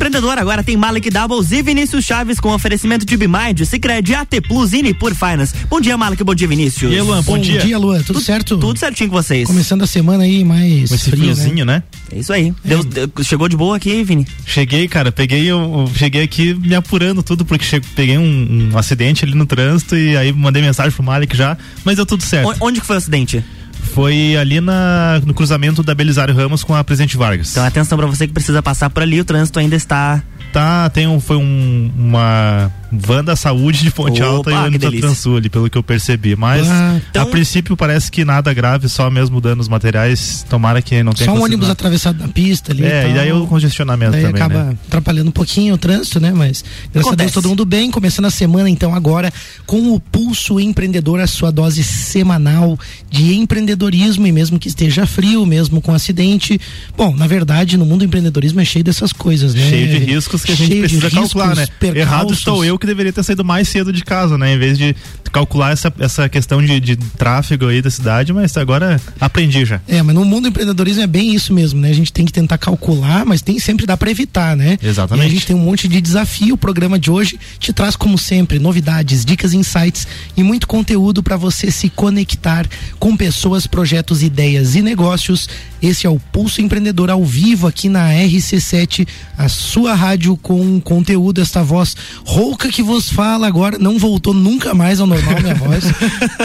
Empreendedor 0.00 0.38
agora 0.38 0.64
tem 0.64 0.78
Malek 0.78 1.10
Doubles 1.10 1.52
e 1.52 1.60
Vinícius 1.60 2.06
Chaves 2.06 2.40
com 2.40 2.54
oferecimento 2.54 3.04
de 3.04 3.14
Bimind, 3.18 3.66
Cicred, 3.66 4.14
AT 4.14 4.40
Plus 4.48 4.72
e 4.72 4.94
por 4.94 5.14
Finance. 5.14 5.54
Bom 5.68 5.78
dia, 5.78 5.94
Malek, 5.94 6.24
bom 6.24 6.34
dia, 6.34 6.48
Vinícius. 6.48 6.90
E 6.90 6.94
aí, 6.94 7.02
Luan, 7.02 7.22
bom, 7.22 7.34
bom 7.34 7.38
dia. 7.38 7.60
Bom 7.60 7.66
dia, 7.66 7.78
Luan, 7.78 7.98
tudo, 7.98 8.06
tudo, 8.06 8.20
certo? 8.22 8.56
Tudo 8.56 8.78
certinho 8.78 9.10
com 9.10 9.16
vocês. 9.16 9.46
Começando 9.46 9.82
a 9.82 9.86
semana 9.86 10.24
aí 10.24 10.42
mais 10.42 10.88
com 10.88 10.94
esse 10.94 11.10
frio, 11.10 11.24
friozinho, 11.34 11.66
né? 11.66 11.82
né? 12.10 12.16
É 12.16 12.18
isso 12.20 12.32
aí. 12.32 12.48
É. 12.64 12.68
Deu, 12.68 12.82
deu, 12.82 13.12
chegou 13.22 13.46
de 13.46 13.58
boa 13.58 13.76
aqui, 13.76 14.02
Vini? 14.02 14.26
Cheguei, 14.46 14.88
cara, 14.88 15.12
peguei, 15.12 15.44
eu, 15.44 15.58
eu 15.60 15.92
cheguei 15.94 16.22
aqui 16.22 16.54
me 16.54 16.74
apurando 16.74 17.22
tudo, 17.22 17.44
porque 17.44 17.66
cheguei, 17.66 17.90
peguei 17.94 18.16
um, 18.16 18.70
um, 18.72 18.78
acidente 18.78 19.26
ali 19.26 19.34
no 19.34 19.44
trânsito 19.44 19.94
e 19.98 20.16
aí 20.16 20.32
mandei 20.32 20.62
mensagem 20.62 20.92
pro 20.92 21.02
Malek 21.02 21.36
já, 21.36 21.58
mas 21.84 21.96
deu 21.96 22.06
tudo 22.06 22.22
certo. 22.22 22.48
O, 22.58 22.68
onde 22.68 22.80
que 22.80 22.86
foi 22.86 22.96
o 22.96 22.98
acidente? 22.98 23.44
Foi 23.92 24.36
ali 24.36 24.60
na, 24.60 25.20
no 25.24 25.34
cruzamento 25.34 25.82
da 25.82 25.94
Belisário 25.94 26.34
Ramos 26.34 26.62
com 26.62 26.74
a 26.74 26.82
Presidente 26.84 27.16
Vargas. 27.16 27.50
Então 27.50 27.64
atenção 27.64 27.98
para 27.98 28.06
você 28.06 28.26
que 28.26 28.32
precisa 28.32 28.62
passar 28.62 28.90
por 28.90 29.02
ali, 29.02 29.20
o 29.20 29.24
trânsito 29.24 29.58
ainda 29.58 29.76
está 29.76 30.22
tá, 30.52 30.90
tem 30.90 31.06
um, 31.06 31.20
foi 31.20 31.36
um, 31.36 31.90
uma 31.96 32.72
van 32.90 33.24
da 33.24 33.36
saúde 33.36 33.82
de 33.82 33.90
Ponte 33.90 34.22
Opa, 34.22 34.30
Alta 34.30 34.50
e 34.50 34.54
ônibus 34.54 34.92
da 34.92 34.98
Transul 34.98 35.36
ali, 35.36 35.48
pelo 35.48 35.68
que 35.68 35.76
eu 35.76 35.82
percebi. 35.82 36.36
Mas 36.36 36.68
ah, 36.68 37.00
então... 37.10 37.22
a 37.22 37.26
princípio 37.26 37.76
parece 37.76 38.10
que 38.10 38.24
nada 38.24 38.52
grave, 38.54 38.88
só 38.88 39.10
mesmo 39.10 39.40
danos 39.40 39.68
materiais. 39.68 40.44
Tomara 40.48 40.80
que 40.80 41.02
não 41.02 41.12
tenha. 41.12 41.30
Só 41.30 41.36
um 41.36 41.42
ônibus 41.42 41.68
atravessado 41.68 42.18
na 42.18 42.28
pista 42.28 42.72
ali. 42.72 42.84
É, 42.84 43.08
e, 43.08 43.10
e 43.10 43.14
daí 43.14 43.32
o 43.32 43.46
congestionamento 43.46 44.12
daí 44.12 44.22
também. 44.22 44.42
acaba 44.42 44.64
né? 44.64 44.76
atrapalhando 44.86 45.28
um 45.28 45.32
pouquinho 45.32 45.74
o 45.74 45.78
trânsito, 45.78 46.20
né? 46.20 46.32
Mas 46.32 46.64
graças 46.92 47.08
Acontece. 47.08 47.12
a 47.12 47.16
Deus 47.16 47.32
todo 47.32 47.48
mundo 47.48 47.64
bem. 47.64 47.90
Começando 47.90 48.26
a 48.26 48.30
semana, 48.30 48.70
então, 48.70 48.94
agora 48.94 49.32
com 49.66 49.94
o 49.94 50.00
Pulso 50.00 50.58
Empreendedor, 50.58 51.20
a 51.20 51.26
sua 51.26 51.50
dose 51.50 51.82
semanal 51.82 52.78
de 53.10 53.34
empreendedorismo 53.34 54.26
e 54.26 54.32
mesmo 54.32 54.58
que 54.58 54.68
esteja 54.68 55.06
frio, 55.06 55.44
mesmo 55.44 55.80
com 55.80 55.92
acidente. 55.92 56.60
Bom, 56.96 57.14
na 57.14 57.26
verdade, 57.26 57.76
no 57.76 57.84
mundo 57.84 58.00
do 58.00 58.04
empreendedorismo 58.04 58.60
é 58.60 58.64
cheio 58.64 58.84
dessas 58.84 59.12
coisas, 59.12 59.54
né? 59.54 59.68
Cheio 59.68 59.88
de 59.88 59.98
riscos 59.98 60.20
riscos 60.20 60.44
que 60.44 60.52
a 60.52 60.54
gente 60.54 60.78
precisa 60.78 61.08
riscos, 61.08 61.32
calcular, 61.32 61.56
né? 61.56 61.66
Percalços. 61.78 62.00
Errado 62.00 62.32
estou 62.32 62.64
eu 62.64 62.78
que 62.80 62.86
deveria 62.86 63.12
ter 63.12 63.22
saído 63.22 63.44
mais 63.44 63.68
cedo 63.68 63.92
de 63.92 64.02
casa, 64.02 64.36
né? 64.36 64.54
Em 64.54 64.58
vez 64.58 64.76
de 64.76 64.96
calcular 65.30 65.72
essa, 65.72 65.92
essa 66.00 66.28
questão 66.28 66.60
de, 66.60 66.80
de 66.80 66.96
tráfego 66.96 67.68
aí 67.68 67.80
da 67.80 67.90
cidade, 67.90 68.32
mas 68.32 68.56
agora 68.56 69.00
aprendi 69.20 69.64
já. 69.64 69.80
É, 69.86 70.02
mas 70.02 70.14
no 70.14 70.24
mundo 70.24 70.42
do 70.42 70.48
empreendedorismo 70.48 71.02
é 71.02 71.06
bem 71.06 71.34
isso 71.34 71.52
mesmo, 71.52 71.80
né? 71.80 71.90
A 71.90 71.94
gente 71.94 72.12
tem 72.12 72.24
que 72.24 72.32
tentar 72.32 72.58
calcular, 72.58 73.24
mas 73.24 73.40
tem 73.40 73.58
sempre 73.58 73.86
dá 73.86 73.96
para 73.96 74.10
evitar, 74.10 74.56
né? 74.56 74.78
Exatamente. 74.82 75.24
E 75.24 75.28
a 75.28 75.30
gente 75.32 75.46
tem 75.46 75.54
um 75.54 75.60
monte 75.60 75.86
de 75.86 76.00
desafio. 76.00 76.54
O 76.54 76.58
programa 76.58 76.98
de 76.98 77.10
hoje 77.10 77.38
te 77.58 77.72
traz, 77.72 77.94
como 77.94 78.18
sempre, 78.18 78.58
novidades, 78.58 79.24
dicas, 79.24 79.52
insights 79.52 80.06
e 80.36 80.42
muito 80.42 80.66
conteúdo 80.66 81.22
para 81.22 81.36
você 81.36 81.70
se 81.70 81.88
conectar 81.88 82.66
com 82.98 83.16
pessoas, 83.16 83.66
projetos, 83.66 84.22
ideias 84.22 84.74
e 84.74 84.82
negócios. 84.82 85.48
Esse 85.82 86.06
é 86.06 86.10
o 86.10 86.18
Pulso 86.18 86.60
Empreendedor 86.60 87.10
ao 87.10 87.24
vivo 87.24 87.66
aqui 87.66 87.88
na 87.88 88.10
RC7, 88.10 89.06
a 89.36 89.48
sua 89.48 89.94
rádio 89.94 90.36
com 90.36 90.80
conteúdo, 90.80 91.40
esta 91.40 91.62
voz 91.62 91.96
rouca 92.24 92.69
que 92.70 92.82
vos 92.82 93.10
fala 93.10 93.46
agora 93.46 93.78
não 93.78 93.98
voltou 93.98 94.34
nunca 94.34 94.74
mais 94.74 95.00
ao 95.00 95.06
normal 95.06 95.40
minha 95.40 95.54
voz. 95.56 95.84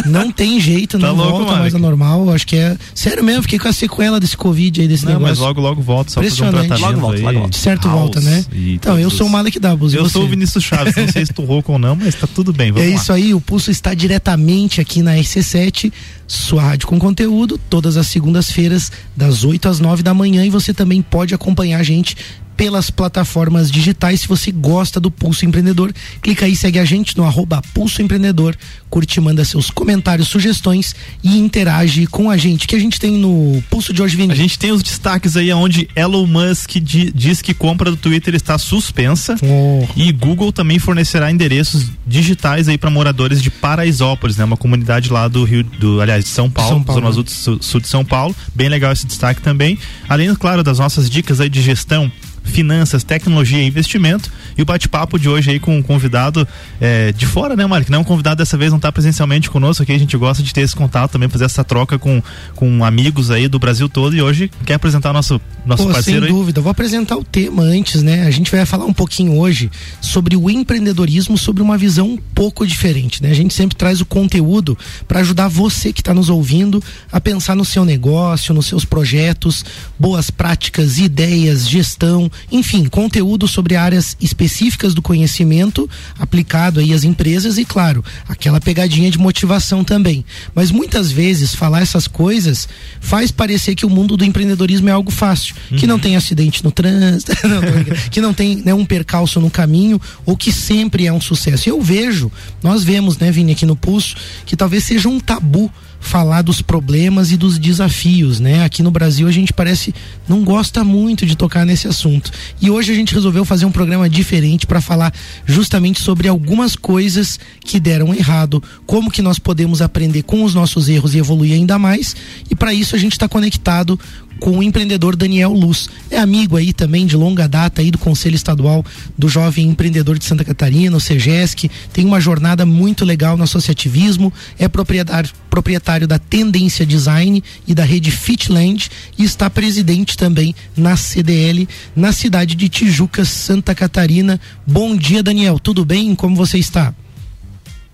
Não 0.06 0.32
tem 0.32 0.60
jeito, 0.60 0.98
tá 0.98 1.08
não 1.08 1.16
louco, 1.16 1.40
volta 1.40 1.56
mais 1.58 1.74
ao 1.74 1.80
normal. 1.80 2.30
Acho 2.32 2.48
que 2.48 2.56
é 2.56 2.78
sério 2.94 3.24
mesmo, 3.24 3.44
fiquei 3.44 3.60
com 3.60 3.68
a 3.68 3.74
sequela 3.74 4.20
desse 4.20 4.38
Covid 4.38 4.82
aí 4.82 4.88
desse 4.88 5.06
não, 5.06 5.14
negócio. 5.14 5.30
Mas 5.30 5.40
logo 5.40 5.62
logo 5.62 5.82
volta 5.82 6.12
só 6.12 6.22
fazer 6.22 6.44
um 6.44 6.52
tratamento 6.52 6.82
logo 6.82 7.00
volta, 7.00 7.22
logo 7.22 7.40
volta. 7.40 7.58
Certo 7.58 7.88
House 7.88 8.00
volta, 8.00 8.22
né? 8.22 8.46
Então, 8.54 9.00
eu 9.00 9.10
sou 9.10 9.28
o 9.28 9.30
Malek 9.30 9.60
Dabos. 9.60 9.94
Eu 9.94 10.10
sou 10.10 10.24
o 10.24 10.28
Vinícius 10.28 10.64
Chaves, 10.64 10.96
não 10.96 11.08
sei 11.08 11.26
se 11.26 11.34
tu 11.34 11.44
rouco 11.44 11.74
ou 11.74 11.80
não, 11.80 11.96
mas 11.96 12.16
tá 12.16 12.28
tudo 12.28 12.54
bem. 12.54 12.74
é 12.76 12.88
isso 12.88 13.12
aí, 13.12 13.34
o 13.34 13.42
pulso 13.42 13.72
está 13.72 13.94
diretamente 13.94 14.82
aqui 14.82 15.02
na 15.02 15.16
RC7 15.16 15.92
sua 16.28 16.62
rádio 16.62 16.88
com 16.88 16.98
conteúdo, 16.98 17.60
todas 17.70 17.98
as 17.98 18.08
segundas-feiras, 18.08 18.92
das 19.16 19.44
8 19.44 19.70
às 19.70 19.80
9 19.80 20.02
da 20.02 20.14
manhã, 20.14 20.46
e 20.46 20.50
você 20.50 20.74
também 20.74 21.02
pode 21.02 21.34
acompanhar 21.34 21.80
a 21.80 21.84
gente 21.84 22.18
pelas 22.56 22.90
plataformas 22.90 23.72
digitais. 23.72 24.22
Se 24.22 24.28
você 24.28 24.52
gosta 24.52 25.00
do 25.00 25.12
Pulso 25.12 25.46
Empreendedor, 25.46 25.94
clica 26.22 26.46
aí, 26.46 26.56
segue 26.56 26.80
a 26.80 26.86
gente 26.86 27.18
no 27.18 27.24
arroba 27.24 27.62
Pulso 27.74 28.02
Empreendedor, 28.02 28.56
curte, 28.90 29.20
manda 29.20 29.44
seus 29.44 29.70
comentários, 29.70 30.28
sugestões 30.28 30.96
e 31.24 31.38
interage 31.38 32.08
com 32.08 32.30
a 32.30 32.38
gente. 32.38 32.68
que 32.68 32.76
a 32.76 32.80
gente 32.80 33.00
tem 33.00 33.12
no 33.12 33.62
Pulso 33.70 33.94
de 33.94 34.02
hoje, 34.02 34.16
Vini? 34.16 34.32
A 34.32 34.36
gente 34.36 34.58
tem 34.58 34.72
os 34.72 34.82
destaques 34.82 35.36
aí 35.36 35.52
onde 35.54 35.90
Elon 35.96 36.26
Musk 36.26 36.78
di, 36.78 37.12
diz 37.14 37.42
que 37.42 37.54
compra 37.54 37.92
do 37.92 37.98
Twitter 37.98 38.36
está 38.36 38.58
suspensa 38.58 39.36
oh. 39.42 39.88
e 39.96 40.12
Google 40.12 40.52
também 40.52 40.80
fornecerá 40.80 41.32
endereços 41.32 41.90
digitais 42.06 42.70
aí 42.70 42.78
para 42.78 42.90
moradores 42.90 43.42
de 43.42 43.50
Paraisópolis, 43.50 44.38
né? 44.38 44.46
Uma 44.46 44.58
comunidade 44.58 45.12
lá 45.12 45.28
do 45.28 45.44
Rio, 45.44 45.64
do, 45.64 46.02
aliás, 46.02 46.24
de 46.24 46.30
São 46.30 46.50
Paulo, 46.50 46.70
São 46.70 46.84
Paulo 46.84 47.02
zona 47.02 47.24
né? 47.24 47.24
sul, 47.28 47.58
sul 47.62 47.82
de 47.82 47.88
São 47.88 48.06
Paulo. 48.06 48.36
Bem 48.54 48.70
legal 48.70 48.92
esse 48.92 49.06
destaque 49.06 49.42
também. 49.42 49.78
Além, 50.08 50.34
claro, 50.36 50.64
das 50.64 50.80
nossas 50.80 51.10
dicas 51.10 51.42
aí 51.42 51.50
de 51.50 51.62
gestão 51.62 52.12
finanças, 52.46 53.04
tecnologia 53.04 53.62
e 53.62 53.68
investimento. 53.68 54.32
E 54.58 54.62
o 54.62 54.66
bate-papo 54.66 55.20
de 55.20 55.28
hoje 55.28 55.52
aí 55.52 55.60
com 55.60 55.78
um 55.78 55.84
convidado 55.84 56.48
é, 56.80 57.12
de 57.12 57.26
fora, 57.26 57.56
né? 57.56 57.66
Que 57.84 57.92
não 57.92 58.00
é 58.00 58.02
um 58.02 58.06
convidado 58.06 58.38
dessa 58.38 58.58
vez, 58.58 58.72
não 58.72 58.78
está 58.78 58.92
presencialmente 58.92 59.50
conosco 59.50 59.84
aqui. 59.84 59.92
A 59.92 59.98
gente 59.98 60.16
gosta 60.16 60.42
de 60.42 60.54
ter 60.54 60.62
esse 60.62 60.76
contato 60.76 61.12
também, 61.12 61.28
fazer 61.28 61.46
essa 61.46 61.64
troca 61.64 62.00
com, 62.00 62.24
com 62.56 62.86
amigos 62.86 63.32
aí 63.32 63.48
do 63.48 63.60
Brasil 63.60 63.90
todo. 63.90 64.16
E 64.16 64.22
hoje 64.22 64.50
quer 64.66 64.76
apresentar 64.76 65.12
nosso, 65.12 65.42
nosso 65.66 65.84
Pô, 65.84 65.92
parceiro 65.92 66.22
sem 66.22 66.30
aí? 66.30 66.34
dúvida. 66.34 66.62
Vou 66.62 66.72
apresentar 66.72 67.18
o 67.18 67.24
tema 67.24 67.64
antes, 67.64 68.02
né? 68.02 68.26
A 68.26 68.32
gente 68.32 68.50
vai 68.50 68.66
falar 68.66 68.86
um 68.86 68.94
pouquinho 68.94 69.38
hoje 69.38 69.70
sobre 70.00 70.38
o 70.38 70.50
empreendedorismo, 70.50 71.38
sobre 71.38 71.62
uma 71.62 71.78
visão 71.78 72.12
um 72.12 72.18
pouco 72.18 72.66
diferente, 72.66 73.22
né? 73.22 73.32
A 73.32 73.36
gente 73.36 73.54
sempre 73.54 73.76
traz 73.76 74.00
o 74.00 74.06
conteúdo 74.06 74.78
para 75.08 75.20
ajudar 75.20 75.48
você 75.48 75.92
que 75.92 76.02
está 76.02 76.14
nos 76.14 76.30
ouvindo 76.30 76.82
a 77.12 77.20
pensar 77.20 77.56
no 77.56 77.66
seu 77.66 77.84
negócio, 77.84 78.54
nos 78.54 78.68
seus 78.68 78.86
projetos, 78.86 79.66
boas 80.00 80.30
práticas, 80.30 80.98
ideias, 81.00 81.68
gestão, 81.68 82.32
enfim, 82.52 82.86
conteúdo 82.86 83.48
sobre 83.48 83.76
áreas 83.76 84.16
específicas 84.20 84.94
do 84.94 85.02
conhecimento 85.02 85.90
aplicado 86.20 86.80
aí 86.80 86.94
às 86.94 87.04
empresas 87.04 87.58
e, 87.58 87.66
claro, 87.66 88.04
aquela 88.28 88.60
pegadinha 88.60 89.10
de 89.10 89.18
motivação 89.18 89.84
também. 89.84 90.26
Mas 90.54 90.72
muitas 90.72 91.12
vezes 91.12 91.54
falar 91.54 91.82
essas 91.82 92.08
coisas 92.08 92.68
faz 93.00 93.32
parecer 93.32 93.76
que 93.76 93.86
o 93.86 93.90
mundo 93.90 94.18
do 94.18 94.26
empreendedorismo 94.26 94.90
é 94.90 94.92
algo 94.92 95.12
fácil, 95.12 95.56
uhum. 95.72 95.78
que 95.78 95.88
não 95.88 96.00
tem 96.00 96.16
acidente 96.16 96.64
no 96.64 96.72
trânsito, 96.72 97.32
não, 97.48 97.62
que 98.10 98.22
não 98.22 98.34
tem 98.34 98.58
né, 98.58 98.74
um 98.74 98.86
percalço 98.86 99.40
no 99.40 99.50
caminho 99.50 100.00
ou 100.26 100.36
que 100.36 100.52
sempre 100.52 101.06
é 101.06 101.14
um 101.14 101.22
sucesso. 101.22 101.70
Eu 101.70 101.82
vejo, 101.82 102.32
nós 102.62 102.84
vemos, 102.84 103.18
né, 103.18 103.32
Vini, 103.32 103.54
aqui 103.54 103.66
no 103.66 103.76
Pulso, 103.76 104.16
que 104.46 104.56
talvez 104.56 104.84
seja 104.84 105.10
um 105.10 105.20
tabu 105.20 105.72
falar 106.06 106.42
dos 106.42 106.62
problemas 106.62 107.32
e 107.32 107.38
dos 107.38 107.58
desafios, 107.58 108.40
né? 108.40 108.64
Aqui 108.64 108.84
no 108.84 108.92
Brasil 108.92 109.28
a 109.28 109.32
gente 109.32 109.52
parece 109.52 109.94
não 110.28 110.44
gosta 110.44 110.84
muito 110.84 111.26
de 111.26 111.36
tocar 111.36 111.66
nesse 111.66 111.88
assunto. 111.88 112.32
E 112.62 112.70
hoje 112.70 112.92
a 112.92 112.96
gente 112.96 113.14
resolveu 113.14 113.44
fazer 113.44 113.66
um 113.66 113.72
programa 113.72 114.10
diferente 114.10 114.68
para 114.68 114.80
falar 114.80 115.14
justamente 115.46 116.02
sobre 116.02 116.28
algumas 116.28 116.76
coisas 116.76 117.40
que 117.60 117.80
deram 117.80 118.14
errado, 118.14 118.62
como 118.86 119.12
que 119.12 119.22
nós 119.22 119.40
podemos 119.40 119.82
aprender 119.82 120.24
com 120.24 120.44
os 120.44 120.54
nossos 120.54 120.88
erros 120.88 121.16
e 121.16 121.18
evoluir 121.18 121.54
ainda 121.54 121.80
mais. 121.80 122.16
E 122.50 122.56
para 122.56 122.74
isso 122.74 122.96
a 122.96 123.00
gente 123.00 123.14
está 123.14 123.28
conectado 123.28 124.00
com 124.40 124.58
o 124.58 124.64
empreendedor 124.64 125.16
Daniel 125.16 125.52
Luz. 125.52 125.90
É 126.10 126.18
amigo 126.18 126.58
aí 126.58 126.74
também 126.74 127.06
de 127.06 127.16
longa 127.16 127.48
data 127.48 127.82
aí 127.82 127.92
do 127.92 127.98
Conselho 127.98 128.36
Estadual 128.36 128.84
do 129.18 129.28
Jovem 129.28 129.68
Empreendedor 129.68 130.18
de 130.18 130.26
Santa 130.26 130.44
Catarina, 130.44 130.96
o 130.96 131.00
CEGESC, 131.00 131.70
tem 131.94 132.06
uma 132.06 132.20
jornada 132.20 132.66
muito 132.66 133.06
legal 133.06 133.38
no 133.38 133.44
associativismo, 133.44 134.32
é 134.60 134.68
proprietário, 134.68 135.30
proprietário 135.50 136.08
da 136.08 136.20
Tendência 136.20 136.86
Design 136.86 137.44
e 137.68 137.74
da 137.74 137.84
rede 137.84 138.12
Fitland 138.12 138.90
e 139.18 139.24
está 139.24 139.50
presidente 139.50 140.18
também 140.18 140.54
na 140.76 140.96
CDL, 140.96 141.68
na 141.96 142.12
cidade 142.12 142.56
de 142.56 142.70
Tijuca, 142.70 143.26
Santa 143.26 143.74
Catarina. 143.74 144.40
Bom 144.66 144.96
dia, 144.96 145.24
Daniel, 145.24 145.60
tudo 145.60 145.86
bem? 145.86 146.14
Como 146.16 146.36
você 146.36 146.58
está? 146.58 146.94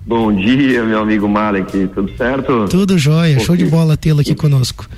Bom 0.06 0.34
dia, 0.34 0.84
meu 0.84 1.00
amigo 1.00 1.30
Malek, 1.30 1.88
tudo 1.94 2.12
certo? 2.18 2.68
Tudo 2.68 2.98
jóia, 2.98 3.40
show 3.40 3.56
de 3.56 3.66
bola 3.66 3.96
tê-lo 3.96 4.22
aqui 4.22 4.34
conosco. 4.34 4.90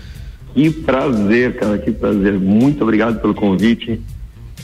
Que 0.54 0.70
prazer, 0.70 1.56
cara, 1.56 1.78
que 1.78 1.92
prazer. 1.92 2.34
Muito 2.34 2.84
obrigado 2.84 3.20
pelo 3.20 3.34
convite. 3.34 4.00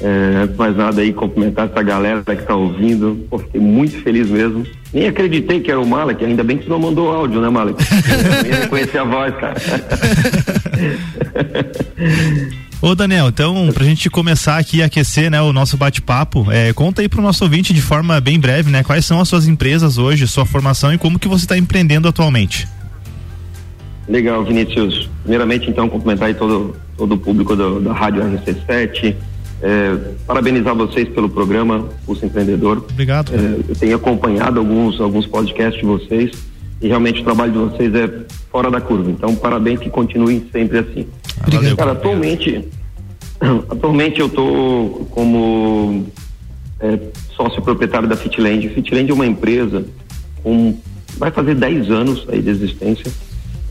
É, 0.02 0.44
antes 0.44 0.54
de 0.54 0.58
mais 0.58 0.78
nada 0.78 1.02
aí, 1.02 1.12
cumprimentar 1.12 1.70
essa 1.70 1.84
galera 1.84 2.24
que 2.24 2.32
está 2.32 2.56
ouvindo. 2.56 3.26
Pô, 3.30 3.38
fiquei 3.40 3.60
muito 3.60 4.02
feliz 4.02 4.30
mesmo. 4.30 4.66
Nem 4.94 5.08
acreditei 5.08 5.60
que 5.60 5.70
era 5.70 5.80
o 5.80 5.88
Malek, 5.88 6.24
ainda 6.24 6.44
bem 6.44 6.58
que 6.58 6.64
você 6.64 6.70
não 6.70 6.80
mandou 6.80 7.12
áudio, 7.12 7.42
né, 7.42 7.50
Malek? 7.50 7.84
Eu 7.84 8.44
nem 8.44 8.62
reconheci 8.62 8.98
a 8.98 9.04
voz, 9.04 9.36
cara. 9.36 9.56
Ô 12.82 12.96
Daniel, 12.96 13.28
então, 13.28 13.70
pra 13.74 13.84
gente 13.84 14.10
começar 14.10 14.58
aqui 14.58 14.82
a 14.82 14.86
aquecer, 14.86 15.30
né, 15.30 15.42
o 15.42 15.52
nosso 15.52 15.76
bate-papo, 15.76 16.50
é, 16.50 16.72
conta 16.72 17.02
aí 17.02 17.10
pro 17.10 17.22
nosso 17.22 17.44
ouvinte 17.44 17.74
de 17.74 17.82
forma 17.82 18.22
bem 18.22 18.40
breve, 18.40 18.72
né, 18.72 18.84
quais 18.84 19.06
são 19.06 19.20
as 19.20 19.28
suas 19.28 19.50
empresas 19.50 19.98
hoje, 19.98 20.26
sua 20.26 20.46
formação 20.46 20.94
e 20.94 20.98
como 20.98 21.20
que 21.20 21.28
você 21.28 21.44
está 21.44 21.58
empreendendo 21.58 22.08
atualmente. 22.08 22.70
Legal, 24.10 24.44
Vinícius. 24.44 25.10
Primeiramente, 25.22 25.70
então, 25.70 25.88
cumprimentar 25.88 26.34
todo, 26.36 26.76
todo 26.98 27.14
o 27.14 27.18
público 27.18 27.56
do, 27.56 27.80
da 27.80 27.94
Rádio 27.94 28.24
RC7. 28.24 29.16
É, 29.62 29.98
parabenizar 30.26 30.74
vocês 30.74 31.08
pelo 31.10 31.30
programa 31.30 31.88
Pulso 32.06 32.26
Empreendedor. 32.26 32.86
Obrigado. 32.90 33.32
É, 33.34 33.70
eu 33.70 33.76
tenho 33.76 33.96
acompanhado 33.96 34.60
alguns, 34.60 35.00
alguns 35.00 35.28
podcasts 35.28 35.80
de 35.80 35.86
vocês 35.86 36.32
e 36.82 36.88
realmente 36.88 37.22
o 37.22 37.24
trabalho 37.24 37.52
de 37.52 37.58
vocês 37.58 37.94
é 37.94 38.10
fora 38.52 38.72
da 38.72 38.82
curva. 38.82 39.12
Então, 39.12 39.36
parabéns 39.36 39.80
que 39.80 39.90
continuem 39.90 40.46
sempre 40.52 40.80
assim. 40.80 41.08
Obrigado. 41.46 41.76
Cara, 41.76 41.92
atualmente, 41.92 42.66
Atualmente 43.70 44.20
eu 44.20 44.28
estou 44.28 45.08
como 45.12 46.06
é, 46.80 47.00
sócio 47.36 47.62
proprietário 47.62 48.08
da 48.08 48.16
Fitland. 48.16 48.70
Fitland 48.70 49.10
é 49.10 49.14
uma 49.14 49.26
empresa 49.26 49.86
com 50.44 50.78
vai 51.18 51.32
fazer 51.32 51.56
10 51.56 51.92
anos 51.92 52.26
aí 52.30 52.42
de 52.42 52.50
existência. 52.50 53.12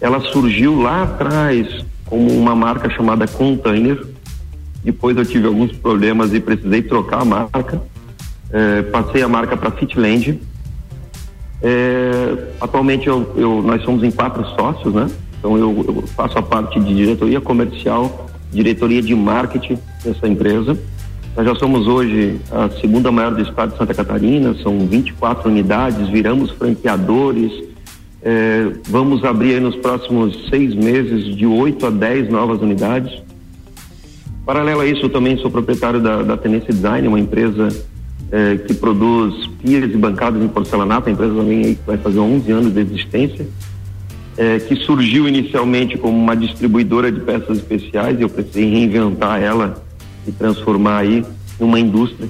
Ela 0.00 0.20
surgiu 0.20 0.80
lá 0.80 1.02
atrás 1.02 1.84
como 2.06 2.30
uma 2.30 2.54
marca 2.54 2.88
chamada 2.90 3.26
Container. 3.26 4.04
Depois 4.84 5.16
eu 5.16 5.24
tive 5.24 5.46
alguns 5.46 5.72
problemas 5.72 6.32
e 6.32 6.40
precisei 6.40 6.82
trocar 6.82 7.22
a 7.22 7.24
marca. 7.24 7.82
É, 8.50 8.82
passei 8.82 9.22
a 9.22 9.28
marca 9.28 9.56
para 9.56 9.70
Fitland. 9.72 10.40
É, 11.60 12.52
atualmente 12.60 13.08
eu, 13.08 13.32
eu, 13.36 13.62
nós 13.62 13.82
somos 13.82 14.02
em 14.02 14.10
quatro 14.10 14.44
sócios, 14.54 14.94
né? 14.94 15.08
Então 15.38 15.56
eu, 15.56 15.84
eu 15.86 16.04
faço 16.08 16.38
a 16.38 16.42
parte 16.42 16.78
de 16.80 16.94
diretoria 16.94 17.40
comercial, 17.40 18.26
diretoria 18.52 19.02
de 19.02 19.14
marketing 19.14 19.78
dessa 20.04 20.26
empresa. 20.26 20.78
Nós 21.36 21.46
já 21.46 21.54
somos 21.54 21.86
hoje 21.86 22.40
a 22.50 22.68
segunda 22.80 23.12
maior 23.12 23.34
do 23.34 23.42
estado 23.42 23.72
de 23.72 23.78
Santa 23.78 23.94
Catarina, 23.94 24.54
são 24.62 24.86
24 24.86 25.48
unidades, 25.48 26.08
viramos 26.08 26.50
franqueadores. 26.52 27.52
É, 28.22 28.72
vamos 28.88 29.24
abrir 29.24 29.60
nos 29.60 29.76
próximos 29.76 30.48
seis 30.48 30.74
meses 30.74 31.36
de 31.36 31.46
8 31.46 31.86
a 31.86 31.90
10 31.90 32.30
novas 32.30 32.60
unidades. 32.60 33.22
Paralelo 34.44 34.80
a 34.80 34.86
isso, 34.86 35.02
eu 35.02 35.10
também 35.10 35.36
sou 35.38 35.50
proprietário 35.50 36.00
da, 36.00 36.22
da 36.22 36.36
Tenência 36.36 36.72
Design, 36.72 37.06
uma 37.06 37.20
empresa 37.20 37.68
é, 38.32 38.56
que 38.56 38.74
produz 38.74 39.46
pias 39.62 39.92
e 39.92 39.96
bancadas 39.96 40.42
em 40.42 40.48
porcelanato. 40.48 41.08
A 41.08 41.12
empresa 41.12 41.34
também 41.34 41.78
vai 41.86 41.98
fazer 41.98 42.18
11 42.18 42.50
anos 42.50 42.72
de 42.72 42.80
existência 42.80 43.46
é, 44.38 44.60
que 44.60 44.76
surgiu 44.76 45.26
inicialmente 45.26 45.98
como 45.98 46.16
uma 46.16 46.36
distribuidora 46.36 47.10
de 47.10 47.20
peças 47.20 47.58
especiais 47.58 48.20
eu 48.20 48.28
precisei 48.28 48.70
reinventar 48.70 49.42
ela 49.42 49.82
e 50.26 50.30
transformar 50.30 50.98
aí 50.98 51.24
numa 51.58 51.80
indústria. 51.80 52.28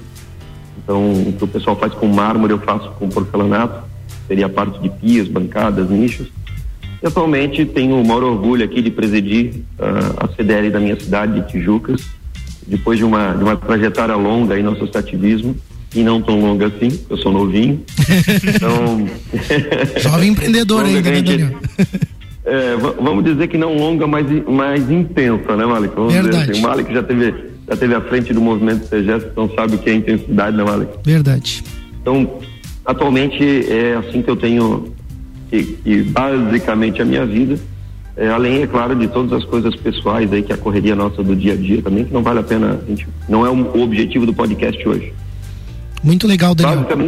Então, 0.83 1.13
o 1.13 1.33
que 1.35 1.45
o 1.45 1.47
pessoal 1.47 1.77
faz 1.77 1.93
com 1.93 2.07
mármore, 2.07 2.55
eu 2.55 2.59
faço 2.61 2.91
com 2.93 3.11
porcelanato, 3.11 3.85
seria 4.29 4.47
a 4.47 4.49
parte 4.49 4.79
de 4.81 4.89
pias, 4.91 5.27
bancadas, 5.27 5.91
nichos. 5.91 6.29
E 7.03 7.07
atualmente 7.07 7.65
tenho 7.65 8.01
o 8.01 8.07
maior 8.07 8.25
orgulho 8.25 8.65
aqui 8.65 8.83
de 8.83 8.91
presidir 8.91 9.63
uh, 9.79 10.25
a 10.25 10.29
CDL 10.37 10.71
da 10.71 10.79
minha 10.79 10.99
cidade, 10.99 11.41
de 11.41 11.49
Tijucas, 11.49 12.07
depois 12.67 12.99
de 12.99 13.05
uma, 13.05 13.33
de 13.33 13.43
uma 13.43 13.57
trajetória 13.57 14.15
longa 14.15 14.55
aí 14.55 14.63
no 14.63 14.73
associativismo, 14.73 15.57
e 15.95 16.03
não 16.03 16.21
tão 16.21 16.39
longa 16.41 16.67
assim, 16.67 17.01
eu 17.09 17.17
sou 17.17 17.33
novinho. 17.33 17.83
então. 18.55 19.09
Jovem 20.01 20.31
empreendedor 20.31 20.85
ainda, 20.85 21.11
né, 21.11 21.23
Daniel? 21.23 21.51
É, 22.51 22.77
vamos 22.79 23.25
dizer 23.25 23.47
que 23.49 23.59
não 23.59 23.77
longa, 23.77 24.07
mas 24.07 24.27
mais 24.49 24.91
intensa, 24.91 25.55
né, 25.55 25.67
Malik? 25.67 25.95
Vamos 25.95 26.15
Verdade. 26.15 26.53
Assim. 26.53 26.61
O 26.61 26.63
Malik 26.63 26.95
já 26.95 27.03
teve, 27.03 27.35
já 27.69 27.77
teve 27.77 27.95
à 27.95 28.01
frente 28.01 28.33
do 28.33 28.41
movimento 28.41 28.87
CGS, 28.89 29.27
então 29.31 29.51
sabe 29.55 29.75
o 29.75 29.79
que 29.79 29.91
é 29.91 29.95
intensidade, 29.95 30.57
né, 30.57 30.65
Malik? 30.65 30.91
Verdade. 31.05 31.63
Então, 32.01 32.41
atualmente 32.89 33.45
é 33.71 33.97
assim 33.97 34.23
que 34.23 34.31
eu 34.31 34.37
tenho, 34.37 34.95
que, 35.51 35.63
que 35.63 36.03
basicamente 36.05 37.03
a 37.03 37.05
minha 37.05 37.27
vida, 37.27 37.61
é, 38.17 38.29
além, 38.29 38.63
é 38.63 38.67
claro, 38.67 38.97
de 38.97 39.07
todas 39.07 39.31
as 39.35 39.45
coisas 39.45 39.77
pessoais 39.77 40.33
aí, 40.33 40.43
que 40.43 40.55
a 40.55 40.57
correria 40.57 40.97
nossa 40.97 41.23
do 41.23 41.37
dia 41.37 41.53
a 41.53 41.57
dia 41.57 41.83
também, 41.83 42.07
que 42.07 42.13
não 42.15 42.23
vale 42.23 42.39
a 42.39 42.43
pena, 42.43 42.81
a 42.83 42.89
gente, 42.89 43.07
não 43.29 43.45
é 43.45 43.51
o 43.51 43.83
objetivo 43.83 44.25
do 44.25 44.33
podcast 44.33 44.89
hoje. 44.89 45.13
Muito 46.03 46.27
legal, 46.27 46.55
Daniel. 46.55 46.85
Pode 46.85 47.03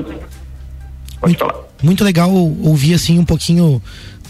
muito, 1.23 1.39
falar. 1.39 1.55
Muito 1.83 2.05
legal 2.05 2.31
ouvir 2.31 2.93
assim 2.93 3.19
um 3.19 3.25
pouquinho 3.25 3.81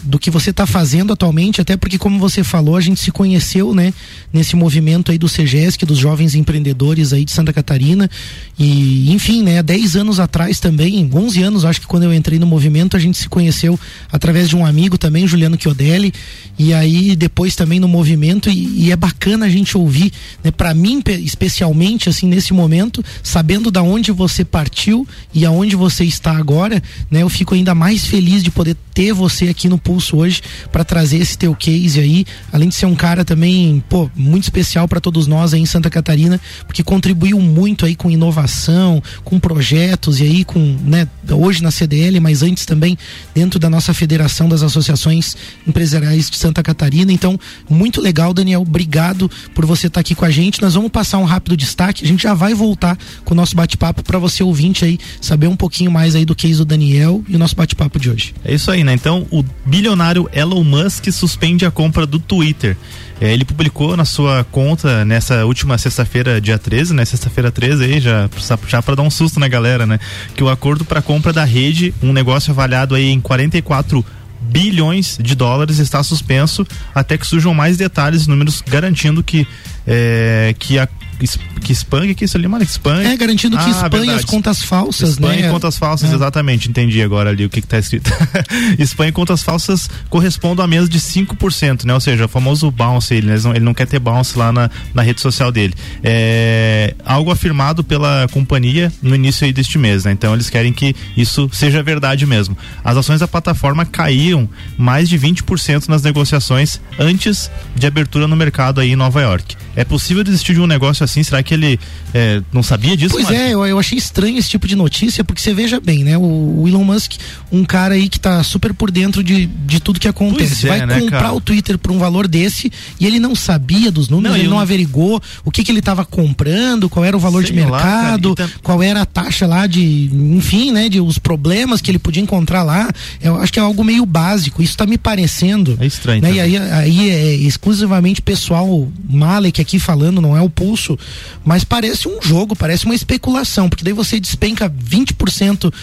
do 0.03 0.17
que 0.17 0.31
você 0.31 0.49
está 0.49 0.65
fazendo 0.65 1.13
atualmente, 1.13 1.61
até 1.61 1.77
porque 1.77 1.97
como 1.97 2.19
você 2.19 2.43
falou, 2.43 2.75
a 2.75 2.81
gente 2.81 2.99
se 2.99 3.11
conheceu, 3.11 3.73
né, 3.73 3.93
nesse 4.31 4.55
movimento 4.55 5.11
aí 5.11 5.17
do 5.17 5.27
CGESC, 5.27 5.85
dos 5.85 5.97
jovens 5.97 6.35
empreendedores 6.35 7.13
aí 7.13 7.25
de 7.25 7.31
Santa 7.31 7.53
Catarina, 7.53 8.09
e 8.57 9.11
enfim, 9.11 9.43
né, 9.43 9.59
há 9.59 9.61
10 9.61 9.95
anos 9.95 10.19
atrás 10.19 10.59
também, 10.59 11.09
11 11.13 11.43
anos, 11.43 11.65
acho 11.65 11.81
que 11.81 11.87
quando 11.87 12.03
eu 12.03 12.13
entrei 12.13 12.39
no 12.39 12.47
movimento, 12.47 12.95
a 12.95 12.99
gente 12.99 13.17
se 13.17 13.29
conheceu 13.29 13.79
através 14.11 14.49
de 14.49 14.55
um 14.55 14.65
amigo 14.65 14.97
também, 14.97 15.27
Juliano 15.27 15.57
Chiodelli, 15.59 16.13
e 16.57 16.73
aí 16.73 17.15
depois 17.15 17.55
também 17.55 17.79
no 17.79 17.87
movimento, 17.87 18.49
e, 18.49 18.85
e 18.85 18.91
é 18.91 18.95
bacana 18.95 19.45
a 19.45 19.49
gente 19.49 19.77
ouvir, 19.77 20.11
né, 20.43 20.51
para 20.51 20.73
mim 20.73 21.01
especialmente, 21.23 22.09
assim, 22.09 22.27
nesse 22.27 22.53
momento, 22.53 23.03
sabendo 23.23 23.71
da 23.71 23.81
onde 23.81 24.11
você 24.11 24.43
partiu 24.43 25.07
e 25.33 25.45
aonde 25.45 25.75
você 25.75 26.03
está 26.03 26.35
agora, 26.35 26.81
né, 27.09 27.21
eu 27.21 27.29
fico 27.29 27.55
ainda 27.55 27.73
mais 27.73 28.05
feliz 28.05 28.43
de 28.43 28.51
poder 28.51 28.75
ter 28.93 29.13
você 29.13 29.47
aqui 29.47 29.69
no 29.69 29.77
Pulso 29.91 30.15
hoje 30.15 30.41
para 30.71 30.85
trazer 30.85 31.17
esse 31.17 31.37
teu 31.37 31.53
case 31.53 31.99
aí, 31.99 32.25
além 32.49 32.69
de 32.69 32.75
ser 32.75 32.85
um 32.85 32.95
cara 32.95 33.25
também, 33.25 33.83
pô, 33.89 34.09
muito 34.15 34.43
especial 34.43 34.87
para 34.87 35.01
todos 35.01 35.27
nós 35.27 35.53
aí 35.53 35.59
em 35.59 35.65
Santa 35.65 35.89
Catarina, 35.89 36.39
porque 36.65 36.81
contribuiu 36.81 37.37
muito 37.41 37.85
aí 37.85 37.93
com 37.93 38.09
inovação, 38.09 39.03
com 39.25 39.37
projetos 39.37 40.21
e 40.21 40.23
aí 40.23 40.45
com, 40.45 40.77
né, 40.85 41.05
hoje 41.29 41.61
na 41.61 41.71
CDL, 41.71 42.21
mas 42.21 42.41
antes 42.41 42.65
também 42.65 42.97
dentro 43.35 43.59
da 43.59 43.69
nossa 43.69 43.93
Federação 43.93 44.47
das 44.47 44.63
Associações 44.63 45.35
Empresariais 45.67 46.29
de 46.29 46.37
Santa 46.37 46.63
Catarina. 46.63 47.11
Então, 47.11 47.37
muito 47.69 47.99
legal, 47.99 48.33
Daniel. 48.33 48.61
Obrigado 48.61 49.29
por 49.53 49.65
você 49.65 49.87
estar 49.87 49.95
tá 49.95 49.99
aqui 49.99 50.15
com 50.15 50.23
a 50.23 50.29
gente. 50.29 50.61
Nós 50.61 50.73
vamos 50.73 50.89
passar 50.89 51.17
um 51.17 51.25
rápido 51.25 51.57
destaque. 51.57 52.05
A 52.05 52.07
gente 52.07 52.23
já 52.23 52.33
vai 52.33 52.53
voltar 52.53 52.97
com 53.25 53.33
o 53.33 53.37
nosso 53.37 53.57
bate-papo 53.57 54.03
para 54.03 54.17
você 54.17 54.41
ouvinte 54.41 54.85
aí 54.85 54.97
saber 55.19 55.47
um 55.47 55.57
pouquinho 55.57 55.91
mais 55.91 56.15
aí 56.15 56.23
do 56.23 56.33
case 56.33 56.59
do 56.59 56.65
Daniel 56.65 57.21
e 57.27 57.35
o 57.35 57.39
nosso 57.39 57.57
bate-papo 57.57 57.99
de 57.99 58.09
hoje. 58.09 58.33
É 58.45 58.53
isso 58.53 58.71
aí, 58.71 58.85
né? 58.85 58.93
Então, 58.93 59.27
o 59.29 59.43
bilionário 59.81 60.29
Elon 60.31 60.63
Musk 60.63 61.11
suspende 61.11 61.65
a 61.65 61.71
compra 61.71 62.05
do 62.05 62.19
Twitter. 62.19 62.77
É, 63.19 63.33
ele 63.33 63.43
publicou 63.43 63.97
na 63.97 64.05
sua 64.05 64.43
conta 64.43 65.03
nessa 65.03 65.43
última 65.43 65.75
sexta-feira, 65.75 66.39
dia 66.39 66.59
13, 66.59 66.93
né? 66.93 67.03
Sexta-feira 67.03 67.51
13 67.51 67.83
aí, 67.85 67.99
já, 67.99 68.29
já 68.67 68.79
para 68.79 68.93
dar 68.93 69.01
um 69.01 69.09
susto 69.09 69.39
na 69.39 69.47
galera, 69.47 69.87
né? 69.87 69.99
Que 70.35 70.43
o 70.43 70.49
acordo 70.49 70.85
para 70.85 71.01
compra 71.01 71.33
da 71.33 71.43
rede, 71.43 71.95
um 72.01 72.13
negócio 72.13 72.51
avaliado 72.51 72.93
aí 72.93 73.09
em 73.09 73.19
44 73.19 74.05
bilhões 74.39 75.17
de 75.19 75.33
dólares 75.33 75.79
está 75.79 76.03
suspenso 76.03 76.65
até 76.93 77.17
que 77.17 77.25
surjam 77.25 77.53
mais 77.53 77.75
detalhes, 77.75 78.27
números 78.27 78.61
garantindo 78.61 79.23
que 79.23 79.47
é, 79.87 80.53
que 80.59 80.77
a 80.77 80.87
que 81.27 81.71
espanhe, 81.71 82.15
que 82.15 82.25
isso 82.25 82.37
ali, 82.37 82.47
mano, 82.47 82.63
espanhe. 82.63 83.05
É, 83.05 83.17
garantindo 83.17 83.57
que 83.57 83.63
ah, 83.63 83.69
espanhe 83.69 84.09
as 84.11 84.25
contas 84.25 84.63
falsas, 84.63 85.11
espanhe 85.11 85.43
né? 85.43 85.49
contas 85.49 85.77
falsas, 85.77 86.11
é. 86.11 86.15
exatamente, 86.15 86.69
entendi 86.69 87.01
agora 87.01 87.29
ali 87.29 87.45
o 87.45 87.49
que, 87.49 87.61
que 87.61 87.67
tá 87.67 87.79
escrito. 87.79 88.11
espanhe 88.79 89.11
contas 89.11 89.43
falsas 89.43 89.89
correspondem 90.09 90.63
a 90.63 90.67
menos 90.67 90.89
de 90.89 90.99
5%, 90.99 91.85
né? 91.85 91.93
Ou 91.93 91.99
seja, 91.99 92.25
o 92.25 92.27
famoso 92.27 92.69
bounce, 92.71 93.13
ele, 93.13 93.31
ele 93.31 93.59
não 93.59 93.73
quer 93.73 93.87
ter 93.87 93.99
bounce 93.99 94.37
lá 94.37 94.51
na, 94.51 94.69
na 94.93 95.01
rede 95.01 95.21
social 95.21 95.51
dele. 95.51 95.73
É 96.03 96.95
algo 97.05 97.31
afirmado 97.31 97.83
pela 97.83 98.27
companhia 98.31 98.91
no 99.01 99.15
início 99.15 99.45
aí 99.45 99.53
deste 99.53 99.77
mês, 99.77 100.05
né? 100.05 100.11
Então 100.11 100.33
eles 100.33 100.49
querem 100.49 100.73
que 100.73 100.95
isso 101.15 101.49
seja 101.51 101.83
verdade 101.83 102.25
mesmo. 102.25 102.57
As 102.83 102.97
ações 102.97 103.19
da 103.19 103.27
plataforma 103.27 103.85
caíam 103.85 104.49
mais 104.77 105.09
de 105.09 105.17
20% 105.17 105.87
nas 105.87 106.01
negociações 106.01 106.79
antes 106.97 107.51
de 107.75 107.85
abertura 107.85 108.27
no 108.27 108.35
mercado 108.35 108.81
aí 108.81 108.91
em 108.91 108.95
Nova 108.95 109.21
York. 109.21 109.55
É 109.75 109.83
possível 109.83 110.23
desistir 110.23 110.53
de 110.53 110.61
um 110.61 110.67
negócio 110.67 111.03
assim? 111.03 111.10
Será 111.23 111.43
que 111.43 111.53
ele 111.53 111.79
é, 112.13 112.41
não 112.51 112.63
sabia 112.63 112.95
disso? 112.95 113.13
Pois 113.13 113.29
é, 113.29 113.53
eu, 113.53 113.65
eu, 113.65 113.79
achei 113.79 113.97
estranho 113.97 114.37
esse 114.37 114.49
tipo 114.49 114.67
de 114.67 114.75
notícia, 114.75 115.23
porque 115.23 115.41
você 115.41 115.53
veja 115.53 115.79
bem, 115.79 116.03
né? 116.03 116.17
O, 116.17 116.61
o, 116.61 116.67
Elon 116.67 116.83
Musk, 116.83 117.13
um 117.51 117.63
cara 117.63 117.95
aí 117.95 118.09
que 118.09 118.19
tá 118.19 118.43
super 118.43 118.73
por 118.73 118.91
dentro 118.91 119.23
de, 119.23 119.45
de 119.45 119.79
tudo 119.79 119.99
que 119.99 120.07
acontece. 120.07 120.67
É, 120.67 120.69
Vai 120.69 120.85
né, 120.85 120.99
comprar 120.99 121.19
cara? 121.19 121.33
o 121.33 121.41
Twitter 121.41 121.77
por 121.77 121.91
um 121.91 121.99
valor 121.99 122.27
desse 122.27 122.71
e 122.99 123.05
ele 123.05 123.19
não 123.19 123.35
sabia 123.35 123.91
dos 123.91 124.09
números, 124.09 124.31
não, 124.31 124.37
ele 124.37 124.47
eu... 124.47 124.51
não 124.51 124.59
averigou 124.59 125.21
o 125.43 125.51
que, 125.51 125.63
que 125.63 125.71
ele 125.71 125.79
estava 125.79 126.05
comprando, 126.05 126.89
qual 126.89 127.03
era 127.03 127.15
o 127.15 127.19
valor 127.19 127.43
Sei 127.43 127.53
de 127.53 127.61
mercado, 127.61 128.29
lá, 128.29 128.35
tá... 128.35 128.49
qual 128.61 128.81
era 128.81 129.01
a 129.01 129.05
taxa 129.05 129.47
lá 129.47 129.67
de, 129.67 130.09
enfim, 130.13 130.71
né? 130.71 130.89
De 130.89 130.99
os 130.99 131.17
problemas 131.17 131.81
que 131.81 131.91
ele 131.91 131.99
podia 131.99 132.21
encontrar 132.21 132.63
lá. 132.63 132.89
Eu 133.21 133.37
acho 133.37 133.51
que 133.51 133.59
é 133.59 133.61
algo 133.61 133.83
meio 133.83 134.05
básico. 134.05 134.61
Isso 134.61 134.77
tá 134.77 134.85
me 134.85 134.97
parecendo. 134.97 135.77
É 135.79 135.85
estranho. 135.85 136.21
Né? 136.21 136.33
E 136.33 136.39
aí, 136.39 136.57
aí 136.57 137.09
é 137.09 137.35
exclusivamente 137.35 138.21
pessoal 138.21 138.91
Malek 139.09 139.61
aqui 139.61 139.79
falando, 139.79 140.21
não 140.21 140.35
é 140.35 140.41
o 140.41 140.49
pulso, 140.49 140.97
mas 141.43 141.63
parece 141.63 142.07
um 142.07 142.21
jogo, 142.21 142.55
parece 142.55 142.85
uma 142.85 142.95
especulação, 142.95 143.69
porque 143.69 143.83
daí 143.83 143.93
você 143.93 144.19
despenca 144.19 144.69
20% 144.69 145.73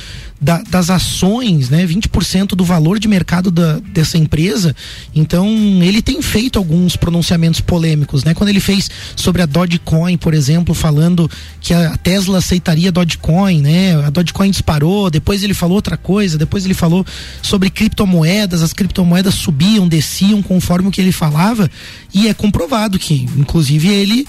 da, 0.40 0.62
das 0.62 0.88
ações, 0.88 1.68
né, 1.68 1.84
20% 1.87 2.48
do 2.50 2.64
valor 2.64 2.98
de 2.98 3.08
mercado 3.08 3.50
da, 3.50 3.78
dessa 3.80 4.16
empresa. 4.16 4.75
Então, 5.14 5.48
ele 5.82 6.00
tem 6.00 6.22
feito 6.22 6.58
alguns 6.58 6.96
pronunciamentos 6.96 7.60
polêmicos, 7.60 8.22
né? 8.22 8.34
Quando 8.34 8.50
ele 8.50 8.60
fez 8.60 8.88
sobre 9.16 9.42
a 9.42 9.46
Dogecoin, 9.46 10.16
por 10.16 10.34
exemplo, 10.34 10.75
falando 10.75 11.28
que 11.60 11.75
a 11.75 11.96
Tesla 11.96 12.38
aceitaria 12.38 12.92
Dogecoin, 12.92 13.62
né? 13.62 13.96
A 14.04 14.10
Dogecoin 14.10 14.50
disparou, 14.50 15.10
depois 15.10 15.42
ele 15.42 15.54
falou 15.54 15.76
outra 15.76 15.96
coisa, 15.96 16.38
depois 16.38 16.64
ele 16.64 16.75
falou 16.75 17.04
sobre 17.42 17.68
criptomoedas, 17.68 18.62
as 18.62 18.72
criptomoedas 18.72 19.34
subiam, 19.34 19.88
desciam 19.88 20.40
conforme 20.40 20.88
o 20.88 20.90
que 20.90 21.00
ele 21.00 21.12
falava, 21.12 21.68
e 22.14 22.28
é 22.28 22.34
comprovado 22.34 22.98
que, 22.98 23.26
inclusive, 23.37 23.88
ele 23.88 24.26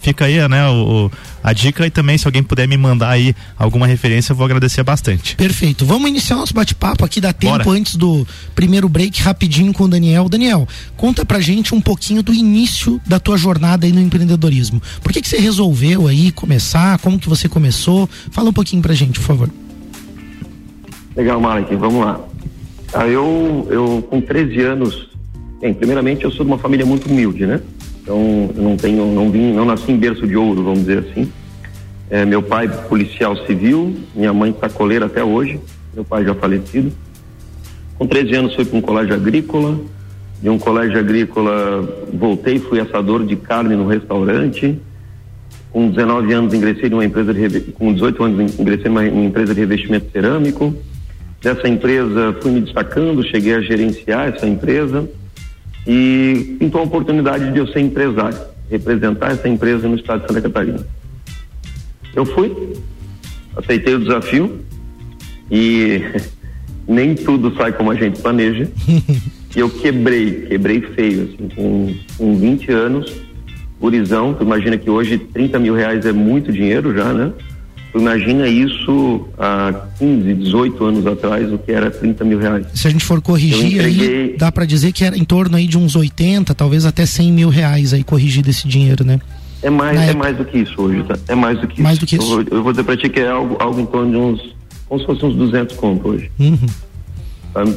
fica 0.00 0.24
aí, 0.24 0.46
né, 0.48 0.68
o, 0.68 1.10
a 1.42 1.52
dica 1.52 1.86
e 1.86 1.90
também 1.90 2.18
se 2.18 2.26
alguém 2.26 2.42
puder 2.42 2.66
me 2.66 2.76
mandar 2.76 3.10
aí 3.10 3.34
alguma 3.58 3.86
referência, 3.86 4.32
eu 4.32 4.36
vou 4.36 4.44
agradecer 4.44 4.82
bastante. 4.82 5.36
Perfeito. 5.36 5.84
Vamos 5.84 6.08
iniciar 6.08 6.36
nosso 6.36 6.54
bate-papo 6.54 7.04
aqui, 7.04 7.20
dá 7.20 7.32
tempo 7.32 7.64
Bora. 7.64 7.78
antes 7.78 7.96
do 7.96 8.26
primeiro 8.54 8.88
break, 8.88 9.20
rapidinho 9.22 9.72
com 9.72 9.84
o 9.84 9.88
Daniel. 9.88 10.28
Daniel, 10.28 10.66
conta 10.96 11.24
pra 11.24 11.40
gente 11.40 11.74
um 11.74 11.80
pouquinho 11.80 12.22
do 12.22 12.32
início 12.32 13.00
da 13.06 13.18
tua 13.18 13.36
jornada 13.36 13.86
aí 13.86 13.92
no 13.92 14.00
empreendedorismo. 14.00 14.80
Por 15.02 15.12
que 15.12 15.20
que 15.20 15.28
você 15.28 15.38
resolveu 15.38 16.06
aí 16.06 16.30
começar? 16.32 16.98
Como 16.98 17.18
que 17.18 17.28
você 17.28 17.48
começou? 17.48 18.08
Fala 18.30 18.50
um 18.50 18.52
pouquinho 18.52 18.82
pra 18.82 18.94
gente, 18.94 19.18
por 19.20 19.26
favor. 19.26 19.50
Legal, 21.16 21.40
Malek, 21.40 21.74
vamos 21.74 22.04
lá. 22.04 22.20
Ah, 22.92 23.06
eu, 23.06 23.66
eu, 23.70 24.06
com 24.08 24.20
13 24.20 24.60
anos, 24.62 25.08
bem, 25.60 25.74
primeiramente 25.74 26.24
eu 26.24 26.30
sou 26.30 26.44
de 26.44 26.50
uma 26.50 26.58
família 26.58 26.86
muito 26.86 27.08
humilde, 27.08 27.46
né? 27.46 27.60
Então, 28.08 28.50
eu 28.56 28.62
não 28.62 28.74
tenho, 28.74 29.04
não 29.12 29.30
vim, 29.30 29.52
não 29.52 29.66
nasci 29.66 29.92
em 29.92 29.98
berço 29.98 30.26
de 30.26 30.34
ouro, 30.34 30.64
vamos 30.64 30.80
dizer 30.80 31.00
assim. 31.00 31.30
É, 32.08 32.24
meu 32.24 32.42
pai, 32.42 32.66
policial 32.88 33.36
civil, 33.44 33.94
minha 34.14 34.32
mãe 34.32 34.56
sacoleira 34.58 35.04
até 35.04 35.22
hoje, 35.22 35.60
meu 35.94 36.02
pai 36.02 36.24
já 36.24 36.34
falecido. 36.34 36.90
Com 37.98 38.06
13 38.06 38.34
anos 38.34 38.54
fui 38.54 38.64
para 38.64 38.78
um 38.78 38.80
colégio 38.80 39.14
agrícola, 39.14 39.78
de 40.40 40.48
um 40.48 40.58
colégio 40.58 40.98
agrícola 40.98 41.86
voltei, 42.10 42.58
fui 42.58 42.80
assador 42.80 43.26
de 43.26 43.36
carne 43.36 43.76
no 43.76 43.86
restaurante. 43.86 44.80
Com 45.70 45.90
19 45.90 46.32
anos 46.32 46.54
ingressei 46.54 46.88
numa 46.88 47.04
empresa 47.04 47.34
de 47.34 47.60
com 47.72 47.92
18 47.92 48.24
anos 48.24 48.58
ingressei 48.58 48.90
numa 48.90 49.04
empresa 49.04 49.54
de 49.54 49.60
revestimento 49.60 50.10
cerâmico 50.10 50.74
dessa 51.42 51.68
empresa, 51.68 52.34
fui 52.40 52.52
me 52.52 52.62
destacando, 52.62 53.22
cheguei 53.22 53.54
a 53.54 53.60
gerenciar 53.60 54.28
essa 54.28 54.46
empresa 54.46 55.06
e 55.86 56.56
pintou 56.58 56.80
a 56.80 56.84
oportunidade 56.84 57.52
de 57.52 57.58
eu 57.58 57.66
ser 57.68 57.80
empresário, 57.80 58.38
representar 58.70 59.32
essa 59.32 59.48
empresa 59.48 59.88
no 59.88 59.96
estado 59.96 60.22
de 60.22 60.26
Santa 60.28 60.42
Catarina. 60.42 60.86
Eu 62.14 62.24
fui, 62.26 62.74
aceitei 63.56 63.94
o 63.94 64.00
desafio 64.00 64.60
e 65.50 66.02
nem 66.86 67.14
tudo 67.14 67.54
sai 67.56 67.72
como 67.72 67.90
a 67.90 67.94
gente 67.94 68.20
planeja. 68.20 68.68
e 69.54 69.58
eu 69.58 69.70
quebrei, 69.70 70.46
quebrei 70.46 70.80
feio, 70.80 71.24
assim, 71.24 71.48
com, 71.54 71.94
com 72.16 72.36
20 72.36 72.70
anos, 72.72 73.12
gurizão, 73.80 74.34
tu 74.34 74.42
imagina 74.42 74.76
que 74.76 74.90
hoje 74.90 75.18
30 75.18 75.58
mil 75.58 75.74
reais 75.74 76.04
é 76.04 76.12
muito 76.12 76.52
dinheiro 76.52 76.94
já, 76.94 77.12
né? 77.12 77.32
Imagina 77.94 78.46
isso 78.46 79.28
há 79.38 79.72
15, 79.98 80.34
18 80.34 80.84
anos 80.84 81.06
atrás, 81.06 81.52
o 81.52 81.58
que 81.58 81.72
era 81.72 81.90
30 81.90 82.24
mil 82.24 82.38
reais. 82.38 82.66
Se 82.74 82.86
a 82.86 82.90
gente 82.90 83.04
for 83.04 83.20
corrigir 83.20 83.76
entreguei... 83.76 84.08
aí, 84.08 84.36
dá 84.36 84.52
para 84.52 84.64
dizer 84.64 84.92
que 84.92 85.04
era 85.04 85.16
em 85.16 85.24
torno 85.24 85.56
aí 85.56 85.66
de 85.66 85.78
uns 85.78 85.96
80, 85.96 86.54
talvez 86.54 86.84
até 86.84 87.06
100 87.06 87.32
mil 87.32 87.48
reais 87.48 87.92
aí 87.92 88.04
corrigido 88.04 88.50
esse 88.50 88.66
dinheiro, 88.68 89.04
né? 89.04 89.20
É 89.62 89.70
mais, 89.70 90.00
é 90.00 90.14
mais 90.14 90.36
do 90.36 90.44
que 90.44 90.58
isso 90.58 90.80
hoje, 90.80 91.02
tá? 91.04 91.18
É 91.26 91.34
mais 91.34 91.60
do 91.60 91.66
que 91.66 91.82
mais 91.82 91.96
isso. 91.96 92.06
Do 92.06 92.08
que 92.08 92.16
isso. 92.16 92.40
Eu, 92.40 92.58
eu, 92.58 92.62
vou 92.62 92.72
dizer 92.72 92.84
pra 92.84 92.96
ti 92.96 93.08
que 93.08 93.20
é 93.20 93.28
algo, 93.28 93.56
algo 93.58 93.80
em 93.80 93.86
torno 93.86 94.10
de 94.10 94.16
uns, 94.16 94.56
como 94.88 95.00
se 95.00 95.06
fosse 95.06 95.24
uns 95.24 95.34
200 95.34 95.76
conto 95.76 96.08
hoje. 96.08 96.30
Uhum. 96.38 97.74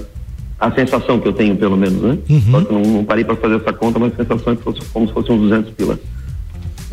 A 0.60 0.72
sensação 0.74 1.20
que 1.20 1.28
eu 1.28 1.34
tenho, 1.34 1.56
pelo 1.56 1.76
menos, 1.76 2.02
né? 2.04 2.18
Uhum. 2.30 2.52
Só 2.52 2.62
que 2.62 2.74
não, 2.74 2.82
não 2.82 3.04
parei 3.04 3.24
para 3.24 3.36
fazer 3.36 3.56
essa 3.56 3.74
conta, 3.74 3.98
mas 3.98 4.14
a 4.14 4.18
sensação 4.18 4.54
é 4.54 4.56
que 4.56 4.62
fosse 4.62 4.82
como 4.94 5.08
se 5.08 5.14
fosse 5.14 5.32
uns 5.32 5.42
200 5.42 5.72
pila. 5.72 6.00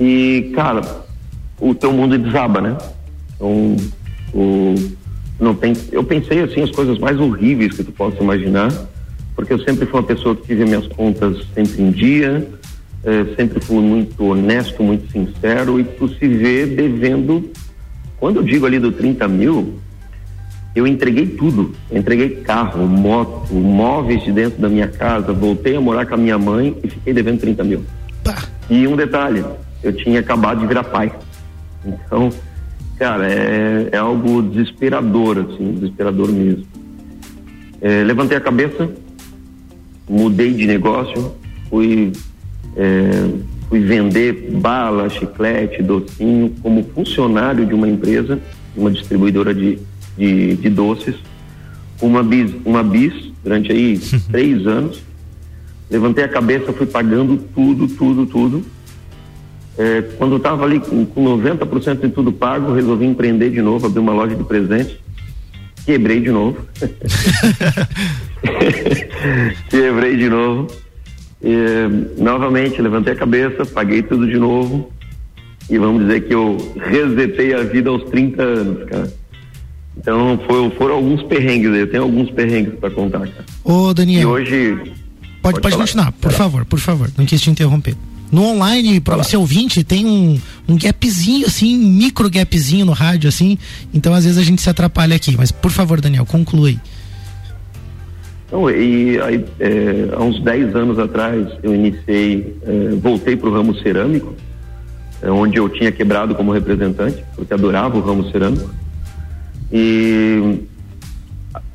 E, 0.00 0.52
cara, 0.54 0.80
o 1.60 1.74
teu 1.74 1.92
mundo 1.92 2.16
desaba, 2.16 2.62
né? 2.62 2.78
Então, 3.38 3.76
o, 4.34 4.74
não 5.38 5.54
tem, 5.54 5.72
eu 5.92 6.02
pensei 6.02 6.40
assim 6.40 6.62
as 6.62 6.70
coisas 6.70 6.98
mais 6.98 7.18
horríveis 7.18 7.72
que 7.72 7.84
tu 7.84 7.92
possa 7.92 8.20
imaginar, 8.20 8.72
porque 9.36 9.52
eu 9.52 9.58
sempre 9.60 9.86
fui 9.86 10.00
uma 10.00 10.06
pessoa 10.06 10.34
que 10.34 10.42
tive 10.48 10.64
minhas 10.64 10.88
contas 10.88 11.46
sempre 11.54 11.80
em 11.80 11.90
dia, 11.92 12.48
eh, 13.04 13.26
sempre 13.36 13.60
fui 13.60 13.78
muito 13.78 14.24
honesto, 14.24 14.82
muito 14.82 15.10
sincero, 15.12 15.78
e 15.78 15.84
tu 15.84 16.08
se 16.08 16.26
vê 16.26 16.66
devendo. 16.66 17.48
Quando 18.18 18.38
eu 18.38 18.42
digo 18.42 18.66
ali 18.66 18.80
do 18.80 18.90
30 18.90 19.28
mil, 19.28 19.78
eu 20.74 20.86
entreguei 20.86 21.26
tudo. 21.26 21.72
Eu 21.88 21.98
entreguei 21.98 22.30
carro, 22.42 22.84
moto, 22.86 23.54
móveis 23.54 24.24
de 24.24 24.32
dentro 24.32 24.60
da 24.60 24.68
minha 24.68 24.88
casa, 24.88 25.32
voltei 25.32 25.76
a 25.76 25.80
morar 25.80 26.04
com 26.06 26.14
a 26.14 26.18
minha 26.18 26.36
mãe 26.36 26.76
e 26.82 26.88
fiquei 26.88 27.12
devendo 27.12 27.40
30 27.40 27.62
mil. 27.62 27.84
E 28.68 28.88
um 28.88 28.96
detalhe, 28.96 29.44
eu 29.84 29.92
tinha 29.92 30.18
acabado 30.18 30.60
de 30.60 30.66
virar 30.66 30.82
pai. 30.82 31.12
Então, 31.86 32.30
Cara, 32.98 33.30
é, 33.30 33.90
é 33.92 33.96
algo 33.96 34.42
desesperador, 34.42 35.38
assim, 35.38 35.72
desesperador 35.74 36.32
mesmo. 36.32 36.66
É, 37.80 38.02
levantei 38.02 38.36
a 38.36 38.40
cabeça, 38.40 38.90
mudei 40.08 40.52
de 40.52 40.66
negócio, 40.66 41.32
fui, 41.70 42.10
é, 42.76 43.30
fui 43.68 43.78
vender 43.80 44.50
bala, 44.50 45.08
chiclete, 45.08 45.80
docinho 45.80 46.52
como 46.60 46.82
funcionário 46.92 47.64
de 47.64 47.72
uma 47.72 47.88
empresa, 47.88 48.40
uma 48.76 48.90
distribuidora 48.90 49.54
de, 49.54 49.78
de, 50.16 50.56
de 50.56 50.68
doces, 50.68 51.14
uma 52.02 52.20
bis, 52.24 52.52
uma 52.64 52.82
bis 52.82 53.12
durante 53.44 53.70
aí 53.70 53.96
três 54.28 54.66
anos. 54.66 55.00
Levantei 55.88 56.24
a 56.24 56.28
cabeça, 56.28 56.72
fui 56.72 56.86
pagando 56.86 57.36
tudo, 57.54 57.86
tudo, 57.86 58.26
tudo 58.26 58.77
é, 59.78 60.02
quando 60.18 60.32
eu 60.32 60.38
estava 60.38 60.64
ali 60.64 60.80
com, 60.80 61.06
com 61.06 61.38
90% 61.38 62.00
de 62.00 62.08
tudo 62.08 62.32
pago, 62.32 62.74
resolvi 62.74 63.06
empreender 63.06 63.50
de 63.50 63.62
novo, 63.62 63.86
abrir 63.86 64.00
uma 64.00 64.12
loja 64.12 64.34
de 64.34 64.42
presentes. 64.42 64.96
Quebrei 65.86 66.20
de 66.20 66.32
novo. 66.32 66.58
Quebrei 69.70 70.16
de 70.16 70.28
novo. 70.28 70.66
E, 71.40 71.54
novamente, 72.20 72.82
levantei 72.82 73.12
a 73.12 73.16
cabeça, 73.16 73.64
paguei 73.64 74.02
tudo 74.02 74.26
de 74.26 74.36
novo. 74.36 74.90
E 75.70 75.78
vamos 75.78 76.02
dizer 76.02 76.22
que 76.22 76.34
eu 76.34 76.56
resetei 76.76 77.54
a 77.54 77.62
vida 77.62 77.88
aos 77.88 78.02
30 78.10 78.42
anos, 78.42 78.90
cara. 78.90 79.12
Então 79.96 80.40
foi, 80.46 80.70
foram 80.70 80.96
alguns 80.96 81.22
perrengues, 81.22 81.72
eu 81.72 81.88
tenho 81.88 82.02
alguns 82.02 82.32
perrengues 82.32 82.74
para 82.80 82.90
contar, 82.90 83.20
cara. 83.20 83.44
Ô, 83.62 83.94
Daniel. 83.94 84.22
E 84.22 84.26
hoje. 84.26 84.76
Pode, 84.76 84.92
pode, 85.40 85.60
pode 85.60 85.76
continuar, 85.76 86.10
por 86.12 86.32
favor, 86.32 86.64
por 86.64 86.80
favor. 86.80 87.08
Não 87.16 87.24
quis 87.24 87.40
te 87.40 87.50
interromper. 87.50 87.94
No 88.30 88.44
online, 88.44 89.00
para 89.00 89.16
você 89.16 89.36
ouvinte, 89.36 89.82
tem 89.82 90.04
um, 90.04 90.38
um 90.68 90.76
gapzinho, 90.76 91.46
assim, 91.46 91.76
micro 91.76 92.28
gapzinho 92.28 92.84
no 92.84 92.92
rádio, 92.92 93.28
assim. 93.28 93.56
Então, 93.92 94.12
às 94.12 94.24
vezes, 94.24 94.38
a 94.38 94.42
gente 94.42 94.60
se 94.60 94.68
atrapalha 94.68 95.16
aqui. 95.16 95.34
Mas, 95.36 95.50
por 95.50 95.70
favor, 95.70 96.00
Daniel, 96.00 96.26
conclui. 96.26 96.78
Então, 98.46 98.70
e 98.70 99.18
aí, 99.20 99.44
é, 99.60 100.08
há 100.14 100.22
uns 100.22 100.40
10 100.42 100.76
anos 100.76 100.98
atrás, 100.98 101.46
eu 101.62 101.74
iniciei, 101.74 102.56
é, 102.62 102.94
voltei 102.96 103.36
para 103.36 103.48
o 103.48 103.52
ramo 103.52 103.74
cerâmico, 103.80 104.34
é, 105.22 105.30
onde 105.30 105.58
eu 105.58 105.68
tinha 105.68 105.90
quebrado 105.90 106.34
como 106.34 106.52
representante, 106.52 107.24
porque 107.34 107.52
adorava 107.54 107.96
o 107.96 108.00
ramo 108.00 108.30
cerâmico. 108.30 108.70
E 109.72 110.60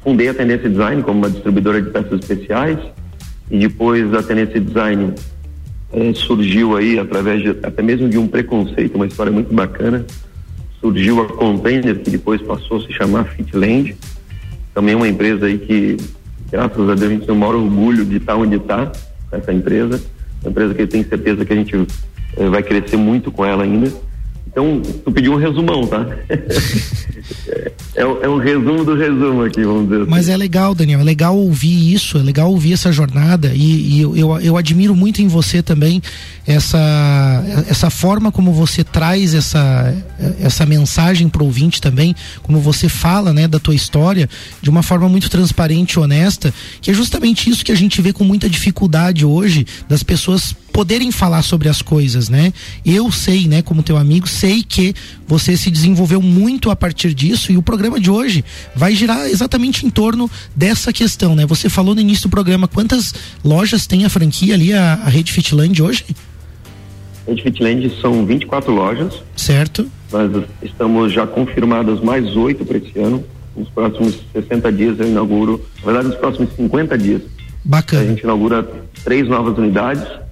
fundei 0.04 0.30
a 0.30 0.34
Tendência 0.34 0.70
Design 0.70 1.02
como 1.02 1.20
uma 1.20 1.30
distribuidora 1.30 1.82
de 1.82 1.90
peças 1.90 2.20
especiais, 2.20 2.80
e 3.50 3.60
depois 3.60 4.14
a 4.14 4.22
Tendência 4.22 4.60
Design 4.60 5.14
é, 5.94 6.14
surgiu 6.14 6.76
aí, 6.76 6.98
através 6.98 7.42
de, 7.42 7.50
até 7.50 7.82
mesmo 7.82 8.10
de 8.10 8.18
um 8.18 8.28
preconceito, 8.28 8.96
uma 8.96 9.06
história 9.06 9.32
muito 9.32 9.54
bacana, 9.54 10.06
surgiu 10.82 11.22
a 11.22 11.28
Container, 11.28 12.00
que 12.00 12.10
depois 12.10 12.42
passou 12.42 12.78
a 12.78 12.82
se 12.82 12.92
chamar 12.92 13.26
Fitland, 13.26 13.96
também 14.74 14.96
uma 14.96 15.08
empresa 15.08 15.46
aí 15.46 15.60
que 15.60 15.98
graças 16.52 16.90
a 16.90 16.96
Deus 16.96 17.04
a 17.04 17.14
gente 17.14 17.26
tem 17.26 17.36
o 17.36 17.38
maior 17.38 17.56
orgulho 17.56 18.04
de 18.06 18.18
estar 18.18 18.36
onde 18.36 18.58
está 18.58 18.92
essa 19.32 19.54
empresa, 19.54 20.02
uma 20.42 20.52
empresa 20.52 20.74
que 20.74 20.82
eu 20.82 20.88
tenho 20.88 21.08
certeza 21.08 21.46
que 21.46 21.54
a 21.54 21.56
gente 21.56 21.88
eh, 22.38 22.50
vai 22.50 22.62
crescer 22.62 22.98
muito 22.98 23.32
com 23.32 23.46
ela 23.46 23.64
ainda. 23.64 23.92
Então, 24.48 24.82
tu 25.04 25.12
pediu 25.12 25.34
um 25.34 25.38
resumão, 25.38 25.88
tá? 25.88 26.06
é, 27.96 28.02
é, 28.02 28.30
um 28.30 28.38
resumo 28.38 28.84
do 28.84 28.96
resumo 28.96 29.44
aqui, 29.44 29.64
vamos 29.64 29.84
dizer 29.84 30.02
assim. 30.02 30.10
Mas 30.10 30.28
é 30.28 30.36
legal, 30.36 30.74
Daniel, 30.74 31.02
é 31.02 31.04
legal 31.04 31.38
ouvir 31.38 31.94
isso, 31.94 32.18
é 32.18 32.22
legal 32.22 32.50
ouvir 32.50 32.74
essa 32.74 32.92
jornada 32.92 33.52
e, 33.54 33.98
e 33.98 34.02
eu, 34.02 34.18
eu, 34.18 34.40
eu, 34.40 34.58
admiro 34.58 34.96
muito 34.96 35.22
em 35.22 35.28
você 35.28 35.62
também 35.62 36.02
essa, 36.48 37.44
essa 37.68 37.92
forma 37.92 38.32
como 38.32 38.52
você 38.52 38.84
traz 38.84 39.36
essa, 39.36 39.94
essa 40.42 40.66
mensagem 40.66 41.30
pro 41.30 41.46
ouvinte 41.46 41.80
também, 41.80 42.16
como 42.42 42.60
você 42.60 42.90
fala, 42.90 43.32
né, 43.32 43.48
da 43.48 43.60
tua 43.60 43.76
história 43.76 44.28
de 44.60 44.70
uma 44.70 44.82
forma 44.82 45.08
muito 45.08 45.30
transparente 45.30 45.94
e 45.94 46.00
honesta, 46.00 46.52
que 46.82 46.90
é 46.90 46.94
justamente 46.94 47.50
isso 47.50 47.64
que 47.64 47.72
a 47.72 47.76
gente 47.76 48.02
vê 48.02 48.12
com 48.12 48.24
muita 48.24 48.50
dificuldade 48.50 49.24
hoje 49.24 49.68
das 49.88 50.02
pessoas 50.02 50.56
poderem 50.74 51.12
falar 51.12 51.44
sobre 51.44 51.70
as 51.70 51.84
coisas, 51.84 52.28
né? 52.28 52.52
Eu 52.84 53.12
sei, 53.12 53.48
né, 53.48 53.62
como 53.62 53.84
teu 53.84 53.96
amigo, 53.96 54.28
sei 54.28 54.64
que 54.64 54.94
você 55.28 55.56
se 55.56 55.70
desenvolveu 55.70 56.20
muito 56.20 56.72
a 56.72 56.76
partir 56.76 57.14
disso 57.14 57.52
e 57.52 57.58
o 57.58 57.62
programa 57.62 58.00
de 58.00 58.10
hoje 58.10 58.44
vai 58.76 58.96
girar 58.96 59.28
exatamente 59.28 59.86
em 59.86 59.90
torno 59.92 60.30
dessa 60.56 60.92
questão, 60.92 61.36
né? 61.36 61.46
Você 61.46 61.70
falou 61.70 61.94
no 61.94 62.02
início 62.02 62.28
do 62.28 62.32
programa 62.32 62.68
quantas 62.68 63.14
lojas 63.46 63.86
tem 63.86 64.04
a 64.04 64.10
franquia 64.10 64.56
ali, 64.56 64.74
a, 64.74 64.96
a 64.96 65.10
Rede 65.10 65.32
Fitland 65.32 65.80
hoje? 65.80 66.06
Rede 67.28 67.44
Fitland 67.44 68.02
são 68.02 68.26
24 68.26 68.74
lojas. 68.74 69.14
Certo. 69.36 69.88
Nós 70.12 70.44
estamos 70.64 71.14
já 71.14 71.28
confirmadas 71.28 72.02
mais 72.02 72.36
oito 72.36 72.66
para 72.66 72.78
esse 72.78 72.98
ano. 73.00 73.24
Nos 73.56 73.70
próximos 73.70 74.16
60 74.34 74.72
dias 74.72 75.00
eu 75.00 75.08
inauguro, 75.08 75.64
na 75.80 75.86
verdade, 75.86 76.08
nos 76.08 76.18
próximos 76.18 76.50
50 76.56 76.98
dias. 76.98 77.22
Bacana. 77.64 78.02
A 78.02 78.08
gente 78.08 78.24
inaugura 78.24 78.68
três 79.04 79.28
novas 79.28 79.56
unidades 79.58 80.23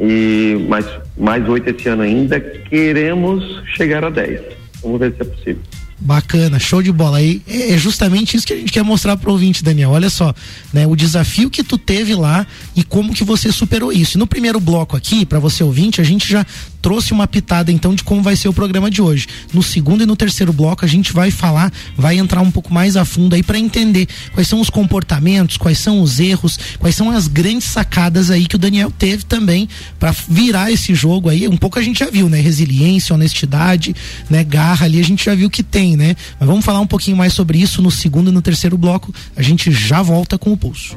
e 0.00 0.56
mais 0.68 0.86
mais 1.16 1.48
oito 1.48 1.68
esse 1.70 1.88
ano 1.88 2.02
ainda. 2.02 2.40
Queremos 2.40 3.62
chegar 3.76 4.04
a 4.04 4.10
10. 4.10 4.40
Vamos 4.82 5.00
ver 5.00 5.12
se 5.14 5.22
é 5.22 5.24
possível. 5.24 5.62
Bacana, 6.04 6.58
show 6.58 6.82
de 6.82 6.90
bola. 6.90 7.18
aí 7.18 7.40
é 7.46 7.78
justamente 7.78 8.36
isso 8.36 8.46
que 8.46 8.52
a 8.52 8.56
gente 8.56 8.72
quer 8.72 8.82
mostrar 8.82 9.16
pro 9.16 9.30
ouvinte, 9.30 9.62
Daniel. 9.62 9.90
Olha 9.90 10.10
só, 10.10 10.34
né, 10.72 10.86
o 10.86 10.96
desafio 10.96 11.48
que 11.48 11.62
tu 11.62 11.78
teve 11.78 12.14
lá 12.14 12.44
e 12.74 12.82
como 12.82 13.14
que 13.14 13.22
você 13.22 13.52
superou 13.52 13.92
isso. 13.92 14.16
E 14.16 14.18
no 14.18 14.26
primeiro 14.26 14.58
bloco 14.58 14.96
aqui, 14.96 15.24
para 15.24 15.38
você 15.38 15.62
ouvinte, 15.62 16.00
a 16.00 16.04
gente 16.04 16.28
já 16.28 16.44
trouxe 16.82 17.12
uma 17.12 17.28
pitada 17.28 17.70
então 17.70 17.94
de 17.94 18.02
como 18.02 18.20
vai 18.20 18.34
ser 18.34 18.48
o 18.48 18.52
programa 18.52 18.90
de 18.90 19.00
hoje. 19.00 19.28
No 19.52 19.62
segundo 19.62 20.02
e 20.02 20.06
no 20.06 20.16
terceiro 20.16 20.52
bloco 20.52 20.84
a 20.84 20.88
gente 20.88 21.12
vai 21.12 21.30
falar, 21.30 21.72
vai 21.96 22.18
entrar 22.18 22.40
um 22.40 22.50
pouco 22.50 22.74
mais 22.74 22.96
a 22.96 23.04
fundo 23.04 23.36
aí 23.36 23.42
para 23.42 23.58
entender 23.58 24.08
quais 24.34 24.48
são 24.48 24.60
os 24.60 24.68
comportamentos, 24.68 25.56
quais 25.56 25.78
são 25.78 26.02
os 26.02 26.18
erros, 26.18 26.58
quais 26.80 26.96
são 26.96 27.10
as 27.10 27.28
grandes 27.28 27.68
sacadas 27.68 28.30
aí 28.30 28.46
que 28.46 28.56
o 28.56 28.58
Daniel 28.58 28.90
teve 28.90 29.24
também 29.24 29.68
para 29.98 30.12
virar 30.28 30.72
esse 30.72 30.92
jogo 30.94 31.28
aí. 31.28 31.46
Um 31.46 31.56
pouco 31.56 31.78
a 31.78 31.82
gente 31.82 32.00
já 32.00 32.10
viu, 32.10 32.28
né? 32.28 32.40
Resiliência, 32.40 33.14
honestidade, 33.14 33.94
né? 34.28 34.42
Garra 34.42 34.86
ali 34.86 34.98
a 34.98 35.04
gente 35.04 35.24
já 35.24 35.34
viu 35.34 35.48
que 35.48 35.62
tem, 35.62 35.91
né? 35.96 36.16
Mas 36.38 36.48
vamos 36.48 36.64
falar 36.64 36.80
um 36.80 36.86
pouquinho 36.86 37.16
mais 37.16 37.32
sobre 37.32 37.58
isso 37.58 37.82
no 37.82 37.90
segundo 37.90 38.30
e 38.30 38.34
no 38.34 38.42
terceiro 38.42 38.76
bloco. 38.76 39.14
A 39.36 39.42
gente 39.42 39.70
já 39.70 40.02
volta 40.02 40.38
com 40.38 40.52
o 40.52 40.56
pulso. 40.56 40.96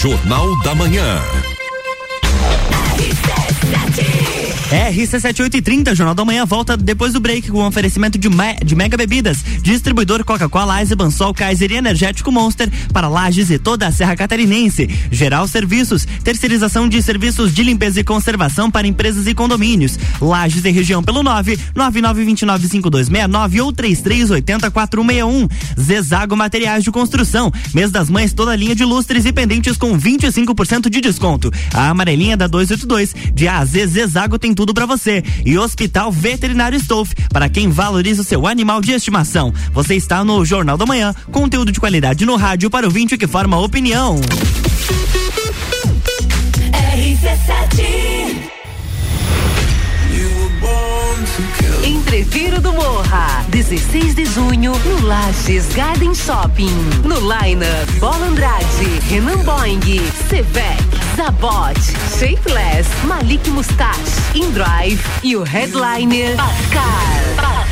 Jornal 0.00 0.62
da 0.62 0.74
Manhã. 0.74 1.20
RC7830, 4.70 5.96
Jornal 5.96 6.14
da 6.14 6.24
Manhã 6.24 6.46
volta 6.46 6.76
depois 6.76 7.12
do 7.12 7.18
break 7.18 7.50
com 7.50 7.66
oferecimento 7.66 8.16
de, 8.16 8.28
me, 8.28 8.54
de 8.64 8.76
mega 8.76 8.96
bebidas, 8.96 9.38
distribuidor 9.62 10.24
Coca-Cola, 10.24 10.78
Eisenbahn, 10.80 11.10
Kaiser 11.34 11.72
e 11.72 11.74
Energético 11.74 12.30
Monster 12.30 12.70
para 12.92 13.08
Lages 13.08 13.50
e 13.50 13.58
toda 13.58 13.88
a 13.88 13.92
Serra 13.92 14.14
Catarinense. 14.14 14.88
Geral 15.10 15.48
Serviços, 15.48 16.06
terceirização 16.22 16.88
de 16.88 17.02
serviços 17.02 17.52
de 17.52 17.64
limpeza 17.64 17.98
e 17.98 18.04
conservação 18.04 18.70
para 18.70 18.86
empresas 18.86 19.26
e 19.26 19.34
condomínios. 19.34 19.98
Lages 20.20 20.64
e 20.64 20.70
região 20.70 21.02
pelo 21.02 21.24
9 21.24 21.58
99295269 21.74 23.64
ou 23.64 23.72
33804161. 23.72 25.50
Zezago 25.80 26.36
Materiais 26.36 26.84
de 26.84 26.92
Construção, 26.92 27.52
mês 27.74 27.90
das 27.90 28.08
mães 28.08 28.32
toda 28.32 28.54
linha 28.54 28.76
de 28.76 28.84
lustres 28.84 29.24
e 29.24 29.32
pendentes 29.32 29.76
com 29.76 29.98
25% 29.98 30.88
de 30.88 31.00
desconto. 31.00 31.50
A 31.74 31.88
amarelinha 31.88 32.36
da 32.36 32.46
282 32.46 33.16
de 33.34 33.48
AZ 33.48 33.72
Zezago 33.72 34.38
tem 34.38 34.54
tudo 34.60 34.74
para 34.74 34.84
você. 34.84 35.24
E 35.42 35.56
Hospital 35.56 36.12
Veterinário 36.12 36.76
Stolf, 36.76 37.12
para 37.32 37.48
quem 37.48 37.70
valoriza 37.70 38.20
o 38.20 38.24
seu 38.24 38.46
animal 38.46 38.82
de 38.82 38.92
estimação. 38.92 39.54
Você 39.72 39.94
está 39.94 40.22
no 40.22 40.44
Jornal 40.44 40.76
da 40.76 40.84
Manhã, 40.84 41.14
conteúdo 41.32 41.72
de 41.72 41.80
qualidade 41.80 42.26
no 42.26 42.36
rádio 42.36 42.68
para 42.68 42.86
o 42.86 42.90
vinte 42.90 43.16
que 43.16 43.26
forma 43.26 43.58
opinião. 43.58 44.20
RC7 46.94 48.59
Entreviro 51.84 52.60
do 52.60 52.72
Morra, 52.72 53.44
16 53.48 54.14
de 54.14 54.24
junho, 54.26 54.72
no 54.84 55.06
Lages 55.06 55.66
Garden 55.74 56.14
Shopping. 56.14 56.70
No 57.04 57.18
Line-up, 57.20 57.90
Bola 57.98 58.26
Andrade, 58.26 59.00
Renan 59.08 59.38
Boing, 59.44 59.80
Sevec, 60.28 60.78
Zabot, 61.16 61.80
Shapeless, 62.18 62.86
Malik 63.04 63.48
Mustache, 63.50 63.98
Indrive 64.34 65.00
e 65.22 65.36
o 65.36 65.42
headliner 65.42 66.36
Pascal. 66.36 66.84
Pascal. 67.36 67.70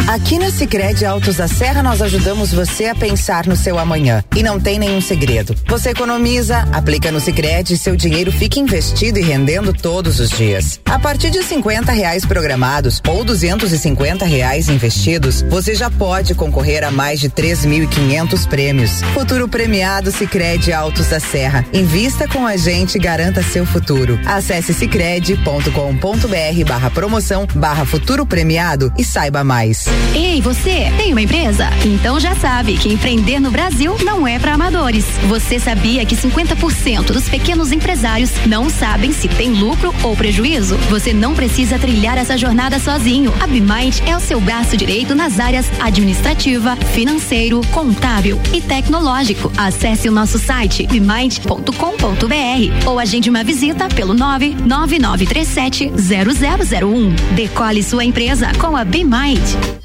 Aqui 0.08 0.38
na 0.38 0.50
Sicredi 0.50 1.06
Altos 1.06 1.36
da 1.36 1.46
Serra 1.46 1.82
nós 1.82 2.02
ajudamos 2.02 2.52
você 2.52 2.86
a 2.86 2.94
pensar 2.94 3.46
no 3.46 3.56
seu 3.56 3.78
amanhã. 3.78 4.22
E 4.36 4.42
não 4.42 4.60
tem 4.60 4.78
nenhum 4.78 5.00
segredo. 5.00 5.54
Você 5.66 5.90
economiza, 5.90 6.58
aplica 6.72 7.10
no 7.10 7.20
Sicredi 7.20 7.74
e 7.74 7.78
seu 7.78 7.94
dinheiro 7.94 8.32
fica 8.32 8.58
investido 8.58 9.18
e 9.18 9.22
rendendo 9.22 9.72
todos 9.72 10.18
os 10.18 10.30
dias. 10.30 10.80
A 10.84 10.98
partir 10.98 11.30
de 11.30 11.42
50 11.42 11.92
reais 11.92 12.26
programados 12.26 13.00
ou 13.08 13.24
250 13.24 14.24
reais 14.24 14.68
investidos, 14.68 15.42
você 15.42 15.74
já 15.74 15.88
pode 15.88 16.34
concorrer 16.34 16.84
a 16.84 16.90
mais 16.90 17.20
de 17.20 17.30
3.500 17.30 18.48
prêmios. 18.48 19.02
Futuro 19.14 19.48
premiado 19.48 20.10
Sicredi 20.10 20.72
Altos 20.72 21.06
da 21.06 21.20
Serra. 21.20 21.64
Invista 21.72 22.26
com 22.28 22.46
a 22.46 22.56
gente 22.56 22.96
e 22.96 23.00
garanta 23.00 23.42
seu 23.42 23.64
futuro. 23.64 24.18
Acesse 24.26 24.74
sicredi.com.br 24.74 26.64
barra 26.66 26.90
promoção 26.90 27.46
barra 27.54 27.86
futuro 27.86 28.26
premiado 28.26 28.92
e 28.98 29.04
saiba 29.04 29.44
mais. 29.44 29.91
Ei, 30.14 30.42
você, 30.42 30.92
tem 30.98 31.12
uma 31.12 31.22
empresa? 31.22 31.70
Então 31.84 32.20
já 32.20 32.34
sabe 32.34 32.76
que 32.76 32.92
empreender 32.92 33.40
no 33.40 33.50
Brasil 33.50 33.96
não 34.04 34.26
é 34.26 34.38
para 34.38 34.52
amadores. 34.52 35.06
Você 35.28 35.58
sabia 35.58 36.04
que 36.04 36.14
50% 36.14 37.12
dos 37.12 37.28
pequenos 37.28 37.72
empresários 37.72 38.30
não 38.46 38.68
sabem 38.68 39.12
se 39.12 39.26
tem 39.26 39.50
lucro 39.50 39.94
ou 40.02 40.14
prejuízo? 40.14 40.76
Você 40.90 41.12
não 41.12 41.34
precisa 41.34 41.78
trilhar 41.78 42.18
essa 42.18 42.36
jornada 42.36 42.78
sozinho. 42.78 43.32
A 43.40 43.46
Bimind 43.46 44.00
é 44.06 44.16
o 44.16 44.20
seu 44.20 44.40
braço 44.40 44.76
direito 44.76 45.14
nas 45.14 45.40
áreas 45.40 45.66
administrativa, 45.80 46.76
financeiro, 46.76 47.62
contábil 47.70 48.38
e 48.52 48.60
tecnológico. 48.60 49.50
Acesse 49.56 50.08
o 50.08 50.12
nosso 50.12 50.38
site 50.38 50.86
bimind.com.br 50.86 52.86
ou 52.86 52.98
agende 52.98 53.30
uma 53.30 53.42
visita 53.42 53.88
pelo 53.88 54.12
99937 54.12 55.90
0001. 55.90 57.34
Decole 57.34 57.82
sua 57.82 58.04
empresa 58.04 58.52
com 58.58 58.76
a 58.76 58.84
Bimind. 58.84 59.81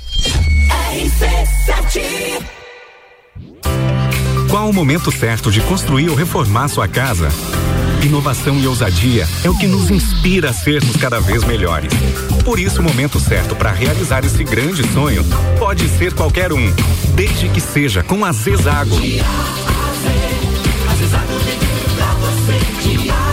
Qual 4.50 4.70
o 4.70 4.74
momento 4.74 5.12
certo 5.12 5.52
de 5.52 5.62
construir 5.62 6.10
ou 6.10 6.16
reformar 6.16 6.68
sua 6.68 6.88
casa? 6.88 7.30
Inovação 8.04 8.58
e 8.60 8.68
ousadia 8.68 9.28
é 9.44 9.50
o 9.50 9.58
que 9.58 9.68
nos 9.68 9.90
inspira 9.90 10.52
a 10.52 10.54
sermos 10.54 10.96
cada 10.96 11.20
vez 11.20 11.44
melhores. 11.44 11.92
Por 12.46 12.60
isso, 12.60 12.80
o 12.80 12.84
momento 12.84 13.20
certo 13.20 13.56
para 13.56 13.72
realizar 13.72 14.24
esse 14.24 14.44
grande 14.44 14.88
sonho 14.94 15.26
pode 15.60 15.88
ser 15.90 16.14
qualquer 16.14 16.54
um, 16.54 16.74
desde 17.16 17.50
que 17.50 17.60
seja 17.60 18.04
com 18.04 18.24
a 18.24 18.32
Zezago. 18.32 18.96
A 23.10 23.27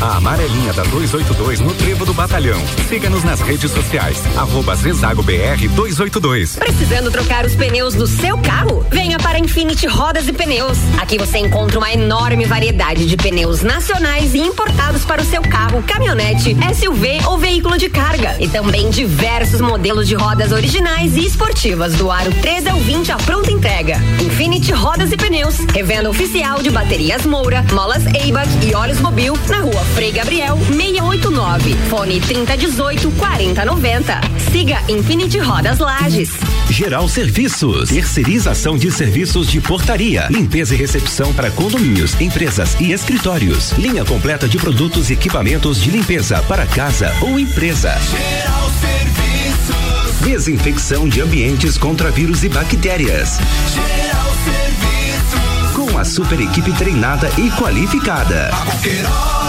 amarelinha 0.00 0.72
da 0.72 0.82
282 0.84 1.60
no 1.60 1.74
Trevo 1.74 2.04
do 2.04 2.12
Batalhão. 2.12 2.60
Siga-nos 2.88 3.24
nas 3.24 3.40
redes 3.40 3.70
sociais. 3.70 4.22
Arroba 4.36 4.74
Zezago 4.74 5.22
BR 5.22 5.68
282. 5.74 6.56
Precisando 6.56 7.10
trocar 7.10 7.44
os 7.44 7.54
pneus 7.54 7.94
do 7.94 8.06
seu 8.06 8.36
carro? 8.38 8.84
Venha 8.90 9.18
para 9.18 9.38
Infinity 9.38 9.86
Rodas 9.86 10.28
e 10.28 10.32
Pneus. 10.32 10.78
Aqui 11.00 11.18
você 11.18 11.38
encontra 11.38 11.78
uma 11.78 11.92
enorme 11.92 12.44
variedade 12.44 13.06
de 13.06 13.16
pneus 13.16 13.62
nacionais 13.62 14.34
e 14.34 14.38
importados 14.38 15.04
para 15.04 15.22
o 15.22 15.24
seu 15.24 15.42
carro, 15.42 15.82
caminhonete, 15.82 16.56
SUV 16.74 17.20
ou 17.26 17.38
veículo 17.38 17.78
de 17.78 17.88
carga. 17.88 18.36
E 18.38 18.48
também 18.48 18.90
diversos 18.90 19.60
modelos 19.60 20.08
de 20.08 20.14
rodas 20.14 20.52
originais 20.52 21.16
e 21.16 21.26
esportivas 21.26 21.94
do 21.94 22.10
aro 22.10 22.32
13 22.40 22.68
ao 22.68 22.78
20 22.78 23.12
a 23.12 23.16
pronta 23.16 23.50
entrega. 23.50 23.96
Infinity 24.20 24.72
Rodas 24.72 25.12
e 25.12 25.16
Pneus. 25.16 25.58
Revenda 25.72 26.10
oficial 26.10 26.62
de 26.62 26.70
baterias 26.70 27.24
Moura, 27.24 27.64
molas 27.72 28.04
Eibach 28.06 28.48
e 28.66 28.74
óleos 28.74 29.00
Mobil 29.00 29.36
na 29.48 29.63
rua 29.64 29.82
Frei 29.94 30.12
Gabriel 30.12 30.58
689. 30.58 31.74
Fone 31.88 32.20
3018 32.20 33.10
4090. 33.12 34.20
Siga 34.52 34.78
Infinity 34.88 35.38
Rodas 35.38 35.78
Lages. 35.78 36.30
Geral 36.68 37.08
Serviços. 37.08 37.88
Terceirização 37.88 38.76
de 38.76 38.90
serviços 38.90 39.48
de 39.48 39.60
portaria, 39.60 40.26
limpeza 40.30 40.74
e 40.74 40.78
recepção 40.78 41.32
para 41.32 41.50
condomínios, 41.50 42.20
empresas 42.20 42.76
e 42.78 42.92
escritórios. 42.92 43.72
Linha 43.72 44.04
completa 44.04 44.46
de 44.46 44.58
produtos 44.58 45.08
e 45.08 45.14
equipamentos 45.14 45.80
de 45.80 45.90
limpeza 45.90 46.42
para 46.42 46.66
casa 46.66 47.14
ou 47.22 47.38
empresa. 47.38 47.94
Geral 48.10 48.70
Serviços. 48.80 50.20
Desinfecção 50.20 51.08
de 51.08 51.22
ambientes 51.22 51.78
contra 51.78 52.10
vírus 52.10 52.44
e 52.44 52.48
bactérias. 52.48 53.38
Geral 53.72 54.32
Serviços. 54.44 55.72
Com 55.74 55.98
a 55.98 56.04
super 56.04 56.40
equipe 56.40 56.72
treinada 56.72 57.30
e 57.38 57.50
qualificada. 57.52 58.50
A 58.52 59.43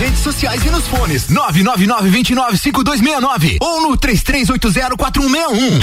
redes 0.00 0.20
sociais 0.20 0.64
e 0.64 0.70
nos 0.70 0.86
fones. 0.88 1.28
999 1.28 2.08
29 2.08 2.56
5269 2.56 3.58
ou 3.60 3.82
no 3.82 3.98
33804161. 3.98 5.78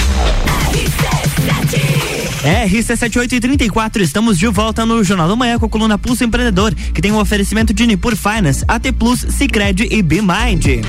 RC7834, 2.42 4.00
estamos 4.00 4.36
de 4.36 4.48
volta 4.48 4.84
no 4.84 5.04
Jornal 5.04 5.28
da 5.28 5.36
Manhã 5.36 5.56
com 5.56 5.66
a 5.66 5.68
coluna 5.68 5.96
Pulso 5.96 6.24
Empreendedor, 6.24 6.74
que 6.74 7.00
tem 7.00 7.12
um 7.12 7.18
oferecimento 7.18 7.72
de 7.72 7.86
Nipur 7.86 8.16
Finance, 8.16 8.64
AT 8.66 8.90
Plus, 8.98 9.20
Cicred 9.20 9.86
e 9.88 10.02
BMind. 10.02 10.82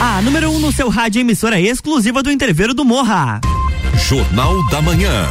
A 0.00 0.20
número 0.22 0.50
1 0.50 0.56
um 0.56 0.58
no 0.58 0.72
seu 0.72 0.88
rádio 0.88 1.20
emissora 1.20 1.60
exclusiva 1.60 2.22
do 2.22 2.32
Interveiro 2.32 2.74
do 2.74 2.84
Morra. 2.84 3.40
Jornal 3.96 4.66
da 4.68 4.82
Manhã. 4.82 5.28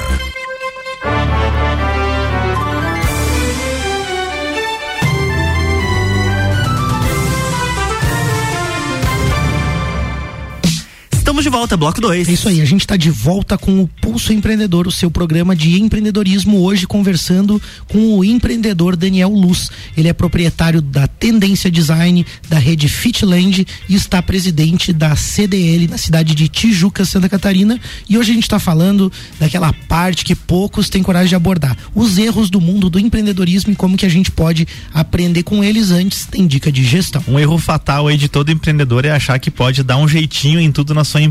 Estamos 11.40 11.54
de 11.54 11.58
volta, 11.58 11.78
bloco 11.78 12.02
2. 12.02 12.28
É 12.28 12.32
isso 12.34 12.50
aí, 12.50 12.60
a 12.60 12.66
gente 12.66 12.82
está 12.82 12.98
de 12.98 13.10
volta 13.10 13.58
com 13.58 13.82
o 13.82 13.88
Pulso 13.88 14.34
Empreendedor, 14.34 14.86
o 14.86 14.92
seu 14.92 15.10
programa 15.10 15.56
de 15.56 15.80
empreendedorismo, 15.80 16.60
hoje 16.60 16.86
conversando 16.86 17.62
com 17.88 18.18
o 18.18 18.26
empreendedor 18.26 18.98
Daniel 18.98 19.30
Luz. 19.30 19.72
Ele 19.96 20.10
é 20.10 20.14
proprietário 20.14 20.82
da 20.82 21.08
Tendência 21.08 21.72
Design, 21.72 22.26
da 22.50 22.60
rede 22.60 22.90
Fitland 22.90 23.66
e 23.88 23.96
está 23.96 24.22
presidente 24.22 24.92
da 24.92 25.16
CDL 25.16 25.88
na 25.88 25.98
cidade 25.98 26.36
de 26.36 26.50
Tijuca, 26.50 27.06
Santa 27.06 27.30
Catarina. 27.30 27.80
E 28.10 28.18
hoje 28.18 28.32
a 28.32 28.34
gente 28.34 28.44
está 28.44 28.60
falando 28.60 29.10
daquela 29.40 29.72
parte 29.72 30.26
que 30.26 30.36
poucos 30.36 30.90
têm 30.90 31.02
coragem 31.02 31.30
de 31.30 31.36
abordar, 31.36 31.78
os 31.96 32.18
erros 32.18 32.50
do 32.50 32.60
mundo 32.60 32.90
do 32.90 33.00
empreendedorismo 33.00 33.72
e 33.72 33.78
como 33.78 33.96
que 33.96 34.06
a 34.06 34.10
gente 34.10 34.30
pode 34.30 34.68
aprender 34.94 35.44
com 35.44 35.64
eles 35.64 35.90
antes, 35.90 36.26
tem 36.26 36.46
dica 36.46 36.70
de 36.70 36.84
gestão. 36.84 37.24
Um 37.30 37.40
erro 37.40 37.58
fatal 37.58 38.10
aí 38.10 38.18
de 38.18 38.28
todo 38.28 38.52
empreendedor 38.52 39.06
é 39.06 39.12
achar 39.12 39.40
que 39.40 39.50
pode 39.50 39.84
dar 39.84 39.96
um 39.96 40.08
jeitinho 40.08 40.60
em 40.60 40.70
tudo 40.70 40.94
na 40.94 41.06
sua 41.06 41.22
empresa. 41.22 41.29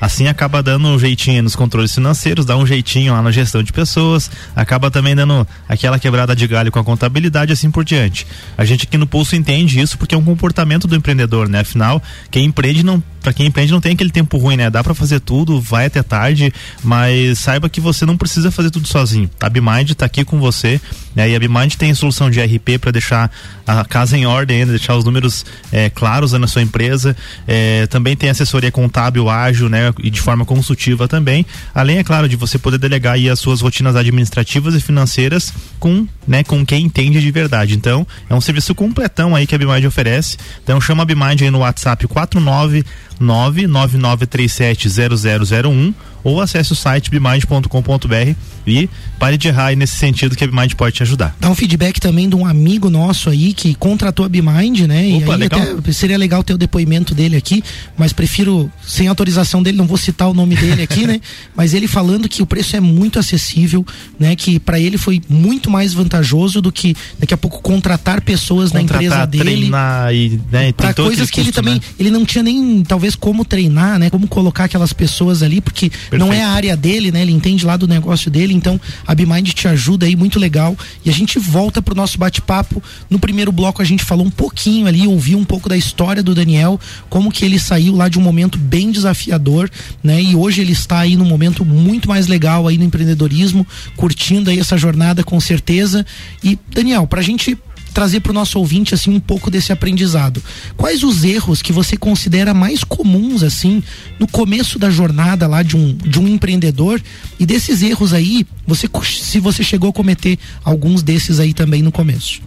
Assim 0.00 0.26
acaba 0.28 0.62
dando 0.62 0.88
um 0.88 0.98
jeitinho 0.98 1.42
nos 1.42 1.56
controles 1.56 1.94
financeiros, 1.94 2.44
dá 2.44 2.56
um 2.56 2.66
jeitinho 2.66 3.12
lá 3.12 3.22
na 3.22 3.30
gestão 3.30 3.62
de 3.62 3.72
pessoas, 3.72 4.30
acaba 4.54 4.90
também 4.90 5.14
dando 5.14 5.46
aquela 5.68 5.98
quebrada 5.98 6.34
de 6.34 6.46
galho 6.46 6.70
com 6.70 6.78
a 6.78 6.84
contabilidade 6.84 7.52
assim 7.52 7.70
por 7.70 7.84
diante. 7.84 8.26
A 8.56 8.64
gente 8.64 8.84
aqui 8.86 8.96
no 8.96 9.06
Pulso 9.06 9.36
entende 9.36 9.80
isso 9.80 9.98
porque 9.98 10.14
é 10.14 10.18
um 10.18 10.24
comportamento 10.24 10.86
do 10.86 10.94
empreendedor, 10.94 11.48
né? 11.48 11.60
Afinal, 11.60 12.02
quem 12.30 12.44
empreende 12.44 12.84
não 12.84 13.02
para 13.24 13.32
quem 13.32 13.46
empreende 13.46 13.72
não 13.72 13.80
tem 13.80 13.92
aquele 13.92 14.10
tempo 14.10 14.36
ruim, 14.36 14.54
né? 14.54 14.68
Dá 14.68 14.84
para 14.84 14.94
fazer 14.94 15.18
tudo, 15.18 15.58
vai 15.58 15.86
até 15.86 16.02
tarde, 16.02 16.52
mas 16.82 17.38
saiba 17.38 17.70
que 17.70 17.80
você 17.80 18.04
não 18.04 18.18
precisa 18.18 18.50
fazer 18.50 18.70
tudo 18.70 18.86
sozinho. 18.86 19.30
A 19.40 19.48
Bimind 19.48 19.92
tá 19.94 20.04
aqui 20.04 20.26
com 20.26 20.38
você, 20.38 20.78
né? 21.16 21.30
E 21.30 21.34
a 21.34 21.38
Bimind 21.38 21.74
tem 21.76 21.94
solução 21.94 22.30
de 22.30 22.38
RP 22.38 22.78
para 22.78 22.90
deixar 22.90 23.30
a 23.66 23.82
casa 23.86 24.18
em 24.18 24.26
ordem, 24.26 24.66
deixar 24.66 24.94
os 24.94 25.06
números 25.06 25.46
é, 25.72 25.88
claros 25.88 26.32
na 26.32 26.46
sua 26.46 26.60
empresa. 26.60 27.16
É, 27.46 27.86
também 27.86 28.14
tem 28.14 28.28
assessoria 28.28 28.70
contábil 28.70 29.13
ágil, 29.28 29.68
né? 29.68 29.92
E 30.02 30.10
de 30.10 30.20
forma 30.20 30.44
consultiva 30.44 31.08
também. 31.08 31.46
Além, 31.74 31.98
é 31.98 32.04
claro, 32.04 32.28
de 32.28 32.36
você 32.36 32.58
poder 32.58 32.78
delegar 32.78 33.14
aí 33.14 33.30
as 33.30 33.38
suas 33.38 33.60
rotinas 33.60 33.94
administrativas 33.96 34.74
e 34.74 34.80
financeiras 34.80 35.52
com, 35.78 36.06
né? 36.26 36.42
Com 36.44 36.64
quem 36.64 36.84
entende 36.84 37.20
de 37.20 37.30
verdade. 37.30 37.74
Então, 37.74 38.06
é 38.28 38.34
um 38.34 38.40
serviço 38.40 38.74
completão 38.74 39.34
aí 39.34 39.46
que 39.46 39.54
a 39.54 39.58
Bimind 39.58 39.84
oferece. 39.84 40.36
Então, 40.62 40.80
chama 40.80 41.02
a 41.02 41.06
Bimind 41.06 41.42
aí 41.42 41.50
no 41.50 41.58
WhatsApp 41.58 42.06
49 42.06 42.84
999370001 43.20 45.94
ou 46.24 46.40
acesse 46.40 46.72
o 46.72 46.74
site 46.74 47.10
bimind.com.br 47.10 48.34
e 48.66 48.88
pare 49.18 49.36
de 49.36 49.48
errar 49.48 49.66
aí 49.66 49.76
nesse 49.76 49.96
sentido 49.96 50.34
que 50.34 50.42
a 50.42 50.46
Bimind 50.46 50.74
pode 50.74 50.96
te 50.96 51.02
ajudar. 51.02 51.36
Dá 51.38 51.50
um 51.50 51.54
feedback 51.54 52.00
também 52.00 52.28
de 52.28 52.34
um 52.34 52.46
amigo 52.46 52.90
nosso 52.90 53.30
aí 53.30 53.52
que 53.52 53.74
contratou 53.74 54.24
a 54.24 54.28
Bimind, 54.28 54.80
né? 54.80 55.16
Opa, 55.16 55.26
e 55.26 55.32
aí 55.32 55.38
legal. 55.38 55.60
até 55.78 55.92
seria 55.92 56.18
legal 56.18 56.42
ter 56.42 56.54
o 56.54 56.58
depoimento 56.58 57.14
dele 57.14 57.36
aqui, 57.36 57.62
mas 57.96 58.12
prefiro 58.12 58.70
sem 58.86 59.06
autorização 59.06 59.62
dele, 59.62 59.76
não 59.76 59.86
vou 59.86 59.96
citar 59.96 60.28
o 60.28 60.34
nome 60.34 60.56
dele 60.56 60.82
aqui, 60.82 61.04
né? 61.06 61.20
Mas 61.54 61.74
ele 61.74 61.86
falando 61.86 62.28
que 62.28 62.42
o 62.42 62.46
preço 62.46 62.76
é 62.76 62.80
muito 62.80 63.18
acessível, 63.18 63.84
né? 64.18 64.34
Que 64.34 64.58
para 64.58 64.80
ele 64.80 64.96
foi 64.96 65.20
muito 65.28 65.70
mais 65.70 65.92
vantajoso 65.92 66.60
do 66.60 66.72
que 66.72 66.96
daqui 67.18 67.34
a 67.34 67.36
pouco 67.36 67.60
contratar 67.62 68.20
pessoas 68.20 68.70
contratar, 68.70 69.00
na 69.00 69.04
empresa 69.04 69.26
dele. 69.26 69.44
Treinar 69.44 70.14
e, 70.14 70.40
né, 70.50 70.72
para 70.72 70.94
coisas 70.94 71.30
que 71.30 71.36
custo, 71.36 71.48
ele 71.48 71.52
também, 71.52 71.74
né? 71.74 71.80
ele 71.98 72.10
não 72.10 72.24
tinha 72.24 72.42
nem 72.42 72.82
talvez 72.82 73.14
como 73.14 73.44
treinar, 73.44 73.98
né? 73.98 74.10
Como 74.10 74.26
colocar 74.26 74.64
aquelas 74.64 74.92
pessoas 74.92 75.42
ali, 75.42 75.60
porque 75.60 75.90
Perfeito. 76.18 76.18
não 76.18 76.32
é 76.32 76.42
a 76.42 76.50
área 76.50 76.76
dele, 76.76 77.10
né? 77.10 77.22
Ele 77.22 77.32
entende 77.32 77.64
lá 77.64 77.76
do 77.76 77.86
negócio 77.86 78.30
dele, 78.30 78.54
então 78.54 78.80
a 79.06 79.14
Bimind 79.14 79.48
te 79.52 79.68
ajuda 79.68 80.06
aí, 80.06 80.16
muito 80.16 80.38
legal. 80.38 80.76
E 81.04 81.10
a 81.10 81.12
gente 81.12 81.38
volta 81.38 81.82
pro 81.82 81.94
nosso 81.94 82.18
bate-papo. 82.18 82.82
No 83.08 83.18
primeiro 83.18 83.52
bloco 83.52 83.82
a 83.82 83.84
gente 83.84 84.04
falou 84.04 84.26
um 84.26 84.30
pouquinho 84.30 84.86
ali, 84.86 85.06
ouviu 85.06 85.38
um 85.38 85.44
pouco 85.44 85.68
da 85.68 85.76
história 85.76 86.22
do 86.22 86.34
Daniel, 86.34 86.78
como 87.08 87.30
que 87.30 87.44
ele 87.44 87.58
saiu 87.58 87.94
lá 87.94 88.08
de 88.08 88.18
um 88.18 88.22
momento 88.22 88.58
bem 88.58 88.90
desafiador, 88.90 89.70
né? 90.02 90.22
E 90.22 90.36
hoje 90.36 90.60
ele 90.60 90.72
está 90.72 91.00
aí 91.00 91.16
num 91.16 91.24
momento 91.24 91.64
muito 91.64 92.08
mais 92.08 92.26
legal 92.26 92.66
aí 92.66 92.78
no 92.78 92.84
empreendedorismo, 92.84 93.66
curtindo 93.96 94.50
aí 94.50 94.58
essa 94.58 94.76
jornada 94.76 95.24
com 95.24 95.38
certeza. 95.40 96.04
E 96.42 96.58
Daniel, 96.70 97.06
pra 97.06 97.22
gente 97.22 97.58
trazer 97.94 98.20
para 98.20 98.30
o 98.30 98.34
nosso 98.34 98.58
ouvinte 98.58 98.92
assim 98.92 99.14
um 99.14 99.20
pouco 99.20 99.50
desse 99.50 99.72
aprendizado. 99.72 100.42
Quais 100.76 101.04
os 101.04 101.24
erros 101.24 101.62
que 101.62 101.72
você 101.72 101.96
considera 101.96 102.52
mais 102.52 102.82
comuns 102.82 103.42
assim 103.42 103.82
no 104.18 104.26
começo 104.26 104.78
da 104.78 104.90
jornada 104.90 105.46
lá 105.46 105.62
de 105.62 105.76
um, 105.76 105.96
de 105.96 106.20
um 106.20 106.26
empreendedor 106.26 107.00
e 107.38 107.46
desses 107.46 107.82
erros 107.82 108.12
aí, 108.12 108.44
você 108.66 108.88
se 109.04 109.38
você 109.38 109.62
chegou 109.62 109.90
a 109.90 109.92
cometer 109.92 110.36
alguns 110.64 111.02
desses 111.02 111.38
aí 111.38 111.54
também 111.54 111.80
no 111.80 111.92
começo? 111.92 112.42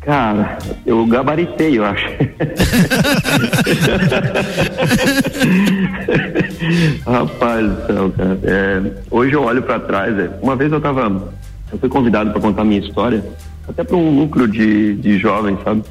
Cara, 0.00 0.58
eu 0.84 1.06
gabaritei, 1.06 1.78
eu 1.78 1.84
acho. 1.84 2.04
Rapaz 7.06 7.66
do 7.66 7.86
céu, 7.86 8.12
cara. 8.14 8.38
É, 8.42 8.82
hoje 9.10 9.32
eu 9.32 9.42
olho 9.42 9.62
para 9.62 9.80
trás. 9.80 10.18
É, 10.18 10.28
uma 10.42 10.56
vez 10.56 10.70
eu 10.70 10.80
tava 10.80 11.32
eu 11.74 11.78
fui 11.78 11.88
convidado 11.88 12.30
para 12.30 12.40
contar 12.40 12.64
minha 12.64 12.80
história, 12.80 13.24
até 13.68 13.82
para 13.82 13.96
um 13.96 14.12
núcleo 14.12 14.46
de, 14.46 14.94
de 14.94 15.18
jovens, 15.18 15.58
sabe? 15.64 15.82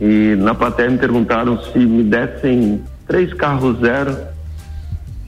E 0.00 0.34
na 0.36 0.54
plateia 0.54 0.90
me 0.90 0.98
perguntaram 0.98 1.62
se 1.62 1.78
me 1.78 2.02
dessem 2.02 2.82
três 3.06 3.32
carros 3.32 3.78
zero, 3.78 4.16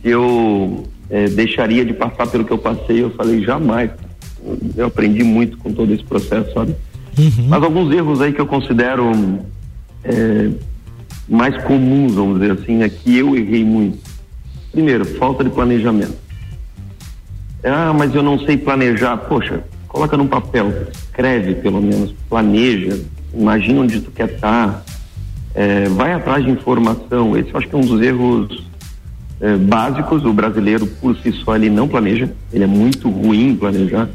se 0.02 0.08
eu 0.08 0.84
é, 1.08 1.28
deixaria 1.28 1.84
de 1.84 1.92
passar 1.92 2.26
pelo 2.26 2.44
que 2.44 2.52
eu 2.52 2.58
passei. 2.58 3.02
Eu 3.02 3.10
falei, 3.10 3.42
jamais. 3.42 3.90
Eu 4.76 4.86
aprendi 4.86 5.22
muito 5.22 5.56
com 5.58 5.72
todo 5.72 5.92
esse 5.94 6.04
processo, 6.04 6.52
sabe? 6.52 6.74
Uhum. 7.16 7.46
Mas 7.48 7.62
alguns 7.62 7.94
erros 7.94 8.20
aí 8.20 8.32
que 8.32 8.40
eu 8.40 8.46
considero 8.46 9.12
é, 10.04 10.50
mais 11.28 11.56
comuns, 11.64 12.14
vamos 12.14 12.40
dizer 12.40 12.52
assim, 12.52 12.82
é 12.82 12.88
que 12.88 13.16
eu 13.16 13.36
errei 13.36 13.64
muito. 13.64 13.98
Primeiro, 14.72 15.04
falta 15.04 15.44
de 15.44 15.50
planejamento. 15.50 16.27
Ah, 17.64 17.92
mas 17.92 18.14
eu 18.14 18.22
não 18.22 18.38
sei 18.38 18.56
planejar. 18.56 19.16
Poxa, 19.16 19.64
coloca 19.88 20.16
num 20.16 20.26
papel, 20.26 20.72
escreve 20.92 21.54
pelo 21.56 21.80
menos, 21.80 22.14
planeja, 22.28 22.98
imagina 23.34 23.80
onde 23.80 24.00
tu 24.00 24.10
quer 24.10 24.28
estar, 24.28 24.84
é, 25.54 25.88
vai 25.88 26.12
atrás 26.12 26.44
de 26.44 26.50
informação. 26.50 27.36
Esse 27.36 27.50
eu 27.50 27.58
acho 27.58 27.68
que 27.68 27.74
é 27.74 27.78
um 27.78 27.82
dos 27.82 28.00
erros 28.00 28.64
é, 29.40 29.56
básicos. 29.56 30.24
O 30.24 30.32
brasileiro, 30.32 30.86
por 30.86 31.16
si 31.16 31.32
só, 31.32 31.56
ele 31.56 31.70
não 31.70 31.88
planeja, 31.88 32.30
ele 32.52 32.64
é 32.64 32.66
muito 32.66 33.08
ruim 33.10 33.50
em 33.50 33.56
planejar. 33.56 34.08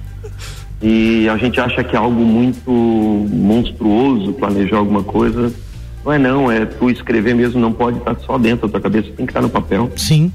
E 0.81 1.29
a 1.29 1.37
gente 1.37 1.59
acha 1.59 1.83
que 1.83 1.95
é 1.95 1.99
algo 1.99 2.21
muito 2.25 2.69
monstruoso 2.69 4.33
planejar 4.33 4.77
alguma 4.77 5.03
coisa. 5.03 5.51
Não 6.03 6.11
é 6.11 6.17
não, 6.17 6.51
é 6.51 6.65
tu 6.65 6.89
escrever 6.89 7.33
mesmo, 7.33 7.59
não 7.59 7.71
pode 7.71 7.97
estar 7.97 8.15
só 8.19 8.37
dentro 8.37 8.67
da 8.67 8.71
tua 8.73 8.81
cabeça, 8.81 9.07
tem 9.15 9.25
que 9.25 9.31
estar 9.31 9.41
no 9.41 9.49
papel. 9.49 9.89
Sim. 9.95 10.31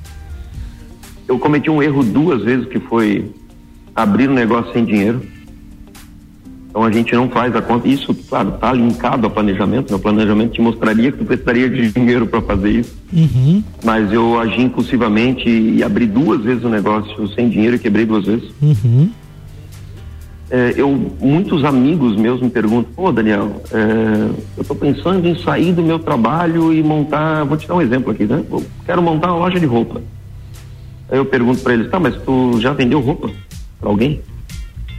Eu 1.28 1.38
cometi 1.38 1.70
um 1.70 1.82
erro 1.82 2.02
duas 2.02 2.42
vezes 2.42 2.66
que 2.66 2.80
foi 2.80 3.30
abrir 3.94 4.30
um 4.30 4.34
negócio 4.34 4.72
sem 4.72 4.84
dinheiro. 4.84 5.20
Então 6.70 6.82
a 6.82 6.90
gente 6.90 7.14
não 7.14 7.28
faz 7.28 7.54
a 7.54 7.60
conta. 7.60 7.86
Isso, 7.86 8.14
claro, 8.14 8.54
está 8.54 8.72
linkado 8.72 9.26
ao 9.26 9.30
planejamento. 9.30 9.90
Né? 9.90 9.96
O 9.96 10.00
planejamento 10.00 10.52
te 10.52 10.62
mostraria 10.62 11.12
que 11.12 11.18
tu 11.18 11.24
precisaria 11.24 11.68
de 11.68 11.90
dinheiro 11.92 12.26
para 12.26 12.40
fazer 12.40 12.70
isso. 12.70 12.96
Uhum. 13.12 13.62
Mas 13.84 14.10
eu 14.10 14.40
agi 14.40 14.62
impulsivamente 14.62 15.48
e 15.48 15.82
abri 15.82 16.06
duas 16.06 16.42
vezes 16.42 16.64
o 16.64 16.68
negócio 16.68 17.28
sem 17.34 17.50
dinheiro 17.50 17.76
e 17.76 17.78
quebrei 17.78 18.06
duas 18.06 18.24
vezes. 18.24 18.50
Uhum. 18.62 19.10
É, 20.50 20.72
eu, 20.76 21.12
muitos 21.20 21.62
amigos 21.62 22.16
meus 22.16 22.40
me 22.40 22.48
perguntam, 22.48 22.90
pô 22.96 23.12
Daniel, 23.12 23.62
é, 23.70 24.30
eu 24.56 24.62
estou 24.62 24.74
pensando 24.74 25.28
em 25.28 25.38
sair 25.42 25.74
do 25.74 25.82
meu 25.82 25.98
trabalho 25.98 26.72
e 26.72 26.82
montar, 26.82 27.44
vou 27.44 27.54
te 27.58 27.68
dar 27.68 27.74
um 27.74 27.82
exemplo 27.82 28.10
aqui, 28.12 28.24
né? 28.24 28.42
Eu 28.50 28.64
quero 28.86 29.02
montar 29.02 29.28
uma 29.28 29.40
loja 29.40 29.60
de 29.60 29.66
roupa. 29.66 30.00
Aí 31.10 31.18
eu 31.18 31.24
pergunto 31.24 31.60
para 31.62 31.74
eles, 31.74 31.90
tá, 31.90 31.98
mas 31.98 32.14
tu 32.22 32.60
já 32.60 32.72
vendeu 32.72 33.00
roupa 33.00 33.30
para 33.80 33.88
alguém? 33.88 34.20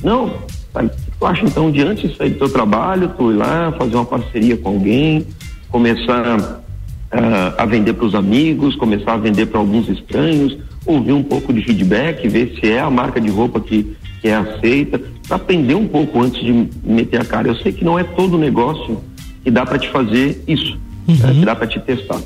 Não. 0.04 0.34
Tá, 0.74 0.84
tu 1.20 1.26
acha 1.26 1.46
então 1.46 1.72
de 1.72 1.82
antes 1.82 2.12
de 2.12 2.18
sair 2.18 2.32
do 2.32 2.40
teu 2.40 2.50
trabalho, 2.50 3.12
tu 3.18 3.32
ir 3.32 3.36
lá, 3.36 3.72
fazer 3.78 3.96
uma 3.96 4.06
parceria 4.06 4.56
com 4.58 4.70
alguém, 4.70 5.26
começar 5.70 6.40
uh, 6.40 7.54
a 7.58 7.66
vender 7.66 7.94
para 7.94 8.06
os 8.06 8.16
amigos, 8.16 8.76
começar 8.76 9.14
a 9.14 9.18
vender 9.18 9.48
para 9.48 9.60
alguns 9.60 9.88
estranhos, 9.90 10.58
ouvir 10.86 11.14
um 11.14 11.24
pouco 11.24 11.52
de 11.54 11.62
feedback, 11.62 12.28
ver 12.28 12.56
se 12.60 12.72
é 12.72 12.80
a 12.80 12.90
marca 12.90 13.20
de 13.20 13.30
roupa 13.30 13.60
que, 13.60 13.96
que 14.22 14.28
é 14.28 14.36
aceita, 14.36 15.02
aprender 15.30 15.76
um 15.76 15.88
pouco 15.88 16.22
antes 16.22 16.42
de 16.44 16.70
meter 16.84 17.22
a 17.22 17.26
cara. 17.26 17.48
Eu 17.48 17.56
sei 17.56 17.72
que 17.72 17.84
não 17.84 17.98
é 18.00 18.04
todo 18.04 18.38
negócio 18.38 19.02
que 19.44 19.52
dá 19.52 19.66
para 19.66 19.78
te 19.78 19.90
fazer 19.90 20.44
isso, 20.48 20.78
Uhum. 21.08 21.16
né, 21.16 21.34
que 21.40 21.46
dá 21.46 21.56
para 21.56 21.66
te 21.66 21.80
testar. 21.80 22.20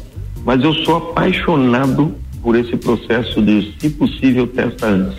Mas 0.44 0.62
eu 0.62 0.74
sou 0.74 0.98
apaixonado 0.98 2.16
por 2.44 2.56
esse 2.56 2.76
processo 2.76 3.42
de, 3.42 3.74
se 3.80 3.90
possível, 3.90 4.46
testa 4.46 4.88
antes. 4.88 5.18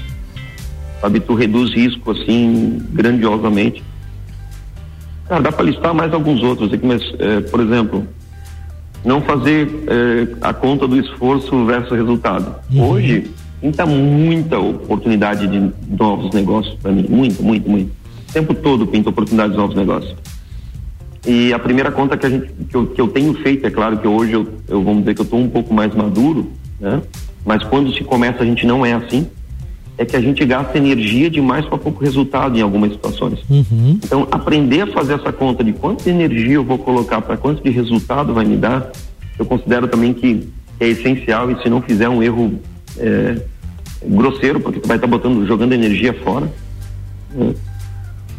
Sabe, 1.01 1.21
tu 1.21 1.35
reduz 1.35 1.73
risco 1.73 2.11
assim 2.11 2.81
grandiosamente. 2.93 3.83
Cara, 5.29 5.41
dá 5.41 5.51
para 5.51 5.65
listar 5.65 5.95
mais 5.95 6.13
alguns 6.13 6.43
outros 6.43 6.73
aqui, 6.73 6.87
mas, 6.87 7.03
eh, 7.19 7.41
por 7.41 7.61
exemplo, 7.61 8.07
não 9.03 9.23
fazer 9.23 9.69
eh, 9.87 10.37
a 10.43 10.53
conta 10.53 10.87
do 10.87 10.99
esforço 10.99 11.65
versus 11.65 11.97
resultado. 11.97 12.55
Hoje, 12.77 13.31
pinta 13.61 13.87
muita 13.87 14.59
oportunidade 14.59 15.47
de 15.47 15.73
novos 15.89 16.31
negócios 16.35 16.75
para 16.75 16.93
mim, 16.93 17.07
muito, 17.09 17.43
muito, 17.43 17.69
muito. 17.69 17.91
O 18.29 18.33
tempo 18.33 18.55
todo 18.55 18.87
pinta 18.87 19.09
oportunidade 19.09 19.53
de 19.53 19.59
novos 19.59 19.75
negócios. 19.75 20.15
E 21.27 21.55
a 21.55 21.59
primeira 21.59 21.91
conta 21.91 22.19
que 22.19 22.27
a 22.27 22.31
gente 22.31 22.53
que 22.69 22.77
eu, 22.77 22.87
que 22.87 23.01
eu 23.01 23.09
tenho 23.09 23.33
feito, 23.35 23.67
é 23.67 23.71
claro 23.71 23.97
que 23.97 24.07
hoje 24.07 24.33
eu, 24.33 24.47
eu 24.69 24.83
vamos 24.83 25.01
dizer 25.01 25.15
que 25.15 25.23
eu 25.23 25.25
estou 25.25 25.39
um 25.39 25.49
pouco 25.49 25.73
mais 25.73 25.95
maduro, 25.95 26.51
né? 26.85 27.03
Mas 27.45 27.63
quando 27.65 27.93
se 27.93 28.05
começa 28.05 28.43
a 28.43 28.47
gente 28.47 28.67
não 28.67 28.85
é 28.85 28.93
assim, 28.93 29.27
é 29.97 30.05
que 30.05 30.17
a 30.17 30.21
gente 30.21 30.45
gasta 30.45 30.77
energia 30.77 31.31
demais 31.31 31.65
para 31.67 31.79
pouco 31.79 32.03
resultado 32.03 32.59
em 32.59 32.61
algumas 32.61 32.93
situações. 32.93 33.39
Uhum. 33.49 33.99
Então, 34.03 34.27
aprender 34.31 34.83
a 34.83 34.87
fazer 34.89 35.15
essa 35.15 35.33
conta 35.33 35.63
de 35.63 35.73
quanta 35.73 36.11
energia 36.11 36.55
eu 36.55 36.65
vou 36.65 36.79
colocar 36.79 37.21
para 37.21 37.37
quanto 37.37 37.63
de 37.63 37.71
resultado 37.71 38.35
vai 38.35 38.45
me 38.45 38.57
dar, 38.57 38.91
eu 39.39 39.45
considero 39.45 39.87
também 39.87 40.13
que, 40.13 40.49
é 40.81 40.89
essencial 40.89 41.51
e 41.51 41.63
se 41.63 41.69
não 41.69 41.81
fizer 41.81 42.09
um 42.09 42.21
erro 42.21 42.59
é, 42.99 43.41
grosseiro, 44.05 44.59
porque 44.59 44.81
tu 44.81 44.89
vai 44.89 44.97
estar 44.97 45.07
botando, 45.07 45.47
jogando 45.47 45.73
energia 45.73 46.13
fora. 46.13 46.51
né? 47.33 47.55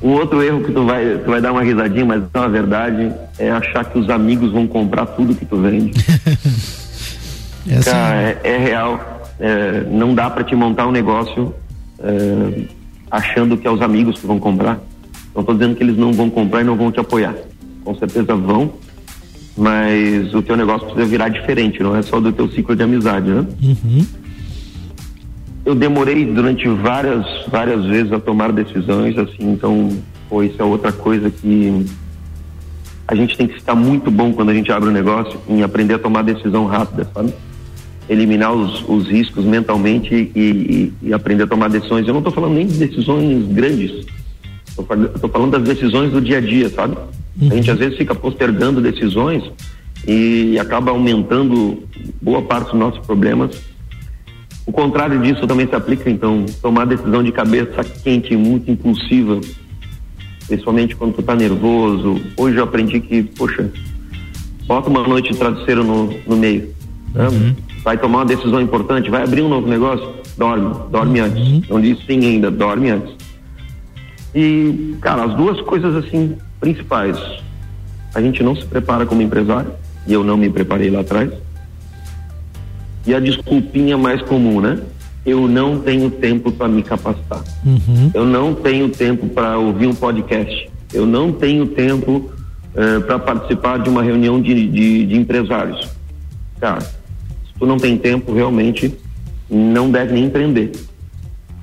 Um 0.04 0.10
outro 0.10 0.44
erro 0.44 0.62
que 0.62 0.72
tu 0.74 0.86
vai, 0.86 1.18
tu 1.18 1.30
vai 1.30 1.40
dar 1.42 1.54
uma 1.54 1.64
risadinha, 1.64 2.06
mas 2.06 2.24
não 2.34 2.44
é 2.44 2.50
verdade, 2.50 3.12
é 3.40 3.50
achar 3.50 3.86
que 3.86 3.98
os 3.98 4.10
amigos 4.10 4.52
vão 4.52 4.68
comprar 4.68 5.06
tudo 5.06 5.34
que 5.34 5.46
tu 5.46 5.58
vende. 5.58 5.94
Essa 7.70 7.92
Cara, 7.92 8.22
é, 8.22 8.42
é 8.44 8.58
real. 8.58 9.24
É, 9.40 9.86
não 9.90 10.14
dá 10.16 10.30
para 10.30 10.44
te 10.44 10.56
montar 10.56 10.88
um 10.88 10.92
negócio 10.92 11.54
é, 12.00 12.64
achando 13.10 13.58
que 13.58 13.68
é 13.68 13.72
os 13.72 13.82
amigos 13.82 14.20
que 14.20 14.28
vão 14.28 14.40
comprar. 14.40 14.80
Não 15.34 15.42
estou 15.42 15.56
dizendo 15.56 15.76
que 15.76 15.84
eles 15.84 15.98
não 15.98 16.14
vão 16.14 16.30
comprar 16.30 16.62
e 16.62 16.64
não 16.64 16.76
vão 16.76 16.92
te 16.92 17.00
apoiar. 17.00 17.36
Com 17.84 17.96
certeza 17.96 18.36
vão, 18.36 18.74
mas 19.58 20.34
o 20.34 20.42
teu 20.42 20.56
negócio 20.56 20.88
precisa 20.88 21.06
virar 21.06 21.30
diferente, 21.30 21.82
não 21.84 21.96
é 21.96 22.02
só 22.02 22.20
do 22.20 22.32
teu 22.32 22.50
ciclo 22.50 22.76
de 22.76 22.84
amizade, 22.84 23.30
né? 23.30 23.46
Uhum. 23.62 24.06
Eu 25.66 25.76
demorei 25.76 26.26
durante 26.26 26.68
várias, 26.70 27.26
várias 27.48 27.86
vezes 27.86 28.12
a 28.12 28.20
tomar 28.20 28.52
decisões, 28.52 29.18
assim, 29.18 29.52
então, 29.52 29.90
pô, 30.30 30.44
isso 30.44 30.62
é 30.62 30.66
outra 30.66 30.92
coisa 30.92 31.30
que 31.30 31.86
a 33.08 33.16
gente 33.16 33.38
tem 33.38 33.48
que 33.48 33.58
estar 33.58 33.76
muito 33.76 34.10
bom 34.10 34.34
quando 34.34 34.50
a 34.50 34.54
gente 34.54 34.72
abre 34.72 34.90
um 34.90 34.94
negócio 34.94 35.40
em 35.48 35.64
aprender 35.64 35.96
a 35.96 36.00
tomar 36.00 36.24
decisão 36.24 36.66
rápida, 36.66 37.08
sabe? 37.14 37.34
Eliminar 38.08 38.54
os, 38.54 38.84
os 38.88 39.08
riscos 39.08 39.44
mentalmente 39.46 40.14
e, 40.14 40.40
e- 40.40 40.94
e 41.10 41.14
aprender 41.14 41.44
a 41.44 41.48
tomar 41.48 41.70
decisões. 41.70 42.08
Eu 42.08 42.14
não 42.14 42.20
estou 42.22 42.34
falando 42.34 42.54
nem 42.54 42.68
de 42.68 42.78
decisões 42.78 43.46
grandes, 43.48 44.06
estou 44.68 45.30
falando 45.30 45.52
das 45.52 45.64
decisões 45.64 46.12
do 46.12 46.22
dia 46.22 46.38
a 46.38 46.42
dia, 46.42 46.70
sabe? 46.70 46.98
A 47.42 47.56
gente 47.56 47.70
às 47.72 47.78
vezes 47.80 47.98
fica 47.98 48.14
postergando 48.14 48.80
decisões 48.80 49.44
e 50.08 50.58
acaba 50.60 50.92
aumentando 50.92 51.84
boa 52.22 52.42
parte 52.44 52.72
dos 52.72 52.80
nossos 52.80 53.06
problemas. 53.06 53.60
O 54.68 54.72
contrário 54.72 55.20
disso 55.22 55.46
também 55.48 55.68
se 55.68 55.76
aplica, 55.76 56.10
então, 56.10 56.46
tomar 56.62 56.86
decisão 56.86 57.24
de 57.24 57.32
cabeça 57.32 57.84
quente, 57.84 58.36
muito 58.36 58.70
impulsiva, 58.72 59.40
principalmente 60.48 60.96
quando 60.96 61.14
tu 61.16 61.24
tá 61.24 61.36
nervoso. 61.36 62.22
Hoje 62.38 62.58
eu 62.58 62.64
aprendi 62.64 63.00
que, 63.00 63.24
poxa, 63.24 63.70
bota 64.68 64.90
uma 64.90 65.08
noite 65.08 65.32
de 65.32 65.38
travesseiro 65.38 65.84
no, 65.84 66.14
no 66.28 66.38
meio. 66.38 66.70
né? 67.14 67.28
Vai 67.86 67.98
tomar 68.00 68.18
uma 68.18 68.26
decisão 68.26 68.60
importante, 68.60 69.12
vai 69.12 69.24
abrir 69.24 69.44
um 69.44 69.48
novo 69.48 69.68
negócio, 69.68 70.16
dorme, 70.36 70.76
dorme 70.92 71.20
antes. 71.20 71.70
Não 71.70 71.80
diz 71.80 72.00
sim 72.06 72.20
ainda, 72.26 72.50
dorme 72.50 72.90
antes. 72.90 73.14
E, 74.34 74.96
cara, 75.00 75.26
as 75.26 75.36
duas 75.36 75.62
coisas 75.62 75.96
assim 75.96 76.36
principais. 76.60 77.16
A 78.16 78.20
gente 78.20 78.42
não 78.42 78.56
se 78.56 78.66
prepara 78.66 79.06
como 79.06 79.22
empresário, 79.22 79.72
e 80.08 80.14
eu 80.14 80.24
não 80.24 80.36
me 80.36 80.50
preparei 80.50 80.90
lá 80.90 81.02
atrás. 81.02 81.32
E 83.06 83.14
a 83.14 83.20
desculpinha 83.20 83.98
mais 84.00 84.20
comum, 84.24 84.60
né? 84.60 84.80
Eu 85.24 85.48
não 85.48 85.80
tenho 85.80 86.10
tempo 86.10 86.52
para 86.52 86.68
me 86.68 86.82
capacitar. 86.82 87.44
Uhum. 87.64 88.10
Eu 88.16 88.26
não 88.26 88.56
tenho 88.56 88.90
tempo 88.90 89.28
para 89.28 89.60
ouvir 89.60 89.86
um 89.86 89.94
podcast. 89.94 90.72
Eu 90.92 91.06
não 91.06 91.32
tenho 91.32 91.68
tempo 91.68 92.32
para 93.06 93.20
participar 93.20 93.78
de 93.78 93.90
uma 93.90 94.02
reunião 94.02 94.42
de, 94.42 94.68
de, 94.68 95.06
de 95.06 95.16
empresários. 95.16 95.88
Cara, 96.60 96.80
tu 97.60 97.66
não 97.66 97.78
tem 97.78 97.98
tempo, 97.98 98.34
realmente 98.34 98.94
não 99.50 99.90
deve 99.90 100.14
nem 100.14 100.26
empreender. 100.26 100.72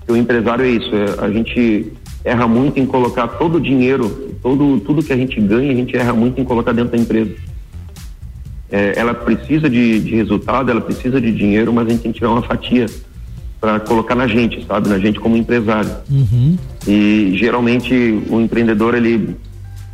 O 0.08 0.16
empresário 0.16 0.64
é 0.64 0.68
isso, 0.68 0.90
é, 0.94 1.24
a 1.24 1.30
gente 1.30 1.92
erra 2.24 2.46
muito 2.46 2.78
em 2.78 2.86
colocar 2.86 3.26
todo 3.26 3.56
o 3.56 3.60
dinheiro, 3.60 4.34
todo, 4.42 4.80
tudo 4.80 5.02
que 5.02 5.12
a 5.12 5.16
gente 5.16 5.40
ganha, 5.40 5.72
a 5.72 5.74
gente 5.74 5.96
erra 5.96 6.12
muito 6.12 6.40
em 6.40 6.44
colocar 6.44 6.72
dentro 6.72 6.92
da 6.92 6.98
empresa. 6.98 7.32
É, 8.70 8.94
ela 8.96 9.12
precisa 9.12 9.68
de, 9.68 10.00
de 10.00 10.14
resultado, 10.14 10.70
ela 10.70 10.80
precisa 10.80 11.20
de 11.20 11.30
dinheiro, 11.32 11.72
mas 11.72 11.86
a 11.86 11.90
gente 11.90 12.02
tem 12.02 12.12
que 12.12 12.18
tirar 12.18 12.30
uma 12.30 12.42
fatia 12.42 12.86
para 13.60 13.78
colocar 13.80 14.14
na 14.14 14.26
gente, 14.26 14.64
sabe? 14.66 14.88
Na 14.88 14.98
gente 14.98 15.20
como 15.20 15.36
empresário. 15.36 15.90
Uhum. 16.10 16.56
E 16.86 17.32
geralmente 17.36 17.94
o 18.28 18.40
empreendedor 18.40 18.94
ele 18.94 19.36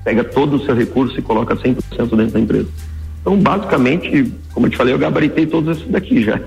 pega 0.05 0.25
todo 0.25 0.57
o 0.57 0.65
seu 0.65 0.75
recurso 0.75 1.19
e 1.19 1.23
coloca 1.23 1.55
100% 1.55 1.77
dentro 2.17 2.33
da 2.33 2.41
empresa. 2.41 2.69
Então, 3.29 3.39
basicamente, 3.39 4.33
como 4.55 4.65
eu 4.65 4.71
te 4.71 4.77
falei, 4.79 4.95
eu 4.95 4.99
gabaritei 4.99 5.47
todos 5.47 5.77
esses 5.77 5.91
daqui 5.91 6.25
já. 6.25 6.41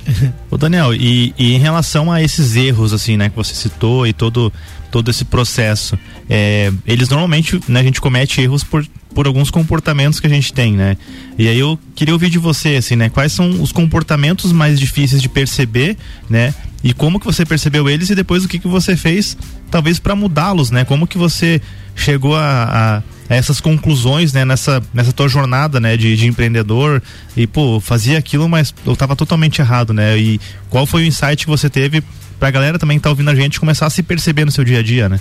Ô 0.50 0.56
Daniel, 0.56 0.94
e, 0.94 1.34
e 1.38 1.54
em 1.54 1.58
relação 1.58 2.10
a 2.10 2.22
esses 2.22 2.56
erros, 2.56 2.94
assim, 2.94 3.18
né, 3.18 3.28
que 3.28 3.36
você 3.36 3.54
citou 3.54 4.06
e 4.06 4.14
todo, 4.14 4.50
todo 4.90 5.10
esse 5.10 5.26
processo, 5.26 5.98
é, 6.30 6.72
eles 6.86 7.10
normalmente, 7.10 7.60
né, 7.68 7.80
a 7.80 7.82
gente 7.82 8.00
comete 8.00 8.40
erros 8.40 8.64
por, 8.64 8.82
por 9.14 9.26
alguns 9.26 9.50
comportamentos 9.50 10.20
que 10.20 10.26
a 10.26 10.30
gente 10.30 10.54
tem, 10.54 10.72
né? 10.72 10.96
E 11.38 11.46
aí 11.46 11.58
eu 11.58 11.78
queria 11.94 12.14
ouvir 12.14 12.30
de 12.30 12.38
você, 12.38 12.76
assim, 12.76 12.96
né, 12.96 13.10
quais 13.10 13.32
são 13.32 13.60
os 13.60 13.70
comportamentos 13.70 14.52
mais 14.52 14.80
difíceis 14.80 15.20
de 15.20 15.28
perceber, 15.28 15.98
né? 16.30 16.54
E 16.82 16.94
como 16.94 17.20
que 17.20 17.26
você 17.26 17.44
percebeu 17.44 17.90
eles 17.90 18.08
e 18.08 18.14
depois 18.14 18.42
o 18.42 18.48
que 18.48 18.58
que 18.58 18.68
você 18.68 18.96
fez, 18.96 19.36
talvez 19.70 19.98
para 19.98 20.16
mudá-los, 20.16 20.70
né? 20.70 20.82
Como 20.82 21.06
que 21.06 21.18
você 21.18 21.60
chegou 21.94 22.36
a, 22.36 23.02
a 23.28 23.34
essas 23.34 23.60
conclusões, 23.60 24.32
né, 24.32 24.44
nessa, 24.44 24.82
nessa 24.92 25.12
tua 25.12 25.28
jornada, 25.28 25.80
né, 25.80 25.96
de, 25.96 26.16
de 26.16 26.26
empreendedor 26.26 27.02
e, 27.36 27.46
pô, 27.46 27.80
fazia 27.80 28.18
aquilo, 28.18 28.48
mas 28.48 28.74
eu 28.86 28.94
tava 28.94 29.16
totalmente 29.16 29.60
errado, 29.60 29.92
né? 29.92 30.18
E 30.18 30.40
qual 30.68 30.84
foi 30.86 31.02
o 31.02 31.06
insight 31.06 31.44
que 31.44 31.50
você 31.50 31.70
teve 31.70 32.02
pra 32.38 32.50
galera 32.50 32.78
também 32.78 32.98
que 32.98 33.04
tá 33.04 33.10
ouvindo 33.10 33.30
a 33.30 33.34
gente 33.34 33.58
começar 33.58 33.86
a 33.86 33.90
se 33.90 34.02
perceber 34.02 34.44
no 34.44 34.50
seu 34.50 34.64
dia 34.64 34.80
a 34.80 34.82
dia, 34.82 35.08
né? 35.08 35.20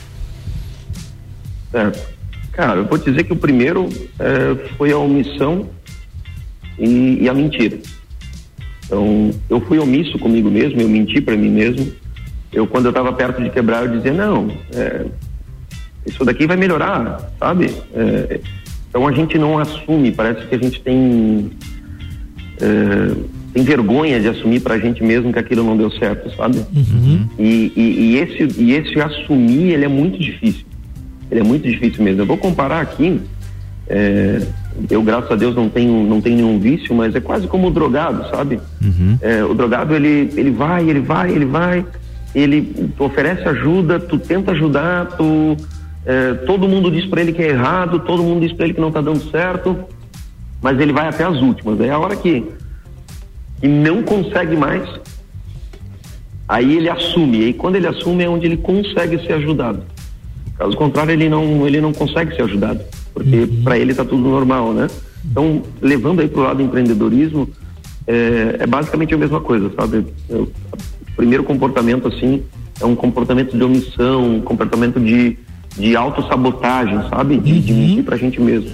É, 1.73 1.91
cara, 2.51 2.79
eu 2.79 2.85
vou 2.85 2.97
dizer 2.97 3.23
que 3.23 3.31
o 3.31 3.37
primeiro 3.37 3.87
é, 4.19 4.69
foi 4.77 4.91
a 4.91 4.97
omissão 4.97 5.69
e, 6.77 7.19
e, 7.21 7.29
a 7.29 7.33
mentira. 7.33 7.77
Então, 8.85 9.31
eu 9.49 9.61
fui 9.61 9.79
omisso 9.79 10.19
comigo 10.19 10.49
mesmo, 10.49 10.81
eu 10.81 10.89
menti 10.89 11.21
para 11.21 11.37
mim 11.37 11.49
mesmo. 11.49 11.93
Eu, 12.51 12.67
quando 12.67 12.85
eu 12.85 12.91
estava 12.91 13.13
perto 13.13 13.41
de 13.41 13.49
quebrar, 13.49 13.85
eu 13.85 13.95
dizia, 13.95 14.11
não, 14.11 14.51
é, 14.73 15.05
isso 16.05 16.25
daqui 16.25 16.47
vai 16.47 16.57
melhorar, 16.57 17.31
sabe? 17.39 17.71
É, 17.93 18.39
então 18.89 19.07
a 19.07 19.11
gente 19.11 19.37
não 19.37 19.57
assume, 19.57 20.11
parece 20.11 20.45
que 20.47 20.55
a 20.55 20.57
gente 20.57 20.81
tem 20.81 21.51
é, 22.59 23.15
tem 23.53 23.63
vergonha 23.63 24.19
de 24.19 24.27
assumir 24.27 24.61
para 24.61 24.75
a 24.75 24.79
gente 24.79 25.03
mesmo 25.03 25.31
que 25.31 25.39
aquilo 25.39 25.63
não 25.63 25.75
deu 25.75 25.91
certo, 25.91 26.33
sabe? 26.35 26.59
Uhum. 26.73 27.27
E, 27.37 27.71
e, 27.75 27.81
e, 27.81 28.17
esse 28.17 28.61
e 28.61 28.73
esse 28.73 28.99
assumir 29.01 29.73
ele 29.73 29.85
é 29.85 29.87
muito 29.87 30.17
difícil, 30.17 30.65
ele 31.29 31.41
é 31.41 31.43
muito 31.43 31.67
difícil 31.67 32.03
mesmo. 32.03 32.21
Eu 32.21 32.25
vou 32.25 32.37
comparar 32.37 32.81
aqui, 32.81 33.19
é, 33.87 34.41
eu 34.89 35.01
graças 35.03 35.31
a 35.31 35.35
Deus 35.35 35.55
não 35.55 35.69
tenho 35.69 36.05
não 36.05 36.21
tenho 36.21 36.37
nenhum 36.37 36.59
vício, 36.59 36.95
mas 36.95 37.13
é 37.15 37.19
quase 37.19 37.47
como 37.47 37.67
o 37.67 37.71
drogado, 37.71 38.29
sabe? 38.29 38.59
Uhum. 38.81 39.17
É, 39.21 39.43
o 39.43 39.53
drogado 39.53 39.93
ele 39.95 40.31
ele 40.35 40.51
vai, 40.51 40.89
ele 40.89 41.01
vai, 41.01 41.31
ele 41.31 41.45
vai, 41.45 41.85
ele 42.33 42.91
oferece 42.97 43.47
ajuda, 43.47 43.99
tu 43.99 44.17
tenta 44.17 44.51
ajudar, 44.51 45.07
tu 45.17 45.57
é, 46.05 46.33
todo 46.45 46.67
mundo 46.67 46.89
diz 46.89 47.05
para 47.05 47.21
ele 47.21 47.33
que 47.33 47.41
é 47.41 47.49
errado, 47.49 47.99
todo 47.99 48.23
mundo 48.23 48.41
diz 48.41 48.53
para 48.53 48.65
ele 48.65 48.73
que 48.73 48.81
não 48.81 48.87
está 48.87 49.01
dando 49.01 49.21
certo, 49.29 49.77
mas 50.61 50.79
ele 50.79 50.93
vai 50.93 51.07
até 51.07 51.23
as 51.23 51.37
últimas. 51.37 51.79
Aí 51.79 51.89
a 51.89 51.99
hora 51.99 52.15
que, 52.15 52.45
que 53.59 53.67
não 53.67 54.01
consegue 54.03 54.55
mais, 54.55 54.87
aí 56.47 56.77
ele 56.77 56.89
assume. 56.89 57.45
E 57.49 57.53
quando 57.53 57.75
ele 57.75 57.87
assume 57.87 58.23
é 58.23 58.29
onde 58.29 58.45
ele 58.45 58.57
consegue 58.57 59.19
ser 59.25 59.33
ajudado. 59.33 59.83
Caso 60.57 60.75
contrário, 60.75 61.11
ele 61.11 61.29
não, 61.29 61.65
ele 61.65 61.81
não 61.81 61.93
consegue 61.93 62.35
ser 62.35 62.43
ajudado, 62.43 62.81
porque 63.13 63.35
uhum. 63.35 63.63
para 63.63 63.77
ele 63.77 63.91
está 63.91 64.05
tudo 64.05 64.21
normal, 64.21 64.73
né? 64.73 64.87
Então, 65.23 65.61
levando 65.81 66.19
aí 66.19 66.27
para 66.27 66.39
o 66.39 66.43
lado 66.43 66.57
do 66.57 66.63
empreendedorismo, 66.63 67.49
é, 68.07 68.57
é, 68.59 68.67
basicamente 68.67 69.13
a 69.13 69.17
mesma 69.17 69.39
coisa, 69.39 69.71
sabe? 69.75 70.05
Eu, 70.29 70.43
o 70.43 71.15
primeiro 71.15 71.43
comportamento, 71.43 72.07
assim, 72.07 72.43
é 72.79 72.85
um 72.85 72.95
comportamento 72.95 73.55
de 73.55 73.63
omissão, 73.63 74.35
um 74.35 74.41
comportamento 74.41 74.99
de 74.99 75.37
de 75.77 75.95
autossabotagem, 75.95 77.01
sabe? 77.09 77.37
De, 77.37 77.53
uhum. 77.53 77.59
de 77.59 77.73
mentir 77.73 78.03
pra 78.03 78.17
gente 78.17 78.39
mesmo. 78.39 78.71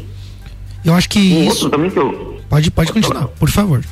Eu 0.83 0.93
acho 0.93 1.09
que 1.09 1.19
um 1.19 1.43
isso... 1.43 1.49
outro 1.49 1.69
também 1.69 1.89
que 1.89 1.99
eu... 1.99 2.37
Pode, 2.49 2.71
pode 2.71 2.93
continuar, 2.93 3.21
falar. 3.21 3.27
por 3.39 3.49
favor. 3.49 3.83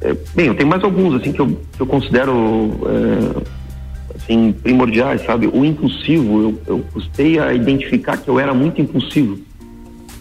É, 0.00 0.16
bem, 0.34 0.46
eu 0.46 0.54
tenho 0.54 0.68
mais 0.68 0.82
alguns, 0.82 1.20
assim, 1.20 1.32
que 1.32 1.40
eu, 1.40 1.60
que 1.72 1.80
eu 1.80 1.86
considero, 1.86 2.80
é, 2.86 4.16
assim, 4.16 4.52
primordiais, 4.52 5.24
sabe? 5.24 5.46
O 5.46 5.64
impulsivo, 5.64 6.42
eu, 6.42 6.62
eu 6.66 6.84
custei 6.92 7.38
a 7.38 7.52
identificar 7.52 8.16
que 8.16 8.28
eu 8.28 8.40
era 8.40 8.54
muito 8.54 8.80
impulsivo. 8.80 9.38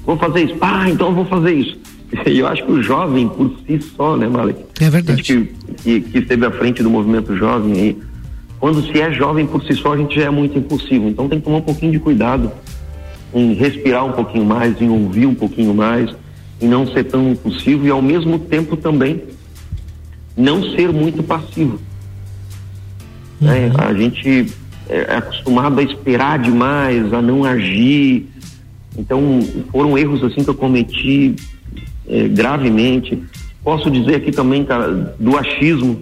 Vou 0.05 0.17
fazer 0.17 0.43
isso, 0.45 0.57
ah, 0.61 0.89
então 0.89 1.07
eu 1.07 1.15
vou 1.15 1.25
fazer 1.25 1.53
isso. 1.53 1.77
E 2.25 2.39
eu 2.39 2.47
acho 2.47 2.65
que 2.65 2.71
o 2.71 2.81
jovem, 2.81 3.29
por 3.29 3.55
si 3.65 3.79
só, 3.95 4.17
né, 4.17 4.27
Malek? 4.27 4.59
É 4.81 4.89
verdade. 4.89 5.21
Que, 5.21 5.45
que, 5.83 6.01
que 6.01 6.17
esteve 6.17 6.43
à 6.43 6.51
frente 6.51 6.81
do 6.81 6.89
movimento 6.89 7.35
jovem 7.37 7.73
aí, 7.73 7.97
quando 8.59 8.81
se 8.83 8.99
é 8.99 9.11
jovem 9.11 9.47
por 9.47 9.63
si 9.63 9.73
só, 9.73 9.93
a 9.93 9.97
gente 9.97 10.15
já 10.15 10.25
é 10.25 10.29
muito 10.29 10.57
impulsivo. 10.57 11.07
Então 11.07 11.29
tem 11.29 11.39
que 11.39 11.45
tomar 11.45 11.57
um 11.57 11.61
pouquinho 11.61 11.93
de 11.93 11.99
cuidado 11.99 12.51
em 13.33 13.53
respirar 13.53 14.05
um 14.05 14.11
pouquinho 14.11 14.45
mais, 14.45 14.81
em 14.81 14.89
ouvir 14.89 15.25
um 15.25 15.35
pouquinho 15.35 15.73
mais, 15.73 16.13
em 16.61 16.67
não 16.67 16.85
ser 16.87 17.05
tão 17.05 17.31
impulsivo 17.31 17.85
e 17.87 17.89
ao 17.89 18.01
mesmo 18.01 18.37
tempo 18.37 18.75
também 18.75 19.23
não 20.35 20.63
ser 20.71 20.91
muito 20.91 21.23
passivo. 21.23 21.79
Né? 23.39 23.67
Uhum. 23.67 23.69
Né? 23.69 23.73
A 23.77 23.93
gente 23.93 24.53
é 24.89 25.15
acostumado 25.15 25.79
a 25.79 25.83
esperar 25.83 26.39
demais, 26.39 27.13
a 27.13 27.21
não 27.21 27.45
agir. 27.45 28.27
Então 28.97 29.39
foram 29.71 29.97
erros 29.97 30.21
assim 30.23 30.43
que 30.43 30.49
eu 30.49 30.55
cometi 30.55 31.35
é, 32.09 32.27
gravemente. 32.27 33.21
Posso 33.63 33.89
dizer 33.89 34.15
aqui 34.15 34.31
também, 34.31 34.65
cara, 34.65 35.15
do 35.17 35.37
achismo 35.37 36.01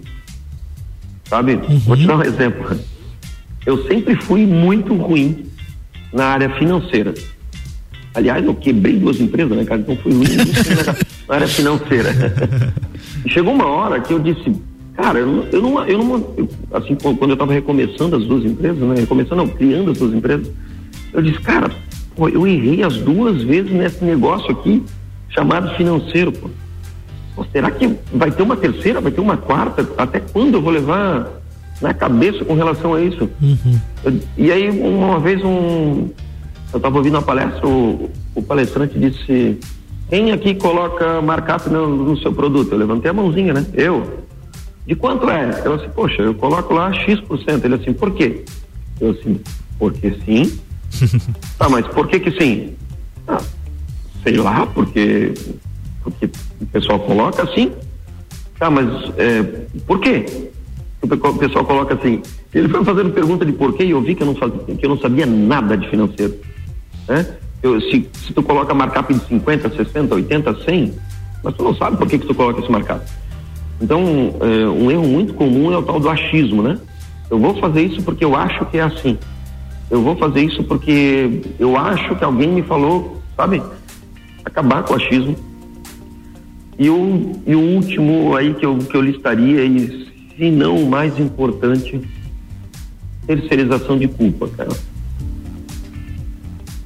sabe? 1.28 1.54
Uhum. 1.54 1.80
Vou 1.80 1.98
te 1.98 2.06
dar 2.06 2.18
um 2.18 2.24
exemplo. 2.24 2.78
Eu 3.66 3.86
sempre 3.88 4.16
fui 4.16 4.46
muito 4.46 4.94
ruim 4.94 5.46
na 6.14 6.26
área 6.26 6.50
financeira. 6.52 7.14
Aliás, 8.14 8.44
eu 8.44 8.56
quebrei 8.56 8.98
duas 8.98 9.20
empresas, 9.20 9.56
né, 9.56 9.64
cara? 9.64 9.82
Então 9.82 9.96
fui 9.98 10.14
ruim 10.14 10.28
na 11.28 11.36
área 11.36 11.48
financeira. 11.48 12.14
Chegou 13.28 13.54
uma 13.54 13.68
hora 13.68 14.00
que 14.00 14.14
eu 14.14 14.20
disse, 14.20 14.56
cara, 14.96 15.20
eu 15.20 15.28
não, 15.28 15.44
eu 15.52 15.62
não, 15.62 15.86
eu 15.86 15.98
não 15.98 16.34
eu, 16.38 16.50
assim, 16.74 16.96
quando 16.96 17.30
eu 17.30 17.34
estava 17.34 17.54
recomeçando 17.54 18.16
as 18.16 18.26
duas 18.26 18.44
empresas, 18.44 18.80
né? 18.80 18.96
Recomeçando, 19.02 19.36
não, 19.36 19.48
criando 19.48 19.92
as 19.92 19.98
duas 20.00 20.14
empresas, 20.14 20.50
eu 21.14 21.22
disse, 21.22 21.40
cara, 21.42 21.70
pô, 22.16 22.28
eu 22.30 22.48
errei 22.48 22.84
as 22.84 22.98
duas 22.98 23.44
vezes 23.44 23.72
nesse 23.72 24.04
negócio 24.04 24.50
aqui, 24.52 24.84
chamado 25.30 25.76
financeiro, 25.76 26.32
pô. 26.32 26.50
Será 27.52 27.70
que 27.72 27.88
vai 28.14 28.32
ter 28.32 28.44
uma 28.44 28.58
terceira, 28.58 29.02
vai 29.02 29.12
ter 29.12 29.22
uma 29.22 29.38
quarta? 29.38 29.88
Até 29.98 30.20
quando 30.20 30.56
eu 30.56 30.62
vou 30.62 30.72
levar 30.72 31.28
na 31.82 31.94
cabeça 31.94 32.44
com 32.44 32.54
relação 32.54 32.94
a 32.94 33.02
isso? 33.02 33.30
Uhum. 33.42 33.80
Eu, 34.04 34.20
e 34.38 34.52
aí, 34.52 34.70
uma 34.70 35.20
vez, 35.20 35.44
um, 35.44 36.10
eu 36.74 36.78
estava 36.78 36.98
ouvindo 36.98 37.16
uma 37.16 37.22
palestra, 37.22 37.68
o, 37.68 38.10
o, 38.36 38.42
palestrante 38.42 38.98
disse: 38.98 39.60
Quem 40.10 40.32
aqui 40.32 40.56
coloca 40.56 41.22
markup 41.22 41.70
no, 41.70 41.88
no, 41.88 42.18
seu 42.18 42.34
produto? 42.34 42.72
Eu 42.72 42.78
levantei 42.78 43.12
a 43.12 43.14
mãozinha, 43.14 43.54
né? 43.54 43.66
Eu. 43.74 44.26
De 44.86 44.96
quanto 44.96 45.30
é? 45.30 45.62
Eu 45.66 45.74
assim, 45.74 45.90
poxa, 45.90 46.22
eu 46.22 46.34
coloco 46.34 46.74
lá 46.74 46.92
X%. 46.94 47.64
Ele 47.64 47.76
assim, 47.76 47.94
por 47.94 48.12
quê? 48.12 48.44
Eu 49.00 49.12
assim, 49.12 49.40
porque 49.78 50.16
sim. 50.26 50.60
tá, 51.58 51.68
mas 51.70 51.86
por 51.88 52.08
que 52.08 52.20
que 52.20 52.32
sim? 52.32 52.74
Ah, 53.28 53.42
sei 54.24 54.38
lá, 54.38 54.66
porque 54.66 55.34
porque 56.12 56.30
o 56.62 56.66
pessoal 56.68 57.00
coloca 57.00 57.44
assim. 57.44 57.72
Tá, 58.58 58.70
mas 58.70 58.88
é, 59.18 59.44
por 59.86 60.00
quê? 60.00 60.26
O 61.02 61.08
pessoal 61.38 61.64
coloca 61.64 61.94
assim. 61.94 62.22
Ele 62.54 62.68
foi 62.68 62.84
fazendo 62.84 63.12
pergunta 63.12 63.46
de 63.46 63.52
porquê 63.52 63.84
e 63.84 63.92
eu 63.92 64.02
vi 64.02 64.16
que 64.16 64.24
eu 64.24 64.28
não, 64.28 64.36
fazia, 64.36 64.60
que 64.60 64.86
eu 64.86 64.90
não 64.90 64.98
sabia 64.98 65.26
nada 65.26 65.78
de 65.78 65.88
financeiro. 65.90 66.36
Né? 67.08 67.26
Eu, 67.62 67.80
se, 67.82 68.10
se 68.14 68.34
tu 68.34 68.42
coloca 68.42 68.74
markup 68.74 69.14
de 69.14 69.20
50, 69.28 69.70
60, 69.70 70.16
80, 70.16 70.64
100, 70.64 70.94
mas 71.44 71.56
tu 71.56 71.64
não 71.64 71.76
sabe 71.76 71.98
por 71.98 72.08
que, 72.08 72.18
que 72.18 72.26
tu 72.26 72.34
coloca 72.34 72.60
esse 72.60 72.72
markup. 72.72 73.06
Então, 73.80 74.02
é, 74.42 74.68
um 74.68 74.90
erro 74.90 75.08
muito 75.08 75.34
comum 75.36 75.72
é 75.72 75.78
o 75.78 75.84
tal 75.84 76.00
do 76.00 76.10
achismo, 76.10 76.64
né? 76.64 76.80
Eu 77.30 77.38
vou 77.38 77.56
fazer 77.58 77.84
isso 77.84 78.02
porque 78.02 78.26
eu 78.26 78.36
acho 78.36 78.66
que 78.66 78.78
é 78.78 78.82
assim. 78.82 79.20
Eu 79.92 80.02
vou 80.02 80.16
fazer 80.16 80.42
isso 80.42 80.64
porque 80.64 81.42
eu 81.60 81.78
acho 81.78 82.16
que 82.16 82.24
alguém 82.24 82.50
me 82.50 82.64
falou, 82.64 83.22
sabe? 83.36 83.62
Acabar 84.44 84.84
com 84.84 84.94
o 84.94 84.96
achismo 84.96 85.36
e 86.80 86.90
o, 86.90 87.32
e 87.46 87.56
o 87.56 87.60
último 87.60 88.36
aí 88.36 88.54
que 88.54 88.66
eu, 88.66 88.78
que 88.78 88.96
eu 88.96 89.02
listaria, 89.02 89.64
e 89.64 90.08
se 90.36 90.52
não 90.52 90.76
o 90.76 90.90
mais 90.90 91.20
importante, 91.20 92.02
terceirização 93.26 93.98
de 93.98 94.08
culpa, 94.08 94.48
cara. 94.50 94.70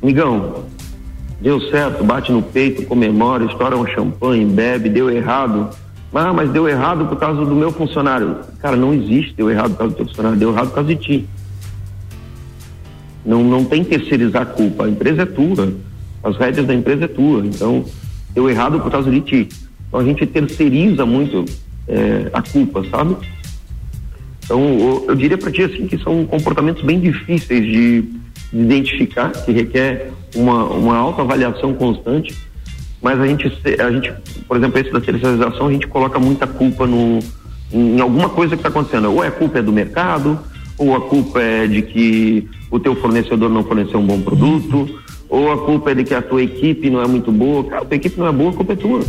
Migão, 0.02 0.66
deu 1.42 1.60
certo, 1.70 2.04
bate 2.04 2.32
no 2.32 2.42
peito, 2.42 2.86
comemora, 2.86 3.46
estoura 3.46 3.78
um 3.78 3.86
champanhe, 3.86 4.46
bebe, 4.46 4.90
deu 4.90 5.10
errado. 5.10 5.70
Ah, 6.14 6.34
mas 6.34 6.50
deu 6.52 6.68
errado 6.68 7.06
por 7.06 7.18
causa 7.18 7.46
do 7.46 7.56
meu 7.56 7.72
funcionário. 7.72 8.38
Cara, 8.60 8.76
não 8.76 8.94
existe 8.94 9.34
deu 9.34 9.50
errado 9.50 9.72
por 9.72 9.78
causa 9.78 9.94
do 9.94 9.98
teu 9.98 10.06
funcionário, 10.08 10.38
deu 10.38 10.52
errado 10.52 10.68
por 10.70 10.76
causa 10.76 10.90
de 10.90 10.96
ti. 10.96 11.30
Não, 13.26 13.44
não 13.44 13.64
tem 13.64 13.84
terceirizar 13.84 14.42
a 14.42 14.46
culpa. 14.46 14.86
A 14.86 14.90
empresa 14.90 15.22
é 15.22 15.26
tua. 15.26 15.74
As 16.24 16.36
rédeas 16.38 16.66
da 16.66 16.74
empresa 16.74 17.06
é 17.06 17.08
tua. 17.08 17.46
Então, 17.46 17.86
deu 18.34 18.50
errado 18.50 18.80
por 18.80 18.92
causa 18.92 19.10
de 19.12 19.22
ti. 19.22 19.50
Então 19.92 20.00
a 20.00 20.04
gente 20.06 20.26
terceiriza 20.26 21.06
muito 21.06 21.44
é, 21.86 22.30
a 22.32 22.42
culpa, 22.42 22.82
sabe? 22.90 23.18
Então 24.46 25.06
eu, 25.08 25.16
diria 25.16 25.38
para 25.38 25.52
ti 25.52 25.64
assim 25.64 25.86
que 25.86 25.98
são 25.98 26.26
comportamentos 26.26 26.82
bem 26.82 26.98
difíceis 26.98 27.62
de, 27.62 28.02
de 28.02 28.10
identificar, 28.54 29.32
que 29.32 29.52
requer 29.52 30.12
uma, 30.34 30.64
uma 30.64 30.96
autoavaliação 30.96 31.74
constante, 31.74 32.34
mas 33.02 33.20
a 33.20 33.28
gente, 33.28 33.52
a 33.80 33.92
gente, 33.92 34.14
por 34.48 34.56
exemplo, 34.56 34.80
esse 34.80 34.92
da 34.92 35.02
terceirização, 35.02 35.68
a 35.68 35.72
gente 35.74 35.88
coloca 35.88 36.18
muita 36.20 36.48
culpa 36.48 36.88
no, 36.88 37.20
em 37.74 38.00
alguma 38.00 38.30
coisa 38.30 38.56
que 38.56 38.60
está 38.60 38.70
acontecendo. 38.70 39.12
Ou 39.12 39.22
é 39.22 39.28
a 39.28 39.32
culpa 39.32 39.60
é 39.60 39.62
do 39.62 39.74
mercado, 39.74 40.40
ou 40.78 40.96
a 40.96 41.02
culpa 41.02 41.42
é 41.42 41.68
de 41.68 41.82
que 41.82 42.48
o 42.70 42.80
teu 42.80 42.96
fornecedor 42.96 43.50
não 43.50 43.64
forneceu 43.64 44.00
um 44.00 44.06
bom 44.06 44.22
produto, 44.22 44.88
ou 45.28 45.52
a 45.52 45.58
culpa 45.58 45.92
é 45.92 45.96
de 45.96 46.04
que 46.06 46.14
a 46.14 46.22
tua 46.22 46.44
equipe 46.44 46.90
não 46.90 47.02
é 47.02 47.08
muito 47.08 47.30
boa. 47.30 47.64
Cara, 47.64 47.82
a 47.82 47.86
tua 47.86 47.96
equipe 47.96 48.18
não 48.18 48.28
é 48.28 48.32
boa, 48.32 48.52
a 48.52 48.54
culpa 48.54 48.74
é 48.74 48.76
tua. 48.76 49.02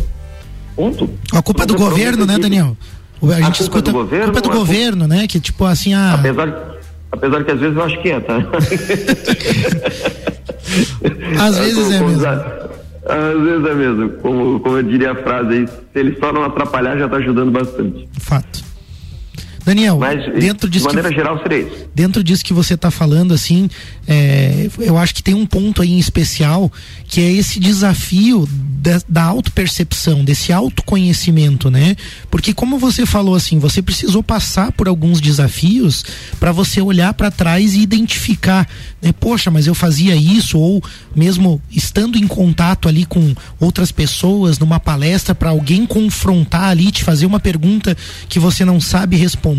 Ponto. 0.75 1.09
A 1.31 1.41
culpa 1.41 1.63
é 1.63 1.65
do 1.65 1.75
governo, 1.75 2.25
né, 2.25 2.37
Daniel? 2.37 2.75
A 3.21 3.41
gente 3.41 3.61
a 3.61 3.63
escuta. 3.63 3.91
Do 3.91 3.99
governo, 3.99 4.23
a 4.23 4.25
culpa 4.25 4.39
é 4.39 4.41
do 4.41 4.49
a 4.49 4.53
governo, 4.53 5.07
culpa... 5.07 5.15
né? 5.15 5.27
Que 5.27 5.39
tipo 5.39 5.65
assim, 5.65 5.93
ah. 5.93 6.15
Apesar, 6.15 6.77
apesar 7.11 7.43
que 7.43 7.51
às 7.51 7.59
vezes 7.59 7.77
eu 7.77 7.83
acho 7.83 8.01
que 8.01 8.09
é, 8.09 8.19
tá? 8.19 8.37
Às 11.39 11.57
vezes 11.57 11.91
é 11.91 11.99
mesmo. 11.99 12.25
Às 12.25 13.41
vezes 13.43 13.67
é 13.67 13.73
mesmo. 13.73 14.09
Como, 14.21 14.59
como 14.59 14.77
eu 14.77 14.83
diria 14.83 15.11
a 15.11 15.15
frase 15.15 15.53
aí, 15.53 15.67
se 15.67 15.99
ele 15.99 16.17
só 16.19 16.31
não 16.31 16.43
atrapalhar, 16.45 16.97
já 16.97 17.05
está 17.05 17.17
ajudando 17.17 17.51
bastante. 17.51 18.07
Fato. 18.19 18.62
Daniel, 19.65 19.97
Mas, 19.97 20.23
dentro 20.39 20.69
disso 20.69 20.87
de 20.87 20.95
maneira 20.95 21.09
que, 21.09 21.15
geral, 21.15 21.41
seria 21.41 21.59
isso. 21.59 21.89
dentro 21.93 22.23
disso 22.23 22.43
que 22.43 22.53
você 22.53 22.73
está 22.73 22.91
falando, 22.91 23.33
assim, 23.33 23.69
é, 24.07 24.69
eu 24.79 24.97
acho 24.97 25.15
que 25.15 25.23
tem 25.23 25.33
um 25.33 25.45
ponto 25.45 25.81
aí 25.81 25.91
em 25.91 25.99
especial 25.99 26.71
que 27.07 27.21
é 27.21 27.31
esse 27.31 27.59
desafio 27.59 28.47
da, 28.49 28.99
da 29.07 29.23
autopercepção, 29.23 30.25
desse 30.25 30.51
autoconhecimento, 30.51 31.69
né? 31.69 31.95
Porque 32.29 32.53
como 32.53 32.77
você 32.77 33.05
falou 33.05 33.35
assim, 33.35 33.57
você 33.59 33.81
precisou 33.81 34.21
passar 34.21 34.71
por 34.73 34.87
alguns 34.87 35.21
desafios 35.21 36.03
para 36.39 36.51
você 36.51 36.81
olhar 36.81 37.13
para 37.13 37.31
trás 37.31 37.75
e 37.75 37.79
identificar, 37.79 38.67
né? 39.01 39.13
Poxa, 39.17 39.49
mas 39.49 39.67
eu 39.67 39.73
fazia 39.75 40.15
isso 40.15 40.57
ou 40.59 40.83
mesmo 41.15 41.61
estando 41.71 42.17
em 42.17 42.27
contato 42.27 42.89
ali 42.89 43.05
com 43.05 43.33
outras 43.59 43.91
pessoas 43.91 44.59
numa 44.59 44.79
palestra 44.79 45.33
para 45.33 45.51
alguém 45.51 45.85
confrontar 45.85 46.65
ali, 46.65 46.91
te 46.91 47.03
fazer 47.03 47.25
uma 47.25 47.39
pergunta 47.39 47.95
que 48.27 48.39
você 48.39 48.65
não 48.65 48.81
sabe 48.81 49.15
responder, 49.15 49.52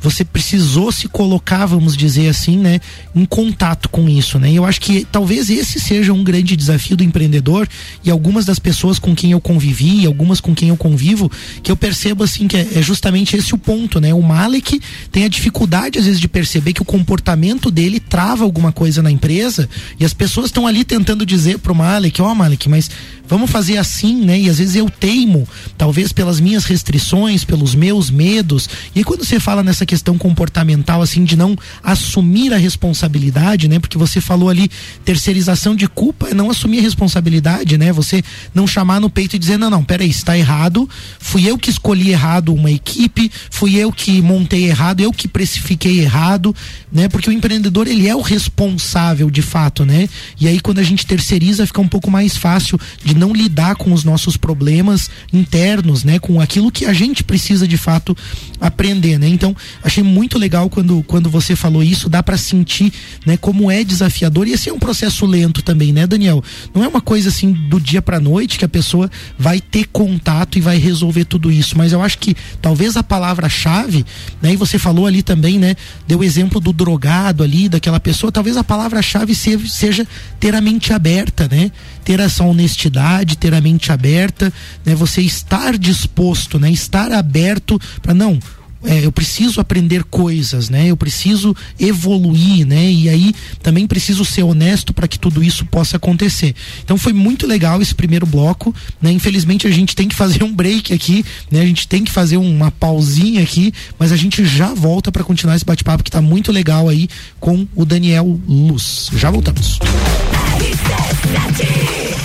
você 0.00 0.24
precisou 0.24 0.90
se 0.90 1.08
colocar, 1.08 1.66
vamos 1.66 1.96
dizer 1.96 2.28
assim, 2.28 2.56
né, 2.58 2.80
em 3.14 3.24
contato 3.24 3.88
com 3.88 4.08
isso, 4.08 4.38
né? 4.38 4.50
E 4.50 4.56
eu 4.56 4.64
acho 4.64 4.80
que 4.80 5.06
talvez 5.10 5.50
esse 5.50 5.78
seja 5.78 6.12
um 6.12 6.24
grande 6.24 6.56
desafio 6.56 6.96
do 6.96 7.04
empreendedor 7.04 7.68
e 8.04 8.10
algumas 8.10 8.44
das 8.44 8.58
pessoas 8.58 8.98
com 8.98 9.14
quem 9.14 9.32
eu 9.32 9.40
convivi, 9.40 10.06
algumas 10.06 10.40
com 10.40 10.54
quem 10.54 10.70
eu 10.70 10.76
convivo, 10.76 11.30
que 11.62 11.70
eu 11.70 11.76
percebo 11.76 12.24
assim 12.24 12.48
que 12.48 12.56
é, 12.56 12.66
é 12.76 12.82
justamente 12.82 13.36
esse 13.36 13.54
o 13.54 13.58
ponto, 13.58 14.00
né? 14.00 14.12
O 14.14 14.22
Malek 14.22 14.80
tem 15.10 15.24
a 15.24 15.28
dificuldade 15.28 15.98
às 15.98 16.04
vezes 16.04 16.20
de 16.20 16.28
perceber 16.28 16.72
que 16.72 16.82
o 16.82 16.84
comportamento 16.84 17.70
dele 17.70 18.00
trava 18.00 18.44
alguma 18.44 18.72
coisa 18.72 19.02
na 19.02 19.10
empresa 19.10 19.68
e 19.98 20.04
as 20.04 20.14
pessoas 20.14 20.46
estão 20.46 20.66
ali 20.66 20.84
tentando 20.84 21.26
dizer 21.26 21.58
pro 21.58 21.74
Malek, 21.74 22.20
ó 22.22 22.30
oh, 22.30 22.34
Malek, 22.34 22.68
mas 22.68 22.90
vamos 23.30 23.48
fazer 23.48 23.76
assim, 23.76 24.24
né? 24.24 24.40
E 24.40 24.50
às 24.50 24.58
vezes 24.58 24.74
eu 24.74 24.90
teimo, 24.90 25.48
talvez 25.78 26.12
pelas 26.12 26.40
minhas 26.40 26.64
restrições, 26.64 27.44
pelos 27.44 27.76
meus 27.76 28.10
medos. 28.10 28.68
E 28.92 29.04
quando 29.04 29.24
você 29.24 29.38
fala 29.38 29.62
nessa 29.62 29.86
questão 29.86 30.18
comportamental, 30.18 31.00
assim, 31.00 31.22
de 31.22 31.36
não 31.36 31.56
assumir 31.80 32.52
a 32.52 32.56
responsabilidade, 32.56 33.68
né? 33.68 33.78
Porque 33.78 33.96
você 33.96 34.20
falou 34.20 34.48
ali, 34.48 34.68
terceirização 35.04 35.76
de 35.76 35.86
culpa 35.86 36.28
é 36.30 36.34
não 36.34 36.50
assumir 36.50 36.80
a 36.80 36.82
responsabilidade, 36.82 37.78
né? 37.78 37.92
Você 37.92 38.20
não 38.52 38.66
chamar 38.66 39.00
no 39.00 39.08
peito 39.08 39.36
e 39.36 39.38
dizer, 39.38 39.56
não, 39.56 39.70
não, 39.70 39.84
peraí, 39.84 40.10
está 40.10 40.36
errado, 40.36 40.90
fui 41.20 41.48
eu 41.48 41.56
que 41.56 41.70
escolhi 41.70 42.10
errado 42.10 42.52
uma 42.52 42.70
equipe, 42.70 43.30
fui 43.48 43.76
eu 43.76 43.92
que 43.92 44.20
montei 44.20 44.64
errado, 44.64 45.00
eu 45.00 45.12
que 45.12 45.28
precifiquei 45.28 46.00
errado, 46.00 46.54
né? 46.92 47.08
Porque 47.08 47.30
o 47.30 47.32
empreendedor, 47.32 47.86
ele 47.86 48.08
é 48.08 48.16
o 48.16 48.20
responsável 48.20 49.30
de 49.30 49.42
fato, 49.42 49.84
né? 49.84 50.08
E 50.40 50.48
aí, 50.48 50.58
quando 50.58 50.80
a 50.80 50.82
gente 50.82 51.06
terceiriza, 51.06 51.64
fica 51.64 51.80
um 51.80 51.88
pouco 51.88 52.10
mais 52.10 52.36
fácil 52.36 52.78
de 53.04 53.19
não 53.20 53.32
lidar 53.34 53.76
com 53.76 53.92
os 53.92 54.02
nossos 54.02 54.36
problemas 54.36 55.10
internos, 55.32 56.02
né? 56.02 56.18
Com 56.18 56.40
aquilo 56.40 56.72
que 56.72 56.86
a 56.86 56.92
gente 56.92 57.22
precisa 57.22 57.68
de 57.68 57.76
fato 57.76 58.16
aprender, 58.58 59.18
né? 59.18 59.28
Então, 59.28 59.54
achei 59.84 60.02
muito 60.02 60.38
legal 60.38 60.70
quando, 60.70 61.02
quando 61.02 61.28
você 61.28 61.54
falou 61.54 61.82
isso, 61.82 62.08
dá 62.08 62.22
para 62.22 62.38
sentir, 62.38 62.92
né? 63.26 63.36
Como 63.36 63.70
é 63.70 63.84
desafiador 63.84 64.48
e 64.48 64.52
esse 64.52 64.70
é 64.70 64.72
um 64.72 64.78
processo 64.78 65.26
lento 65.26 65.60
também, 65.62 65.92
né, 65.92 66.06
Daniel? 66.06 66.42
Não 66.74 66.82
é 66.82 66.88
uma 66.88 67.00
coisa 67.00 67.28
assim 67.28 67.52
do 67.52 67.78
dia 67.78 68.00
para 68.00 68.18
noite 68.18 68.58
que 68.58 68.64
a 68.64 68.68
pessoa 68.68 69.10
vai 69.38 69.60
ter 69.60 69.86
contato 69.92 70.56
e 70.56 70.60
vai 70.60 70.78
resolver 70.78 71.26
tudo 71.26 71.52
isso, 71.52 71.76
mas 71.76 71.92
eu 71.92 72.02
acho 72.02 72.18
que 72.18 72.34
talvez 72.62 72.96
a 72.96 73.02
palavra-chave, 73.02 74.04
né? 74.40 74.54
E 74.54 74.56
você 74.56 74.78
falou 74.78 75.06
ali 75.06 75.22
também, 75.22 75.58
né? 75.58 75.76
Deu 76.08 76.24
exemplo 76.24 76.58
do 76.58 76.72
drogado 76.72 77.42
ali, 77.42 77.68
daquela 77.68 78.00
pessoa, 78.00 78.32
talvez 78.32 78.56
a 78.56 78.64
palavra-chave 78.64 79.34
seja 79.34 80.06
ter 80.38 80.54
a 80.54 80.60
mente 80.60 80.92
aberta, 80.92 81.46
né? 81.50 81.70
Ter 82.04 82.20
essa 82.20 82.44
honestidade 82.44 83.36
ter 83.36 83.54
a 83.54 83.60
mente 83.60 83.92
aberta, 83.92 84.52
né? 84.84 84.94
Você 84.94 85.20
estar 85.22 85.78
disposto, 85.78 86.58
né? 86.58 86.70
Estar 86.70 87.12
aberto 87.12 87.80
para 88.02 88.14
não 88.14 88.38
é, 88.82 89.04
eu 89.04 89.12
preciso 89.12 89.60
aprender 89.60 90.04
coisas, 90.04 90.70
né? 90.70 90.86
Eu 90.86 90.96
preciso 90.96 91.54
evoluir, 91.78 92.66
né? 92.66 92.90
E 92.90 93.08
aí 93.08 93.34
também 93.62 93.86
preciso 93.86 94.24
ser 94.24 94.42
honesto 94.42 94.94
para 94.94 95.06
que 95.06 95.18
tudo 95.18 95.42
isso 95.42 95.66
possa 95.66 95.98
acontecer. 95.98 96.54
Então 96.82 96.96
foi 96.96 97.12
muito 97.12 97.46
legal 97.46 97.82
esse 97.82 97.94
primeiro 97.94 98.24
bloco, 98.24 98.74
né? 99.00 99.12
Infelizmente 99.12 99.66
a 99.66 99.70
gente 99.70 99.94
tem 99.94 100.08
que 100.08 100.14
fazer 100.14 100.42
um 100.42 100.54
break 100.54 100.94
aqui, 100.94 101.24
né? 101.50 101.60
A 101.60 101.66
gente 101.66 101.86
tem 101.86 102.04
que 102.04 102.10
fazer 102.10 102.38
uma 102.38 102.70
pausinha 102.70 103.42
aqui, 103.42 103.72
mas 103.98 104.12
a 104.12 104.16
gente 104.16 104.44
já 104.46 104.72
volta 104.72 105.12
para 105.12 105.24
continuar 105.24 105.56
esse 105.56 105.64
bate-papo 105.64 106.02
que 106.02 106.08
está 106.08 106.22
muito 106.22 106.50
legal 106.50 106.88
aí 106.88 107.08
com 107.38 107.66
o 107.74 107.84
Daniel 107.84 108.40
Luz. 108.48 109.10
Já 109.14 109.30
voltamos. 109.30 109.78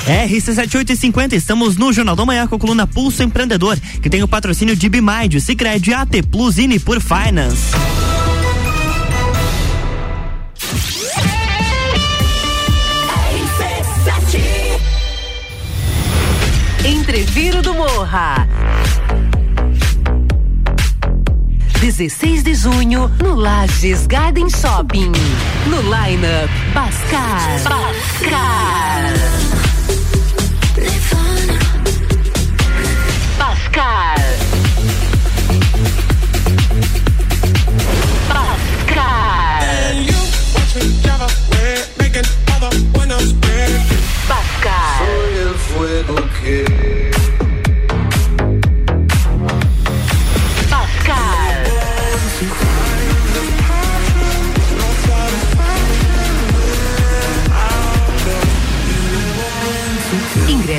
RC7850, 0.06 1.34
estamos 1.34 1.78
no 1.78 1.92
Jornal 1.92 2.16
da 2.16 2.26
Manhã 2.26 2.48
com 2.48 2.56
a 2.56 2.60
coluna 2.60 2.86
Pulso 2.86 3.24
Empreendedor, 3.24 3.80
que 4.02 4.10
tem 4.10 4.22
o 4.22 4.28
patrocínio 4.28 4.76
de 4.76 4.88
Bimind, 4.88 5.40
Cicred, 5.40 5.94
AT 5.94 6.12
Plus 6.30 6.58
e 6.58 6.80
por 6.80 7.00
Finance. 7.02 7.72
Entreviro 16.84 17.62
do 17.62 17.74
Morra. 17.74 18.48
16 21.86 22.44
de 22.44 22.56
junho, 22.56 23.12
no 23.22 23.36
Lages 23.36 24.08
Garden 24.08 24.50
Shopping. 24.50 25.12
No 25.68 25.82
Lineup, 25.84 26.50
Bascar. 26.74 27.60
Bascar. 27.64 29.14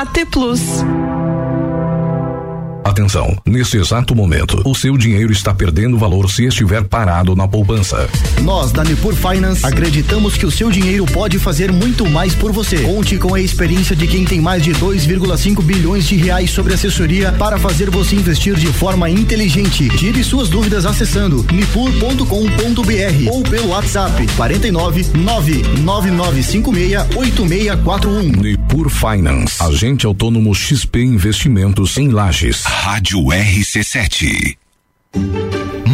AT 0.00 0.24
Plus. 0.30 1.17
Atenção, 2.98 3.38
nesse 3.46 3.76
exato 3.76 4.12
momento, 4.12 4.60
o 4.64 4.74
seu 4.74 4.98
dinheiro 4.98 5.30
está 5.30 5.54
perdendo 5.54 5.96
valor 5.96 6.28
se 6.28 6.46
estiver 6.46 6.82
parado 6.82 7.36
na 7.36 7.46
poupança. 7.46 8.10
Nós, 8.42 8.72
da 8.72 8.82
Nipur 8.82 9.14
Finance, 9.14 9.64
acreditamos 9.64 10.36
que 10.36 10.44
o 10.44 10.50
seu 10.50 10.68
dinheiro 10.68 11.06
pode 11.06 11.38
fazer 11.38 11.70
muito 11.70 12.04
mais 12.10 12.34
por 12.34 12.50
você. 12.50 12.78
Conte 12.78 13.16
com 13.16 13.34
a 13.34 13.40
experiência 13.40 13.94
de 13.94 14.08
quem 14.08 14.24
tem 14.24 14.40
mais 14.40 14.64
de 14.64 14.72
2,5 14.72 15.62
bilhões 15.62 16.08
de 16.08 16.16
reais 16.16 16.50
sobre 16.50 16.74
assessoria 16.74 17.30
para 17.30 17.56
fazer 17.56 17.88
você 17.88 18.16
investir 18.16 18.56
de 18.56 18.66
forma 18.66 19.08
inteligente. 19.08 19.88
Tire 19.90 20.24
suas 20.24 20.48
dúvidas 20.48 20.84
acessando 20.84 21.46
nipur.com.br 21.52 23.30
ou 23.30 23.44
pelo 23.44 23.68
WhatsApp 23.68 24.26
49 24.36 25.06
99956 25.14 27.16
8641. 27.16 28.42
Nipur 28.42 28.90
Finance, 28.90 29.62
agente 29.62 30.04
autônomo 30.04 30.52
XP 30.52 31.00
Investimentos 31.00 31.96
em 31.96 32.08
Lages. 32.08 32.64
Rádio 32.88 33.20
RC7. 33.20 34.56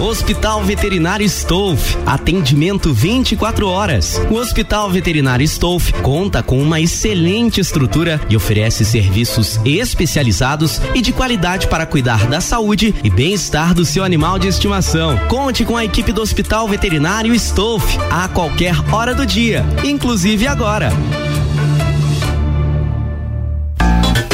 Hospital 0.00 0.64
Veterinário 0.64 1.24
Stolf, 1.26 1.96
atendimento 2.04 2.92
24 2.92 3.68
horas. 3.68 4.20
O 4.28 4.34
Hospital 4.34 4.90
Veterinário 4.90 5.44
Stolf 5.44 5.92
conta 6.02 6.42
com 6.42 6.60
uma 6.60 6.80
excelente 6.80 7.60
estrutura 7.60 8.20
e 8.28 8.36
oferece 8.36 8.84
serviços 8.84 9.60
especializados 9.64 10.80
e 10.92 11.00
de 11.00 11.12
qualidade 11.12 11.68
para 11.68 11.86
cuidar 11.86 12.26
da 12.26 12.40
saúde 12.40 12.92
e 13.04 13.08
bem-estar 13.10 13.72
do 13.74 13.84
seu 13.84 14.02
animal 14.02 14.40
de 14.40 14.48
estimação. 14.48 15.16
Conte 15.28 15.64
com 15.64 15.76
a 15.76 15.84
equipe 15.84 16.10
do 16.12 16.20
Hospital 16.20 16.66
Veterinário 16.66 17.32
Stolf 17.34 17.96
a 18.10 18.26
qualquer 18.26 18.74
hora 18.92 19.14
do 19.14 19.24
dia, 19.24 19.64
inclusive 19.84 20.48
agora. 20.48 20.90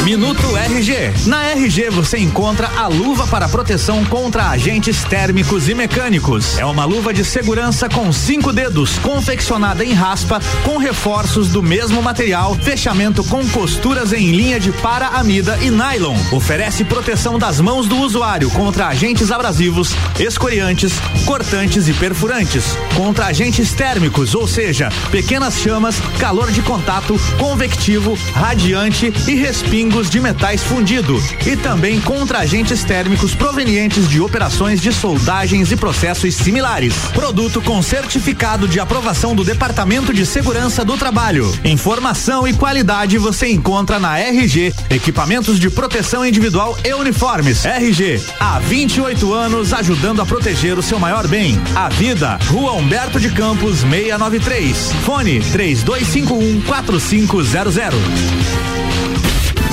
Minuto 0.05 0.55
RG. 0.55 1.25
Na 1.25 1.47
RG 1.47 1.89
você 1.89 2.19
encontra 2.19 2.67
a 2.77 2.85
luva 2.85 3.25
para 3.25 3.49
proteção 3.49 4.05
contra 4.05 4.51
agentes 4.51 5.03
térmicos 5.03 5.67
e 5.67 5.73
mecânicos. 5.73 6.59
É 6.59 6.65
uma 6.65 6.85
luva 6.85 7.11
de 7.11 7.25
segurança 7.25 7.89
com 7.89 8.13
cinco 8.13 8.53
dedos, 8.53 8.99
confeccionada 8.99 9.83
em 9.83 9.93
raspa, 9.93 10.39
com 10.63 10.77
reforços 10.77 11.49
do 11.49 11.63
mesmo 11.63 12.03
material, 12.03 12.53
fechamento 12.53 13.23
com 13.23 13.43
costuras 13.49 14.13
em 14.13 14.29
linha 14.29 14.59
de 14.59 14.71
para-amida 14.71 15.57
e 15.63 15.71
nylon. 15.71 16.15
Oferece 16.31 16.83
proteção 16.83 17.39
das 17.39 17.59
mãos 17.59 17.87
do 17.87 17.97
usuário 17.97 18.51
contra 18.51 18.89
agentes 18.89 19.31
abrasivos, 19.31 19.95
escoriantes, 20.19 20.93
cortantes 21.25 21.87
e 21.87 21.93
perfurantes, 21.95 22.77
contra 22.95 23.25
agentes 23.25 23.73
térmicos, 23.73 24.35
ou 24.35 24.47
seja, 24.47 24.89
pequenas 25.09 25.59
chamas, 25.59 25.99
calor 26.19 26.51
de 26.51 26.61
contato, 26.61 27.19
convectivo, 27.39 28.15
radiante 28.35 29.11
e 29.27 29.33
respingo 29.33 29.94
de 30.03 30.19
metais 30.19 30.61
fundido 30.61 31.23
e 31.45 31.55
também 31.55 32.01
contra 32.01 32.39
agentes 32.39 32.83
térmicos 32.83 33.33
provenientes 33.33 34.09
de 34.09 34.19
operações 34.19 34.81
de 34.81 34.91
soldagens 34.91 35.71
e 35.71 35.77
processos 35.77 36.35
similares. 36.35 36.93
Produto 37.13 37.61
com 37.61 37.81
certificado 37.81 38.67
de 38.67 38.77
aprovação 38.77 39.33
do 39.33 39.45
Departamento 39.45 40.13
de 40.13 40.25
Segurança 40.25 40.83
do 40.83 40.97
Trabalho. 40.97 41.49
Informação 41.63 42.45
e 42.45 42.53
qualidade 42.53 43.17
você 43.17 43.47
encontra 43.47 43.97
na 43.97 44.19
RG, 44.19 44.73
equipamentos 44.89 45.57
de 45.57 45.69
proteção 45.69 46.25
individual 46.25 46.77
e 46.83 46.93
uniformes. 46.93 47.63
RG, 47.63 48.21
há 48.37 48.59
28 48.59 49.33
anos 49.33 49.71
ajudando 49.71 50.21
a 50.21 50.25
proteger 50.25 50.77
o 50.77 50.83
seu 50.83 50.99
maior 50.99 51.25
bem, 51.25 51.57
a 51.73 51.87
vida. 51.87 52.37
Rua 52.47 52.73
Humberto 52.73 53.17
de 53.17 53.29
Campos 53.29 53.79
693. 53.79 54.91
Fone 55.05 55.39
3251 55.39 56.61
4500. 56.63 58.74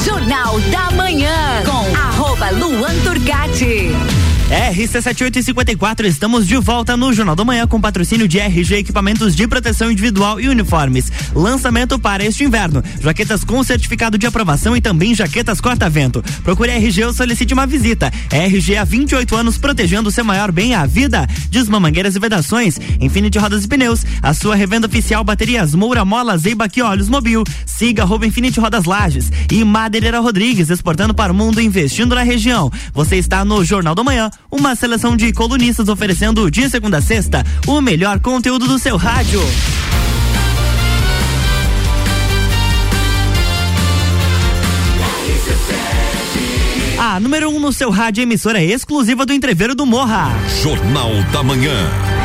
Jornal 0.04 0.58
da 0.70 0.90
Manhã 0.96 1.62
com 1.64 1.96
arroba 1.96 2.50
Luan 2.50 2.94
Turcati. 3.04 3.90
RC7854, 4.52 6.04
estamos 6.04 6.46
de 6.46 6.58
volta 6.58 6.94
no 6.94 7.10
Jornal 7.10 7.34
da 7.34 7.42
Manhã 7.42 7.66
com 7.66 7.80
patrocínio 7.80 8.28
de 8.28 8.38
RG 8.38 8.74
Equipamentos 8.76 9.34
de 9.34 9.48
Proteção 9.48 9.90
Individual 9.90 10.38
e 10.38 10.46
Uniformes. 10.46 11.10
Lançamento 11.34 11.98
para 11.98 12.22
este 12.22 12.44
inverno. 12.44 12.84
Jaquetas 13.00 13.44
com 13.44 13.64
certificado 13.64 14.18
de 14.18 14.26
aprovação 14.26 14.76
e 14.76 14.80
também 14.82 15.14
jaquetas 15.14 15.58
corta-vento. 15.58 16.22
Procure 16.44 16.70
RG 16.70 17.02
ou 17.02 17.14
solicite 17.14 17.54
uma 17.54 17.66
visita. 17.66 18.12
RG 18.30 18.76
há 18.76 18.84
28 18.84 19.34
anos 19.34 19.56
protegendo 19.56 20.10
o 20.10 20.12
seu 20.12 20.22
maior 20.22 20.52
bem, 20.52 20.74
a 20.74 20.84
vida. 20.84 21.26
Desmamangueiras 21.48 22.14
e 22.14 22.18
vedações. 22.18 22.78
Infinity 23.00 23.38
Rodas 23.38 23.64
e 23.64 23.68
Pneus. 23.68 24.04
A 24.22 24.34
sua 24.34 24.54
revenda 24.54 24.86
oficial 24.86 25.24
Baterias 25.24 25.74
Moura 25.74 26.04
Mola 26.04 26.36
Zeiba 26.36 26.68
Olhos 26.84 27.08
Mobil. 27.08 27.42
Siga 27.64 28.02
arroba 28.02 28.26
Infinity 28.26 28.60
Rodas 28.60 28.84
Lages. 28.84 29.32
E 29.50 29.64
Madeireira 29.64 30.20
Rodrigues, 30.20 30.68
exportando 30.68 31.14
para 31.14 31.32
o 31.32 31.34
mundo, 31.34 31.58
investindo 31.58 32.14
na 32.14 32.22
região. 32.22 32.70
Você 32.92 33.16
está 33.16 33.46
no 33.46 33.64
Jornal 33.64 33.94
da 33.94 34.04
Manhã 34.04 34.30
uma 34.50 34.74
seleção 34.74 35.16
de 35.16 35.32
colunistas 35.32 35.88
oferecendo 35.88 36.50
de 36.50 36.68
segunda 36.68 36.98
a 36.98 37.02
sexta 37.02 37.44
o 37.66 37.80
melhor 37.80 38.20
conteúdo 38.20 38.66
do 38.66 38.78
seu 38.78 38.96
rádio. 38.96 39.40
A 46.98 47.18
número 47.18 47.50
1 47.50 47.56
um 47.56 47.60
no 47.60 47.72
seu 47.72 47.90
rádio 47.90 48.22
emissora 48.22 48.62
exclusiva 48.62 49.26
do 49.26 49.32
Entreveiro 49.32 49.74
do 49.74 49.84
Morra. 49.84 50.30
Jornal 50.62 51.10
da 51.32 51.42
Manhã. 51.42 52.21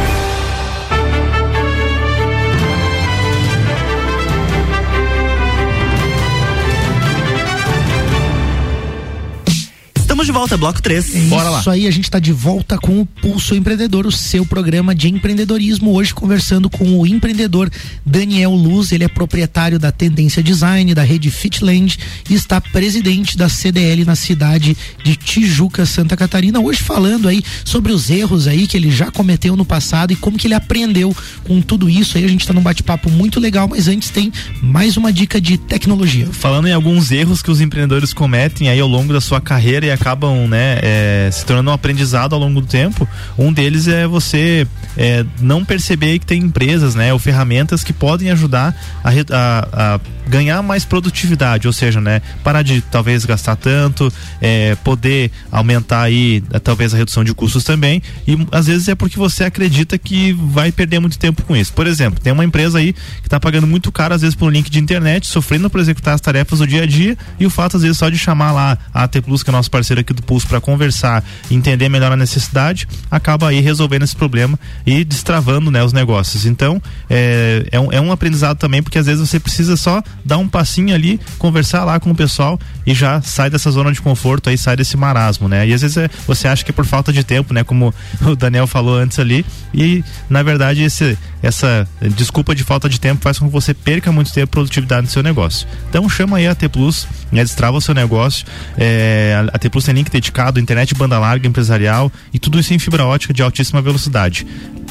De 10.28 10.34
volta, 10.34 10.58
bloco 10.58 10.82
3. 10.82 11.16
É 11.16 11.20
Bora 11.22 11.50
lá. 11.50 11.60
Isso 11.62 11.70
aí, 11.70 11.88
a 11.88 11.92
gente 11.92 12.04
está 12.04 12.20
de 12.20 12.34
volta 12.34 12.78
com 12.78 13.00
o 13.00 13.06
Pulso 13.06 13.56
Empreendedor, 13.56 14.06
o 14.06 14.12
seu 14.12 14.46
programa 14.46 14.94
de 14.94 15.08
empreendedorismo. 15.08 15.94
Hoje 15.94 16.14
conversando 16.14 16.70
com 16.70 17.00
o 17.00 17.08
empreendedor 17.08 17.72
Daniel 18.06 18.52
Luz. 18.52 18.92
Ele 18.92 19.06
é 19.06 19.08
proprietário 19.08 19.80
da 19.80 19.90
Tendência 19.90 20.44
Design, 20.44 20.94
da 20.94 21.02
rede 21.02 21.32
Fitland 21.32 21.98
e 22.30 22.34
está 22.34 22.60
presidente 22.60 23.38
da 23.38 23.48
CDL 23.48 24.04
na 24.04 24.16
cidade 24.16 24.76
de 25.02 25.16
Tijuca, 25.16 25.86
Santa 25.86 26.18
Catarina. 26.18 26.60
Hoje 26.60 26.84
falando 26.84 27.30
aí 27.30 27.42
sobre 27.64 27.94
os 27.94 28.10
erros 28.10 28.48
aí 28.48 28.68
que 28.68 28.76
ele 28.76 28.92
já 28.92 29.10
cometeu 29.10 29.56
no 29.56 29.64
passado 29.64 30.12
e 30.12 30.16
como 30.18 30.38
que 30.38 30.48
ele 30.48 30.56
aprendeu 30.56 31.16
com 31.46 31.62
tudo 31.62 31.90
isso. 31.90 32.18
Aí 32.18 32.26
a 32.26 32.30
gente 32.30 32.42
está 32.42 32.54
num 32.54 32.62
bate-papo 32.62 33.10
muito 33.10 33.40
legal, 33.40 33.70
mas 33.70 33.88
antes 33.88 34.10
tem 34.10 34.30
mais 34.62 34.98
uma 34.98 35.14
dica 35.14 35.40
de 35.40 35.58
tecnologia. 35.58 36.28
Falando 36.34 36.68
em 36.68 36.74
alguns 36.74 37.12
erros 37.12 37.42
que 37.42 37.50
os 37.50 37.62
empreendedores 37.62 38.12
cometem 38.12 38.68
aí 38.68 38.82
ao 38.82 38.90
longo 38.90 39.14
da 39.14 39.22
sua 39.22 39.40
carreira 39.40 39.86
e 39.86 39.92
acabam 39.92 40.17
acabam 40.18 40.48
né, 40.48 40.80
é, 40.82 41.30
se 41.32 41.46
tornando 41.46 41.70
um 41.70 41.74
aprendizado 41.74 42.34
ao 42.34 42.40
longo 42.40 42.60
do 42.60 42.68
tempo. 42.68 43.08
Um 43.38 43.54
deles 43.54 43.88
é 43.88 44.08
você 44.08 44.68
é, 44.98 45.24
não 45.40 45.64
perceber 45.64 46.18
que 46.20 46.26
tem 46.26 46.42
empresas 46.42 46.96
né, 46.96 47.14
ou 47.14 47.20
ferramentas 47.20 47.84
que 47.84 47.94
podem 47.94 48.32
ajudar 48.32 48.76
a, 49.04 49.10
a, 49.12 49.94
a 49.96 50.00
ganhar 50.28 50.62
mais 50.62 50.84
produtividade, 50.84 51.68
ou 51.68 51.74
seja, 51.74 52.02
né, 52.02 52.22
parar 52.44 52.62
de 52.62 52.82
talvez 52.82 53.24
gastar 53.26 53.56
tanto, 53.56 54.12
é, 54.42 54.76
poder 54.76 55.32
aumentar 55.52 56.02
aí 56.02 56.44
talvez 56.64 56.94
a 56.94 56.98
redução 56.98 57.24
de 57.24 57.34
custos 57.34 57.64
também. 57.64 58.02
E 58.28 58.38
às 58.52 58.68
vezes 58.68 58.88
é 58.88 58.96
porque 58.96 59.18
você 59.18 59.44
acredita 59.44 59.98
que 59.98 60.34
vai 60.34 60.72
perder 60.72 61.00
muito 61.00 61.18
tempo 61.18 61.44
com 61.44 61.56
isso. 61.56 61.72
Por 61.74 61.88
exemplo, 61.88 62.20
tem 62.20 62.34
uma 62.34 62.44
empresa 62.44 62.80
aí 62.80 62.94
que 62.94 63.28
está 63.28 63.40
pagando 63.40 63.68
muito 63.68 63.92
caro 63.92 64.14
às 64.14 64.22
vezes 64.22 64.36
por 64.36 64.46
um 64.46 64.50
link 64.50 64.70
de 64.70 64.80
internet, 64.80 65.28
sofrendo 65.28 65.70
para 65.70 65.82
executar 65.82 66.16
as 66.16 66.22
tarefas 66.22 66.60
do 66.60 66.68
dia 66.68 66.84
a 66.84 66.86
dia 66.86 67.18
e 67.40 67.46
o 67.46 67.50
fato 67.50 67.78
às 67.78 67.84
vezes 67.84 67.98
só 67.98 68.10
de 68.10 68.18
chamar 68.18 68.52
lá 68.52 68.78
a 68.94 69.04
AT 69.04 69.22
Plus, 69.22 69.44
que 69.44 69.50
é 69.50 69.54
nosso 69.54 69.72
parceiro 69.72 70.02
aqui 70.02 70.07
do 70.14 70.22
Pulso, 70.22 70.48
para 70.48 70.62
conversar, 70.62 71.24
entender 71.50 71.90
melhor 71.90 72.12
a 72.12 72.18
necessidade, 72.18 72.88
acaba 73.10 73.50
aí 73.50 73.60
resolvendo 73.60 74.04
esse 74.04 74.16
problema 74.16 74.60
e 74.86 75.04
destravando 75.04 75.72
né, 75.72 75.84
os 75.84 75.94
negócios. 75.94 76.46
Então, 76.46 76.82
é, 77.10 77.68
é, 77.72 77.80
um, 77.80 77.92
é 77.92 78.02
um 78.02 78.12
aprendizado 78.12 78.58
também, 78.58 78.82
porque 78.82 78.98
às 78.98 79.06
vezes 79.06 79.28
você 79.28 79.40
precisa 79.40 79.78
só 79.78 80.02
dar 80.24 80.38
um 80.38 80.48
passinho 80.48 80.94
ali, 80.94 81.20
conversar 81.38 81.84
lá 81.84 82.00
com 82.00 82.12
o 82.12 82.16
pessoal 82.16 82.60
e 82.88 82.94
já 82.94 83.22
sai 83.22 83.50
dessa 83.50 83.70
zona 83.70 83.92
de 83.92 84.02
conforto, 84.02 84.50
aí 84.50 84.58
sai 84.58 84.78
desse 84.78 84.96
marasmo, 84.96 85.50
né? 85.50 85.68
E 85.68 85.74
às 85.74 85.82
vezes 85.82 85.98
é, 85.98 86.10
você 86.26 86.48
acha 86.48 86.64
que 86.64 86.72
é 86.72 86.74
por 86.74 86.86
falta 86.86 87.12
de 87.12 87.22
tempo, 87.22 87.54
né? 87.54 87.62
Como 87.64 87.94
o 88.26 88.36
Daniel 88.36 88.66
falou 88.66 88.96
antes 88.96 89.20
ali, 89.20 89.46
e 89.74 90.02
na 90.30 90.42
verdade 90.42 90.82
esse, 90.82 91.18
essa 91.44 91.86
desculpa 92.16 92.56
de 92.56 92.64
falta 92.64 92.88
de 92.88 92.98
tempo 92.98 93.22
faz 93.22 93.38
com 93.38 93.48
que 93.48 93.52
você 93.52 93.74
perca 93.74 94.10
muito 94.10 94.32
tempo 94.32 94.48
produtividade 94.48 95.02
no 95.02 95.12
seu 95.12 95.22
negócio. 95.22 95.68
Então 95.90 96.08
chama 96.08 96.38
aí 96.38 96.48
a 96.48 96.56
T 96.56 96.70
Plus, 96.70 97.06
né? 97.30 97.44
destrava 97.44 97.76
o 97.76 97.82
seu 97.82 97.94
negócio. 97.94 98.46
É, 98.78 99.46
a 99.52 99.60
T 99.60 99.70
Plus 99.70 99.84
tem 99.84 99.94
link 99.94 100.10
dedicado, 100.10 100.58
internet 100.58 100.96
banda 100.96 101.20
larga 101.20 101.46
empresarial 101.46 102.10
e 102.34 102.40
tudo 102.40 102.58
isso 102.58 102.74
em 102.74 102.80
fibra 102.80 103.06
ótica 103.06 103.34
de 103.34 103.42
altíssima 103.42 103.82
velocidade. 103.82 104.48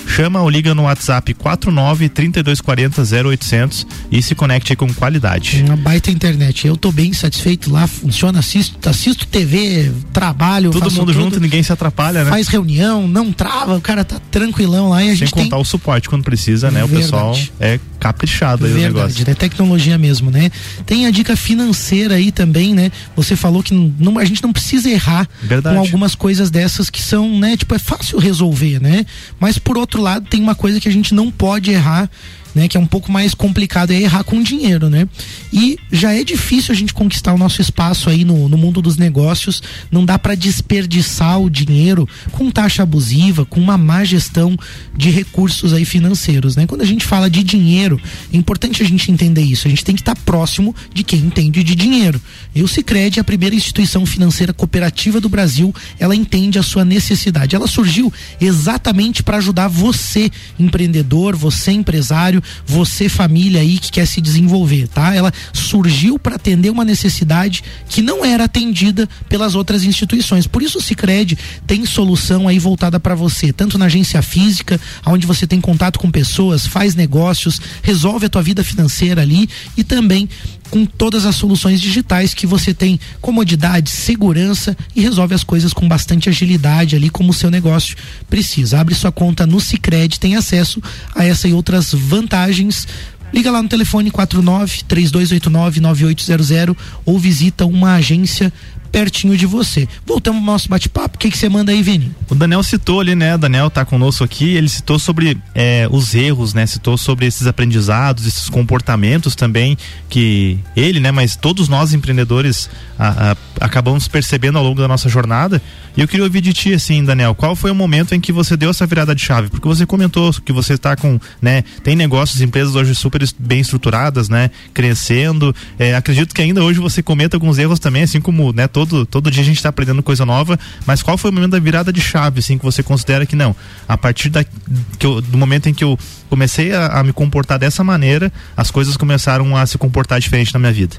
Chama 0.07 0.41
ou 0.41 0.49
liga 0.49 0.75
no 0.75 0.83
WhatsApp 0.83 1.35
49 1.35 2.09
3240 2.09 3.03
0800 3.29 3.87
e 4.11 4.23
se 4.23 4.35
conecte 4.35 4.77
com 4.77 4.93
qualidade. 4.93 5.63
Uma 5.65 5.77
baita 5.77 6.11
internet. 6.11 6.67
Eu 6.67 6.77
tô 6.77 6.93
bem 6.93 7.13
satisfeito 7.13 7.71
lá, 7.71 7.86
funciona, 7.87 8.39
assisto, 8.39 8.89
assisto 8.89 9.27
TV, 9.27 9.93
trabalho. 10.13 10.71
Todo 10.71 10.91
mundo 10.91 11.07
tudo, 11.07 11.13
junto, 11.13 11.41
ninguém 11.41 11.63
se 11.63 11.73
atrapalha, 11.73 12.25
né? 12.25 12.31
Faz 12.31 12.49
reunião, 12.49 13.07
não 13.07 13.33
trava, 13.33 13.77
o 13.77 13.81
cara 13.81 14.05
tá 14.05 14.21
tranquilão 14.31 14.91
lá 14.91 15.03
e 15.03 15.07
a 15.07 15.09
Sem 15.09 15.17
gente 15.17 15.33
contar 15.33 15.57
tem... 15.57 15.61
o 15.61 15.65
suporte 15.65 16.09
quando 16.09 16.23
precisa, 16.23 16.71
né? 16.71 16.81
Verdade. 16.81 16.95
O 16.95 17.03
pessoal 17.03 17.39
é 17.61 17.81
caprichado 17.99 18.67
aí 18.67 18.73
Verdade, 18.73 18.95
o 18.95 18.97
negócio. 18.97 19.27
né? 19.27 19.35
Tecnologia 19.35 19.99
mesmo, 19.99 20.31
né? 20.31 20.51
Tem 20.85 21.07
a 21.07 21.11
dica 21.11 21.37
financeira 21.37 22.15
aí 22.15 22.31
também, 22.31 22.75
né? 22.75 22.91
Você 23.15 23.35
falou 23.37 23.63
que 23.63 23.75
não, 23.75 24.19
a 24.19 24.25
gente 24.25 24.43
não 24.43 24.53
precisa 24.53 24.89
errar 24.89 25.29
Verdade. 25.43 25.75
com 25.75 25.81
algumas 25.81 26.15
coisas 26.15 26.51
dessas 26.51 26.91
que 26.91 27.03
são, 27.03 27.39
né? 27.39 27.57
Tipo, 27.57 27.75
é 27.75 27.79
fácil 27.79 28.19
resolver, 28.19 28.81
né? 28.81 29.05
Mas 29.41 29.59
por 29.59 29.77
outro 29.77 30.01
lado, 30.01 30.27
tem 30.29 30.43
uma 30.43 30.55
coisa 30.55 30.81
que 30.81 30.89
a 30.89 30.93
gente 30.93 31.15
não 31.15 31.31
pode 31.31 31.71
errar 31.71 32.11
né, 32.57 32.69
que 32.69 32.77
é 32.79 32.81
um 32.81 32.87
pouco 32.87 33.13
mais 33.13 33.35
complicado 33.35 33.91
é 33.91 34.01
errar 34.01 34.25
com 34.25 34.43
dinheiro, 34.43 34.89
né? 34.89 35.07
E 35.53 35.79
já 35.93 36.15
é 36.15 36.25
difícil 36.25 36.73
a 36.73 36.75
gente 36.75 36.95
conquistar 36.95 37.35
o 37.35 37.39
nosso 37.39 37.61
espaço 37.61 38.09
aí 38.09 38.25
no, 38.25 38.49
no 38.49 38.57
mundo 38.57 38.81
dos 38.81 38.97
negócios, 38.97 39.63
não 39.91 40.07
dá 40.07 40.19
para 40.19 40.35
desperdiçar 40.35 41.39
o 41.39 41.51
dinheiro 41.51 42.09
com 42.33 42.51
taxa 42.51 42.83
abusiva, 42.83 43.45
com 43.45 43.61
uma 43.61 43.77
má 43.77 44.05
gestão 44.05 44.57
de 44.97 45.11
recursos 45.11 45.75
aí 45.75 45.85
financeiros, 45.85 46.57
né? 46.57 46.67
Quando 46.67 46.81
a 46.81 46.87
gente 46.87 47.05
fala 47.05 47.29
de 47.29 47.43
dinheiro, 47.43 48.01
é 48.33 48.37
importante 48.39 48.83
a 48.83 48.87
gente 48.87 49.13
entender 49.13 49.43
isso, 49.43 49.67
a 49.67 49.71
gente 49.71 49.85
tem 49.85 49.95
que 49.95 50.01
estar 50.01 50.17
próximo 50.17 50.75
de 50.95 51.05
quem 51.05 51.21
entende 51.21 51.63
de 51.63 51.75
dinheiro. 51.75 52.19
E 52.55 52.63
o 52.63 52.67
é 52.67 53.21
a 53.21 53.25
primeira 53.25 53.55
instituição 53.55 54.07
financeira 54.07 54.55
cooperativa 54.55 55.21
do 55.21 55.29
Brasil, 55.29 55.75
ela 55.99 56.17
entende 56.17 56.59
a 56.59 56.63
sua 56.63 56.87
necessidade. 56.87 57.55
Ela 57.55 57.67
surgiu 57.67 58.11
exatamente 58.41 59.23
para 59.23 59.37
ajudar 59.37 59.69
você, 59.69 60.31
empreendedor, 60.59 61.37
você 61.37 61.71
empresário, 61.71 62.43
você 62.67 63.09
família 63.09 63.61
aí 63.61 63.79
que 63.79 63.91
quer 63.91 64.07
se 64.07 64.21
desenvolver, 64.21 64.89
tá? 64.89 65.15
Ela 65.15 65.33
surgiu 65.53 66.19
para 66.19 66.37
atender 66.37 66.71
uma 66.71 66.85
necessidade 66.85 67.63
que 67.89 68.03
não 68.03 68.25
era 68.25 68.45
atendida 68.45 69.09
pelas 69.29 69.55
outras 69.55 69.85
instituições. 69.85 70.47
Por 70.47 70.63
isso 70.63 70.79
o 70.79 70.83
Sicredi 70.83 71.39
tem 71.67 71.85
solução 71.85 72.49
aí 72.49 72.59
voltada 72.59 72.99
para 72.99 73.15
você, 73.15 73.53
tanto 73.53 73.79
na 73.79 73.87
agência 73.87 74.21
física, 74.23 74.81
onde 75.05 75.27
você 75.27 75.47
tem 75.47 75.61
contato 75.61 75.99
com 75.99 76.11
pessoas, 76.11 76.67
faz 76.67 76.95
negócios, 76.95 77.61
resolve 77.83 78.27
a 78.27 78.29
tua 78.29 78.43
vida 78.43 78.63
financeira 78.65 79.23
ali 79.23 79.49
e 79.77 79.85
também 79.85 80.29
com 80.71 80.85
todas 80.85 81.27
as 81.27 81.37
soluções 81.37 81.81
digitais 81.81 82.35
que 82.35 82.47
você 82.47 82.75
tem 82.75 82.99
comodidade, 83.21 83.91
segurança 83.91 84.77
e 84.95 85.01
resolve 85.01 85.35
as 85.35 85.45
coisas 85.45 85.73
com 85.73 85.89
bastante 85.89 86.29
agilidade 86.29 86.97
ali 86.97 87.11
como 87.11 87.31
o 87.31 87.35
seu 87.35 87.51
negócio 87.51 87.97
precisa. 88.29 88.81
Abre 88.81 88.95
sua 88.95 89.13
conta 89.13 89.47
no 89.47 89.61
Sicredi, 89.61 90.21
tem 90.21 90.37
acesso 90.37 90.83
a 91.15 91.25
essa 91.25 91.49
e 91.49 91.53
outras 91.53 91.93
vantagens. 91.93 92.87
Liga 93.33 93.51
lá 93.51 93.61
no 93.63 93.69
telefone 93.69 94.11
49 94.11 94.85
3289 94.85 95.81
9800 95.81 96.77
ou 97.05 97.19
visita 97.19 97.67
uma 97.67 97.95
agência 97.95 98.53
pertinho 98.87 99.37
de 99.37 99.47
você. 99.47 99.89
Voltamos 100.05 100.41
ao 100.41 100.47
nosso 100.47 100.69
bate-papo. 100.69 101.17
O 101.17 101.19
que, 101.19 101.31
que 101.31 101.39
você 101.39 101.49
manda 101.49 101.73
aí, 101.73 101.83
Vini? 101.83 102.15
O 102.31 102.35
Daniel 102.35 102.63
citou 102.63 103.01
ali, 103.01 103.15
né? 103.15 103.35
O 103.35 103.39
Daniel 103.39 103.71
tá 103.71 103.85
conosco 103.85 104.25
aqui. 104.25 104.55
Ele 104.55 104.69
citou 104.69 104.99
sobre 104.99 105.39
é, 105.55 105.89
os 105.91 106.15
erros, 106.15 106.55
né? 106.55 106.67
Citou 106.67 106.97
sobre 106.97 107.27
esses 107.27 107.47
aprendizados, 107.47 108.27
esses 108.27 108.49
comportamentos 108.49 109.35
também 109.35 109.77
que 110.09 110.59
ele, 110.77 111.01
né? 111.01 111.11
Mas 111.11 111.37
todos 111.37 111.69
nós 111.69 111.93
empreendedores 111.93 112.69
a, 112.99 113.33
a, 113.33 113.37
acabamos 113.67 114.09
percebendo 114.09 114.59
ao 114.59 114.65
longo 114.65 114.81
da 114.81 114.89
nossa 114.89 115.09
jornada. 115.09 115.61
E 115.97 116.01
eu 116.01 116.09
queria 116.09 116.25
ouvir 116.25 116.41
de 116.43 116.53
ti, 116.53 116.75
assim, 116.75 117.03
Daniel, 117.03 117.35
qual 117.35 117.57
foi 117.57 117.71
o 117.71 117.75
momento 117.75 118.15
em 118.15 118.21
que 118.21 118.31
você 118.31 118.57
deu 118.57 118.71
essa 118.71 118.87
virada 118.87 119.15
de 119.15 119.23
chave? 119.23 119.49
Porque 119.49 119.67
você 119.67 119.87
comentou 119.87 120.31
que 120.45 120.53
você 120.53 120.75
está 120.75 120.95
com, 120.95 121.19
né? 121.41 121.65
Tem 121.83 121.97
negócios, 121.97 122.43
empresas 122.43 122.75
hoje 122.75 122.95
super 122.95 123.23
bem 123.39 123.61
estruturadas, 123.61 124.29
né? 124.29 124.51
Crescendo. 124.75 125.55
É, 125.79 125.95
acredito 125.95 126.35
que 126.35 126.43
ainda 126.43 126.63
hoje 126.63 126.79
você 126.81 127.03
cometa 127.03 127.37
alguns 127.37 127.59
erros 127.59 127.79
também, 127.79 128.03
assim 128.03 128.21
como, 128.21 128.53
né? 128.53 128.69
Todo, 128.77 129.07
todo 129.07 129.31
dia 129.31 129.41
a 129.41 129.45
gente 129.47 129.57
está 129.57 129.71
aprendendo 129.71 130.03
coisa 130.03 130.27
nova. 130.27 130.59
Mas 130.87 131.03
qual 131.03 131.17
foi 131.17 131.31
o 131.31 131.33
momento 131.33 131.53
da 131.53 131.59
virada 131.59 131.91
de 131.91 131.99
chave, 131.99 132.41
assim, 132.41 132.59
que 132.59 132.65
você 132.67 132.83
considera 132.83 133.25
que 133.25 133.35
não? 133.35 133.57
A 133.89 133.97
partir 133.97 134.29
da, 134.29 134.45
que 134.45 135.07
eu, 135.07 135.23
do 135.23 135.39
momento 135.39 135.67
em 135.67 135.73
que 135.73 135.83
eu 135.83 135.99
comecei 136.29 136.75
a, 136.75 136.89
a 136.89 137.03
me 137.03 137.11
comportar 137.11 137.59
dessa 137.59 137.83
maneira, 137.83 138.31
as 138.55 138.71
coisas 138.71 138.95
começaram 138.95 139.57
a 139.57 139.65
se 139.65 139.79
comportar 139.79 140.21
diferente 140.21 140.53
na 140.53 140.61
minha 140.61 140.75
vida. 140.75 140.95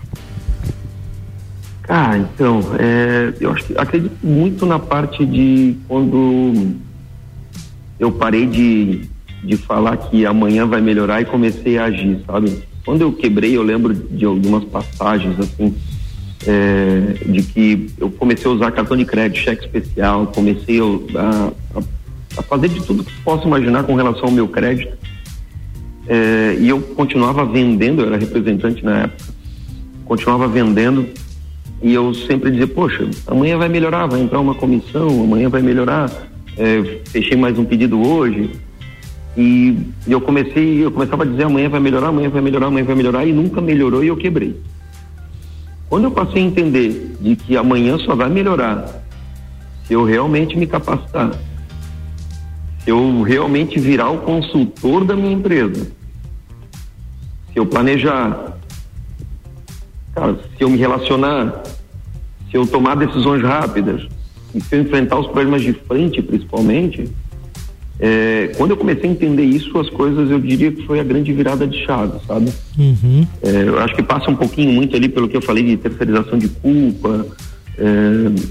Ah, 1.87 2.17
então, 2.17 2.61
é, 2.79 3.35
eu 3.39 3.51
acho 3.51 3.65
acredito 3.77 4.17
muito 4.23 4.65
na 4.65 4.79
parte 4.79 5.23
de 5.23 5.77
quando 5.87 6.77
eu 7.99 8.11
parei 8.11 8.47
de, 8.47 9.07
de 9.43 9.55
falar 9.55 9.97
que 9.97 10.25
amanhã 10.25 10.65
vai 10.65 10.81
melhorar 10.81 11.21
e 11.21 11.25
comecei 11.25 11.77
a 11.77 11.85
agir, 11.85 12.23
sabe? 12.25 12.57
Quando 12.83 13.01
eu 13.01 13.13
quebrei, 13.13 13.55
eu 13.55 13.61
lembro 13.61 13.93
de 13.93 14.25
algumas 14.25 14.63
passagens, 14.63 15.39
assim, 15.39 15.75
é, 16.45 17.25
de 17.25 17.41
que 17.43 17.89
eu 17.99 18.09
comecei 18.11 18.49
a 18.49 18.53
usar 18.53 18.71
cartão 18.71 18.95
de 18.95 19.05
crédito, 19.05 19.39
cheque 19.43 19.65
especial, 19.65 20.27
comecei 20.27 20.79
a, 20.79 21.51
a, 21.75 21.81
a 22.37 22.41
fazer 22.43 22.69
de 22.69 22.81
tudo 22.81 23.03
que 23.03 23.13
posso 23.23 23.47
imaginar 23.47 23.83
com 23.83 23.95
relação 23.95 24.25
ao 24.25 24.31
meu 24.31 24.47
crédito. 24.47 24.95
É, 26.07 26.57
e 26.59 26.69
eu 26.69 26.79
continuava 26.79 27.45
vendendo, 27.45 28.01
eu 28.01 28.07
era 28.07 28.17
representante 28.17 28.83
na 28.83 29.03
época, 29.03 29.25
continuava 30.05 30.47
vendendo 30.47 31.05
e 31.81 31.93
eu 31.93 32.13
sempre 32.13 32.49
dizia, 32.49 32.67
poxa, 32.67 33.09
amanhã 33.27 33.57
vai 33.57 33.69
melhorar, 33.69 34.07
vai 34.07 34.21
entrar 34.21 34.39
uma 34.39 34.55
comissão, 34.55 35.23
amanhã 35.23 35.49
vai 35.49 35.61
melhorar, 35.61 36.09
é, 36.57 37.01
fechei 37.05 37.37
mais 37.37 37.57
um 37.59 37.65
pedido 37.65 38.01
hoje. 38.01 38.51
E 39.35 39.77
eu 40.07 40.19
comecei, 40.19 40.83
eu 40.83 40.91
começava 40.91 41.21
a 41.21 41.25
dizer 41.25 41.43
amanhã 41.43 41.69
vai 41.69 41.79
melhorar, 41.79 42.07
amanhã 42.07 42.29
vai 42.29 42.41
melhorar, 42.41 42.67
amanhã 42.67 42.85
vai 42.85 42.95
melhorar, 42.95 43.25
e 43.25 43.31
nunca 43.31 43.61
melhorou 43.61 44.03
e 44.03 44.07
eu 44.07 44.17
quebrei. 44.17 44.55
Quando 45.89 46.05
eu 46.05 46.11
passei 46.11 46.41
a 46.41 46.45
entender 46.45 47.15
de 47.19 47.35
que 47.35 47.55
amanhã 47.55 47.97
só 47.99 48.15
vai 48.15 48.29
melhorar 48.29 49.03
se 49.85 49.93
eu 49.93 50.03
realmente 50.03 50.57
me 50.57 50.67
capacitar, 50.67 51.31
se 52.79 52.89
eu 52.89 53.21
realmente 53.21 53.79
virar 53.79 54.09
o 54.09 54.19
consultor 54.19 55.05
da 55.05 55.15
minha 55.15 55.33
empresa, 55.33 55.85
se 57.53 57.59
eu 57.59 57.65
planejar, 57.65 58.57
Cara, 60.17 60.35
se 60.57 60.63
eu 60.63 60.69
me 60.71 60.79
relacionar, 60.79 61.61
se 62.49 62.57
eu 62.57 62.65
tomar 62.65 62.95
decisões 62.95 63.43
rápidas, 63.43 64.07
e 64.55 64.59
se 64.59 64.75
eu 64.75 64.81
enfrentar 64.81 65.19
os 65.19 65.27
problemas 65.27 65.61
de 65.61 65.73
frente, 65.73 66.23
principalmente, 66.23 67.07
é, 67.99 68.51
quando 68.57 68.71
eu 68.71 68.77
comecei 68.77 69.09
a 69.09 69.13
entender 69.13 69.43
isso, 69.43 69.77
as 69.79 69.89
coisas 69.89 70.29
eu 70.29 70.39
diria 70.39 70.71
que 70.71 70.85
foi 70.85 70.99
a 70.99 71.03
grande 71.03 71.33
virada 71.33 71.65
de 71.65 71.83
chave, 71.83 72.19
sabe? 72.27 72.51
Uhum. 72.77 73.25
É, 73.41 73.63
eu 73.67 73.79
acho 73.79 73.95
que 73.95 74.03
passa 74.03 74.29
um 74.29 74.35
pouquinho 74.35 74.71
muito 74.71 74.95
ali 74.95 75.09
pelo 75.09 75.27
que 75.27 75.35
eu 75.35 75.41
falei 75.41 75.63
de 75.63 75.77
terceirização 75.77 76.37
de 76.37 76.47
culpa. 76.47 77.25
É, 77.77 77.83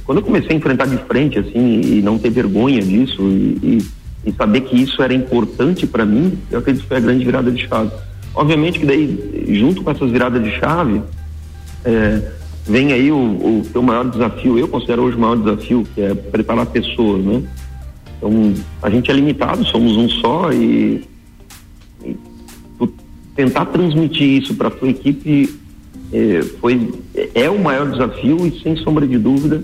quando 0.05 0.19
eu 0.19 0.25
comecei 0.25 0.51
a 0.51 0.59
enfrentar 0.59 0.87
de 0.87 0.97
frente, 1.05 1.39
assim, 1.39 1.81
e 1.81 2.03
não 2.03 2.19
ter 2.19 2.31
vergonha 2.31 2.83
disso, 2.83 3.23
e, 3.23 3.59
e, 3.63 3.87
e 4.27 4.33
saber 4.33 4.63
que 4.63 4.81
isso 4.81 5.01
era 5.01 5.15
importante 5.15 5.87
para 5.87 6.05
mim, 6.05 6.37
eu 6.51 6.59
acredito 6.59 6.83
que 6.83 6.89
foi 6.89 6.97
a 6.97 7.01
grande 7.01 7.25
virada 7.25 7.51
de 7.51 7.69
chave. 7.69 7.91
Obviamente 8.35 8.81
que 8.81 8.87
daí, 8.87 9.55
junto 9.61 9.83
com 9.83 9.91
essas 9.93 10.11
viradas 10.11 10.43
de 10.43 10.51
chave, 10.59 11.01
é, 11.85 12.21
vem 12.67 12.93
aí 12.93 13.13
o, 13.13 13.17
o 13.17 13.63
teu 13.73 13.81
maior 13.81 14.11
desafio, 14.11 14.59
eu 14.59 14.67
considero 14.67 15.03
hoje 15.03 15.17
o 15.17 15.21
maior 15.21 15.37
desafio, 15.37 15.87
que 15.95 16.03
é 16.03 16.15
preparar 16.15 16.67
pessoas, 16.67 17.25
né? 17.25 17.43
Então, 18.17 18.55
a 18.83 18.91
gente 18.91 19.11
é 19.11 19.15
limitado, 19.15 19.65
somos 19.67 19.97
um 19.97 20.09
só 20.09 20.53
e, 20.53 21.05
e 22.05 22.17
tentar 23.35 23.67
transmitir 23.67 24.43
isso 24.43 24.55
para 24.55 24.69
a 24.69 24.71
tua 24.71 24.89
equipe 24.89 25.55
é, 26.13 26.43
foi, 26.61 26.93
é 27.35 27.51
o 27.51 27.59
maior 27.59 27.91
desafio 27.91 28.47
e 28.47 28.61
sem 28.61 28.77
sombra 28.77 29.07
de 29.07 29.19
dúvida 29.19 29.63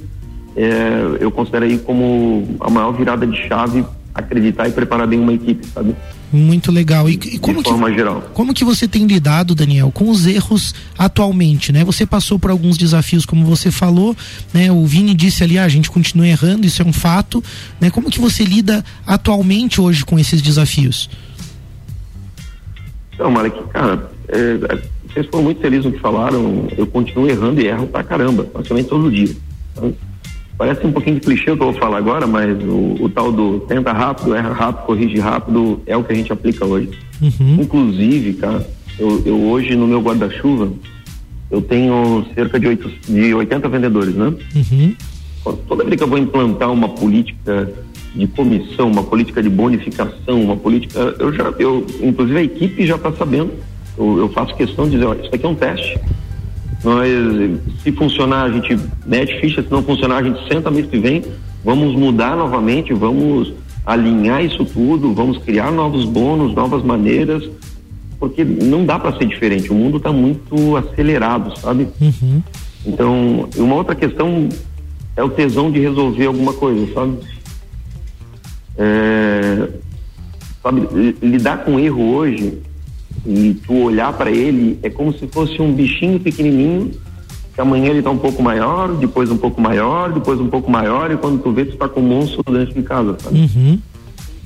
é, 0.57 1.17
eu 1.21 1.31
considero 1.31 1.65
aí 1.65 1.79
como 1.79 2.57
a 2.61 2.69
maior 2.69 2.93
virada 2.93 3.27
de 3.27 3.37
chave 3.49 3.85
acreditar 4.15 4.69
e 4.69 4.73
preparar 4.73 5.07
bem 5.07 5.19
uma 5.19 5.33
equipe, 5.33 5.67
sabe? 5.67 5.95
Muito 6.33 6.73
legal. 6.73 7.11
E, 7.11 7.13
e 7.13 7.39
como 7.39 7.63
que, 7.63 7.95
geral. 7.95 8.23
Como 8.33 8.55
que 8.55 8.65
você 8.65 8.89
tem 8.89 9.07
lidado, 9.07 9.55
Daniel, 9.55 9.91
com 9.93 10.09
os 10.09 10.27
erros 10.27 10.75
atualmente, 10.97 11.73
né? 11.73 11.85
Você 11.85 12.07
passou 12.07 12.39
por 12.39 12.51
alguns 12.51 12.79
desafios, 12.79 13.27
como 13.27 13.45
você 13.45 13.71
falou, 13.71 14.17
né? 14.53 14.73
O 14.73 14.87
Vini 14.87 15.15
disse 15.15 15.45
ali, 15.45 15.59
ah, 15.59 15.65
a 15.65 15.69
gente 15.69 15.91
continua 15.91 16.27
errando, 16.27 16.67
isso 16.67 16.81
é 16.81 16.85
um 16.85 16.93
fato, 16.93 17.45
né? 17.79 17.91
Como 17.91 18.11
que 18.11 18.19
você 18.19 18.45
lida 18.45 18.83
atualmente 19.07 19.81
hoje 19.81 20.05
com 20.05 20.19
esses 20.19 20.41
desafios? 20.41 21.11
Então, 23.13 23.31
Malek, 23.31 23.63
cara, 23.69 24.11
é, 24.29 24.79
vocês 25.13 25.27
foram 25.27 25.45
muito 25.45 25.61
felizes 25.61 25.85
no 25.85 25.93
que 25.93 26.01
falaram, 26.01 26.67
eu 26.77 26.87
continuo 26.87 27.29
errando 27.29 27.61
e 27.61 27.67
erro 27.67 27.87
pra 27.87 28.03
caramba, 28.03 28.45
praticamente 28.45 28.89
todo 28.89 29.11
dia. 29.11 29.37
Então, 29.73 29.95
Parece 30.57 30.87
um 30.87 30.93
pouquinho 30.93 31.17
de 31.17 31.23
clichê 31.23 31.51
o 31.51 31.57
que 31.57 31.63
eu 31.63 31.73
vou 31.73 31.81
falar 31.81 31.99
agora, 31.99 32.27
mas 32.27 32.57
o, 32.63 32.97
o, 33.01 33.09
tal 33.09 33.33
do 33.33 33.61
tenta 33.61 33.93
rápido, 33.93 34.35
erra 34.35 34.53
rápido, 34.53 34.87
corrige 34.87 35.19
rápido 35.19 35.81
é 35.87 35.97
o 35.97 36.05
que 36.05 36.13
a 36.13 36.17
gente 36.17 36.33
aplica 36.33 36.65
hoje. 36.65 36.91
Uhum. 37.21 37.63
Inclusive, 37.63 38.35
cara, 38.35 38.67
eu, 38.99 39.23
eu, 39.25 39.43
hoje 39.43 39.75
no 39.75 39.87
meu 39.87 40.01
guarda-chuva 40.01 40.71
eu 41.51 41.61
tenho 41.61 42.25
cerca 42.35 42.59
de, 42.59 42.67
8, 42.67 42.91
de 43.09 43.35
80 43.35 43.69
vendedores, 43.69 44.15
né? 44.15 44.33
Uhum. 44.55 44.95
Toda 45.67 45.85
vez 45.85 45.97
que 45.97 46.03
eu 46.03 46.09
vou 46.09 46.19
implantar 46.19 46.71
uma 46.71 46.89
política 46.89 47.71
de 48.15 48.27
comissão, 48.29 48.91
uma 48.91 49.03
política 49.03 49.43
de 49.43 49.51
bonificação, 49.51 50.41
uma 50.41 50.57
política, 50.57 51.15
eu 51.19 51.33
já, 51.33 51.53
eu, 51.59 51.87
inclusive 52.03 52.39
a 52.39 52.43
equipe 52.43 52.87
já 52.87 52.97
está 52.97 53.13
sabendo. 53.13 53.53
Eu, 53.99 54.19
eu 54.19 54.29
faço 54.31 54.55
questão 54.55 54.85
de 54.85 54.93
dizer, 54.93 55.07
olha, 55.07 55.21
isso 55.21 55.35
aqui 55.35 55.45
é 55.45 55.49
um 55.49 55.55
teste 55.55 55.99
nós, 56.85 57.09
se 57.83 57.93
funcionar, 57.93 58.45
a 58.45 58.51
gente 58.51 58.79
mete 59.07 59.41
ficha, 59.41 59.63
se 59.63 59.71
não 59.71 59.83
funcionar, 59.83 60.17
a 60.19 60.23
gente 60.23 60.47
senta 60.49 60.71
mês 60.71 60.87
que 60.87 60.99
vem, 60.99 61.23
vamos 61.65 61.95
mudar 61.95 62.37
novamente, 62.37 62.93
vamos 62.93 63.53
alinhar 63.87 64.45
isso 64.45 64.65
tudo, 64.65 65.13
vamos 65.15 65.39
criar 65.39 65.71
novos 65.71 66.05
bônus, 66.05 66.55
novas 66.55 66.83
maneiras, 66.83 67.49
porque 68.19 68.45
não 68.45 68.85
dá 68.85 68.99
para 68.99 69.17
ser 69.19 69.27
diferente. 69.27 69.71
O 69.71 69.75
mundo 69.75 69.97
está 69.97 70.13
muito 70.13 70.77
acelerado, 70.77 71.57
sabe? 71.59 71.89
Uhum. 72.01 72.43
Então, 72.87 73.49
uma 73.57 73.75
outra 73.77 73.95
questão 73.95 74.49
é 75.17 75.23
o 75.23 75.29
tesão 75.29 75.71
de 75.71 75.79
resolver 75.81 76.27
alguma 76.27 76.53
coisa, 76.53 76.93
sabe? 76.95 77.19
É, 78.77 79.69
sabe, 80.63 80.89
li- 80.93 81.17
lidar 81.23 81.65
com 81.65 81.79
erro 81.79 82.15
hoje 82.15 82.59
e 83.27 83.55
tu 83.67 83.75
olhar 83.75 84.13
para 84.13 84.31
ele 84.31 84.79
é 84.83 84.91
como 84.91 85.13
se 85.13 85.27
fosse 85.27 85.61
um 85.61 85.73
bichinho 85.73 86.19
pequenininho 86.19 86.91
que 87.55 87.61
amanhã 87.61 87.91
ele 87.91 88.03
tá 88.03 88.11
um 88.11 88.19
pouco 88.19 88.43
maior, 88.43 88.95
depois 88.95 89.31
um 89.31 89.37
pouco 89.37 89.61
maior, 89.61 90.13
depois 90.13 90.41
um 90.41 90.49
pouco 90.49 90.71
maior 90.71 91.11
e 91.11 91.17
quando 91.17 91.43
tu 91.43 91.53
vê 91.53 91.65
tu 91.65 91.77
tá 91.77 91.89
com 91.89 92.01
um 92.01 92.07
monstro 92.07 92.43
dentro 92.51 92.75
de 92.75 92.83
casa, 92.83 93.17
sabe? 93.19 93.41
Uhum. 93.41 93.79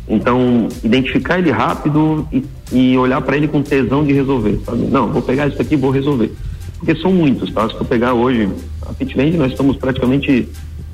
Então, 0.08 0.68
identificar 0.84 1.38
ele 1.38 1.50
rápido 1.50 2.26
e, 2.32 2.44
e 2.72 2.98
olhar 2.98 3.20
para 3.20 3.36
ele 3.36 3.48
com 3.48 3.62
tesão 3.62 4.04
de 4.04 4.12
resolver, 4.12 4.60
sabe? 4.64 4.86
Não, 4.86 5.08
vou 5.12 5.22
pegar 5.22 5.46
isso 5.46 5.60
aqui 5.60 5.74
e 5.74 5.76
vou 5.76 5.90
resolver. 5.90 6.32
Porque 6.78 6.94
são 6.96 7.12
muitos, 7.12 7.50
tá? 7.52 7.68
Se 7.68 7.76
tu 7.76 7.84
pegar 7.84 8.12
hoje, 8.12 8.48
a 8.82 8.92
Pitland, 8.92 9.36
nós 9.36 9.52
estamos 9.52 9.76
praticamente 9.76 10.48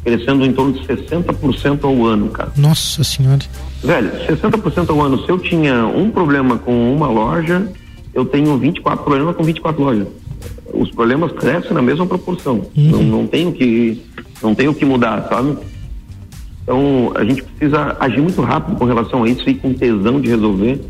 crescendo 0.05 0.45
em 0.45 0.53
torno 0.53 0.73
de 0.73 0.87
60% 0.87 1.85
ao 1.85 2.05
ano, 2.05 2.29
cara. 2.29 2.53
Nossa 2.57 3.05
senhora. 3.05 3.43
Velho, 3.83 4.11
60% 4.27 4.91
ao 4.91 5.01
ano. 5.01 5.25
Se 5.25 5.31
eu 5.31 5.39
tinha 5.39 5.87
um 5.87 6.11
problema 6.11 6.59
com 6.59 6.93
uma 6.93 7.07
loja, 7.09 7.67
eu 8.13 8.25
tenho 8.25 8.57
24 8.59 9.05
problemas 9.05 9.37
com 9.37 9.45
24 9.45 9.83
lojas. 9.83 10.09
Os 10.75 10.91
problemas 10.91 11.33
crescem 11.33 11.73
na 11.73 11.83
mesma 11.83 12.07
proporção. 12.07 12.67
Não, 12.75 13.03
não 13.03 13.27
tenho 13.27 13.53
que 13.53 14.03
não 14.43 14.55
tenho 14.55 14.75
que 14.75 14.85
mudar, 14.85 15.29
sabe? 15.29 15.57
Então, 16.63 17.13
a 17.15 17.25
gente 17.25 17.43
precisa 17.43 17.97
agir 18.01 18.21
muito 18.21 18.41
rápido 18.43 18.77
com 18.77 18.85
relação 18.85 19.23
a 19.23 19.29
isso 19.29 19.49
e 19.49 19.55
com 19.55 19.73
tesão 19.73 20.21
de 20.21 20.29
resolver, 20.29 20.81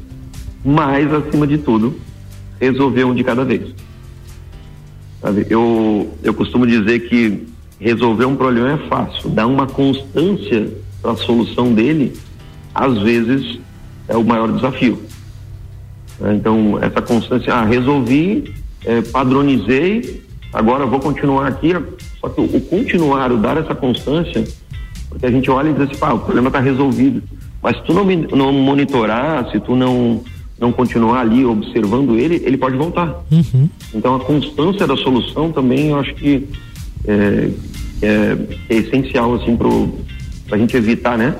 mas 0.64 1.12
acima 1.12 1.46
de 1.46 1.58
tudo, 1.58 1.94
resolver 2.60 3.04
um 3.04 3.14
de 3.14 3.22
cada 3.22 3.44
vez. 3.44 3.74
Sabe? 5.20 5.46
Eu 5.48 6.10
eu 6.22 6.32
costumo 6.32 6.66
dizer 6.66 7.08
que 7.08 7.46
resolver 7.82 8.26
um 8.26 8.36
problema 8.36 8.72
é 8.72 8.88
fácil, 8.88 9.28
dar 9.30 9.46
uma 9.46 9.66
constância 9.66 10.70
para 11.02 11.10
a 11.12 11.16
solução 11.16 11.74
dele, 11.74 12.12
às 12.72 12.96
vezes 13.02 13.58
é 14.08 14.16
o 14.16 14.22
maior 14.22 14.52
desafio. 14.52 15.02
né? 16.20 16.34
Então, 16.34 16.78
essa 16.80 17.02
constância, 17.02 17.52
ah, 17.52 17.64
resolvi, 17.64 18.54
eh, 18.84 19.02
padronizei, 19.02 20.22
agora 20.52 20.86
vou 20.86 21.00
continuar 21.00 21.48
aqui. 21.48 21.74
Só 22.20 22.28
que 22.28 22.40
o, 22.40 22.60
continuar, 22.60 23.32
o 23.32 23.36
dar 23.36 23.56
essa 23.56 23.74
constância, 23.74 24.44
porque 25.08 25.26
a 25.26 25.30
gente 25.30 25.50
olha 25.50 25.70
e 25.70 25.72
diz 25.72 25.82
assim, 25.82 25.96
pá, 25.96 26.12
o 26.12 26.20
problema 26.20 26.48
está 26.48 26.60
resolvido. 26.60 27.20
Mas 27.60 27.76
se 27.78 27.82
tu 27.82 27.92
não, 27.92 28.04
não 28.04 28.52
monitorar, 28.52 29.50
se 29.50 29.58
tu 29.58 29.74
não, 29.74 30.22
não 30.58 30.70
continuar 30.70 31.20
ali 31.22 31.44
observando 31.44 32.16
ele, 32.16 32.42
ele 32.44 32.56
pode 32.56 32.76
voltar. 32.76 33.24
Uhum. 33.30 33.68
Então 33.92 34.14
a 34.14 34.20
constância 34.20 34.86
da 34.86 34.96
solução 34.96 35.50
também 35.50 35.88
eu 35.88 35.98
acho 35.98 36.14
que 36.14 36.48
é, 37.06 37.50
é, 38.02 38.36
é 38.68 38.76
essencial 38.76 39.34
assim 39.34 39.56
para 39.56 40.56
a 40.56 40.58
gente 40.58 40.76
evitar, 40.76 41.16
né? 41.16 41.34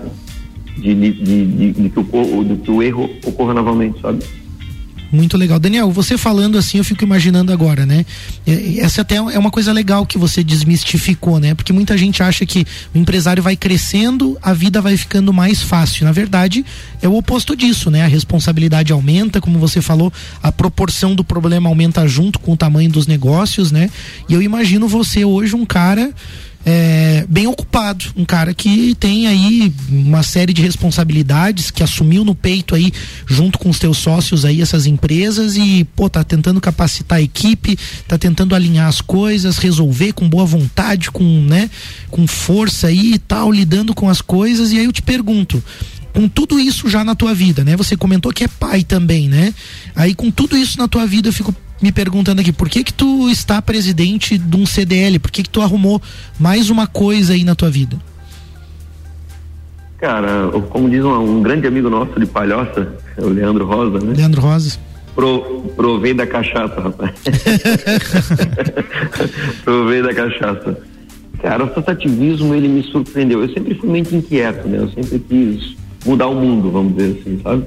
De, 0.76 0.94
de, 0.94 1.12
de, 1.12 1.72
de- 1.72 1.90
que 1.90 1.98
o, 1.98 2.44
de 2.44 2.56
que 2.56 2.70
o 2.70 2.82
erro 2.82 3.10
ocorra 3.24 3.52
novamente, 3.52 4.00
sabe? 4.00 4.20
Muito 5.12 5.36
legal. 5.36 5.58
Daniel, 5.60 5.90
você 5.90 6.16
falando 6.16 6.56
assim, 6.56 6.78
eu 6.78 6.84
fico 6.84 7.04
imaginando 7.04 7.52
agora, 7.52 7.84
né? 7.84 8.06
Essa 8.78 9.02
até 9.02 9.16
é 9.16 9.38
uma 9.38 9.50
coisa 9.50 9.70
legal 9.70 10.06
que 10.06 10.16
você 10.16 10.42
desmistificou, 10.42 11.38
né? 11.38 11.54
Porque 11.54 11.70
muita 11.70 11.98
gente 11.98 12.22
acha 12.22 12.46
que 12.46 12.64
o 12.94 12.98
empresário 12.98 13.42
vai 13.42 13.54
crescendo, 13.54 14.38
a 14.40 14.54
vida 14.54 14.80
vai 14.80 14.96
ficando 14.96 15.30
mais 15.30 15.60
fácil. 15.62 16.06
Na 16.06 16.12
verdade, 16.12 16.64
é 17.02 17.06
o 17.06 17.14
oposto 17.14 17.54
disso, 17.54 17.90
né? 17.90 18.02
A 18.02 18.06
responsabilidade 18.06 18.90
aumenta, 18.90 19.38
como 19.38 19.58
você 19.58 19.82
falou, 19.82 20.10
a 20.42 20.50
proporção 20.50 21.14
do 21.14 21.22
problema 21.22 21.68
aumenta 21.68 22.08
junto 22.08 22.38
com 22.38 22.54
o 22.54 22.56
tamanho 22.56 22.88
dos 22.88 23.06
negócios, 23.06 23.70
né? 23.70 23.90
E 24.30 24.32
eu 24.32 24.40
imagino 24.40 24.88
você 24.88 25.26
hoje 25.26 25.54
um 25.54 25.66
cara 25.66 26.10
é, 26.64 27.26
bem 27.28 27.46
ocupado, 27.46 28.04
um 28.16 28.24
cara 28.24 28.54
que 28.54 28.94
tem 28.94 29.26
aí 29.26 29.72
uma 29.88 30.22
série 30.22 30.52
de 30.52 30.62
responsabilidades, 30.62 31.70
que 31.70 31.82
assumiu 31.82 32.24
no 32.24 32.34
peito 32.34 32.74
aí, 32.74 32.92
junto 33.26 33.58
com 33.58 33.68
os 33.68 33.78
teus 33.78 33.98
sócios 33.98 34.44
aí, 34.44 34.62
essas 34.62 34.86
empresas 34.86 35.56
e, 35.56 35.84
pô, 35.96 36.08
tá 36.08 36.22
tentando 36.22 36.60
capacitar 36.60 37.18
a 37.18 37.22
equipe, 37.22 37.76
tá 38.06 38.16
tentando 38.16 38.54
alinhar 38.54 38.88
as 38.88 39.00
coisas, 39.00 39.58
resolver 39.58 40.12
com 40.12 40.28
boa 40.28 40.46
vontade, 40.46 41.10
com, 41.10 41.24
né, 41.24 41.68
com 42.10 42.26
força 42.26 42.86
aí 42.86 43.14
e 43.14 43.18
tal, 43.18 43.50
lidando 43.50 43.94
com 43.94 44.08
as 44.08 44.20
coisas, 44.20 44.70
e 44.72 44.78
aí 44.78 44.84
eu 44.84 44.92
te 44.92 45.02
pergunto, 45.02 45.62
com 46.12 46.28
tudo 46.28 46.60
isso 46.60 46.88
já 46.88 47.02
na 47.02 47.14
tua 47.14 47.34
vida, 47.34 47.64
né? 47.64 47.74
Você 47.74 47.96
comentou 47.96 48.32
que 48.32 48.44
é 48.44 48.48
pai 48.48 48.84
também, 48.84 49.30
né? 49.30 49.54
Aí 49.96 50.14
com 50.14 50.30
tudo 50.30 50.56
isso 50.56 50.76
na 50.78 50.86
tua 50.86 51.06
vida, 51.06 51.28
eu 51.28 51.32
fico 51.32 51.54
me 51.82 51.90
perguntando 51.90 52.40
aqui, 52.40 52.52
por 52.52 52.68
que 52.68 52.84
que 52.84 52.92
tu 52.92 53.28
está 53.28 53.60
presidente 53.60 54.38
de 54.38 54.56
um 54.56 54.64
CDL? 54.64 55.18
Por 55.18 55.30
que 55.30 55.42
que 55.42 55.50
tu 55.50 55.60
arrumou 55.60 56.00
mais 56.38 56.70
uma 56.70 56.86
coisa 56.86 57.32
aí 57.32 57.44
na 57.44 57.54
tua 57.54 57.70
vida? 57.70 57.98
Cara, 59.98 60.50
como 60.70 60.88
diz 60.88 61.04
um, 61.04 61.38
um 61.38 61.42
grande 61.42 61.66
amigo 61.66 61.90
nosso 61.90 62.18
de 62.18 62.26
Palhoça, 62.26 62.94
o 63.18 63.28
Leandro 63.28 63.66
Rosa, 63.66 64.04
né? 64.04 64.14
Leandro 64.16 64.40
Rosa. 64.40 64.78
Pro, 65.14 65.70
provei 65.76 66.14
da 66.14 66.26
cachaça, 66.26 66.80
rapaz. 66.80 67.12
provei 69.64 70.02
da 70.02 70.14
cachaça. 70.14 70.78
Cara, 71.40 71.64
o 71.64 71.66
associativismo, 71.66 72.54
ele 72.54 72.68
me 72.68 72.82
surpreendeu. 72.84 73.42
Eu 73.42 73.52
sempre 73.52 73.74
fui 73.74 73.88
muito 73.88 74.14
inquieto, 74.14 74.66
né? 74.66 74.78
Eu 74.78 74.88
sempre 74.90 75.18
quis 75.18 75.76
mudar 76.06 76.28
o 76.28 76.34
mundo, 76.34 76.70
vamos 76.70 76.96
dizer 76.96 77.20
assim, 77.20 77.40
sabe? 77.42 77.64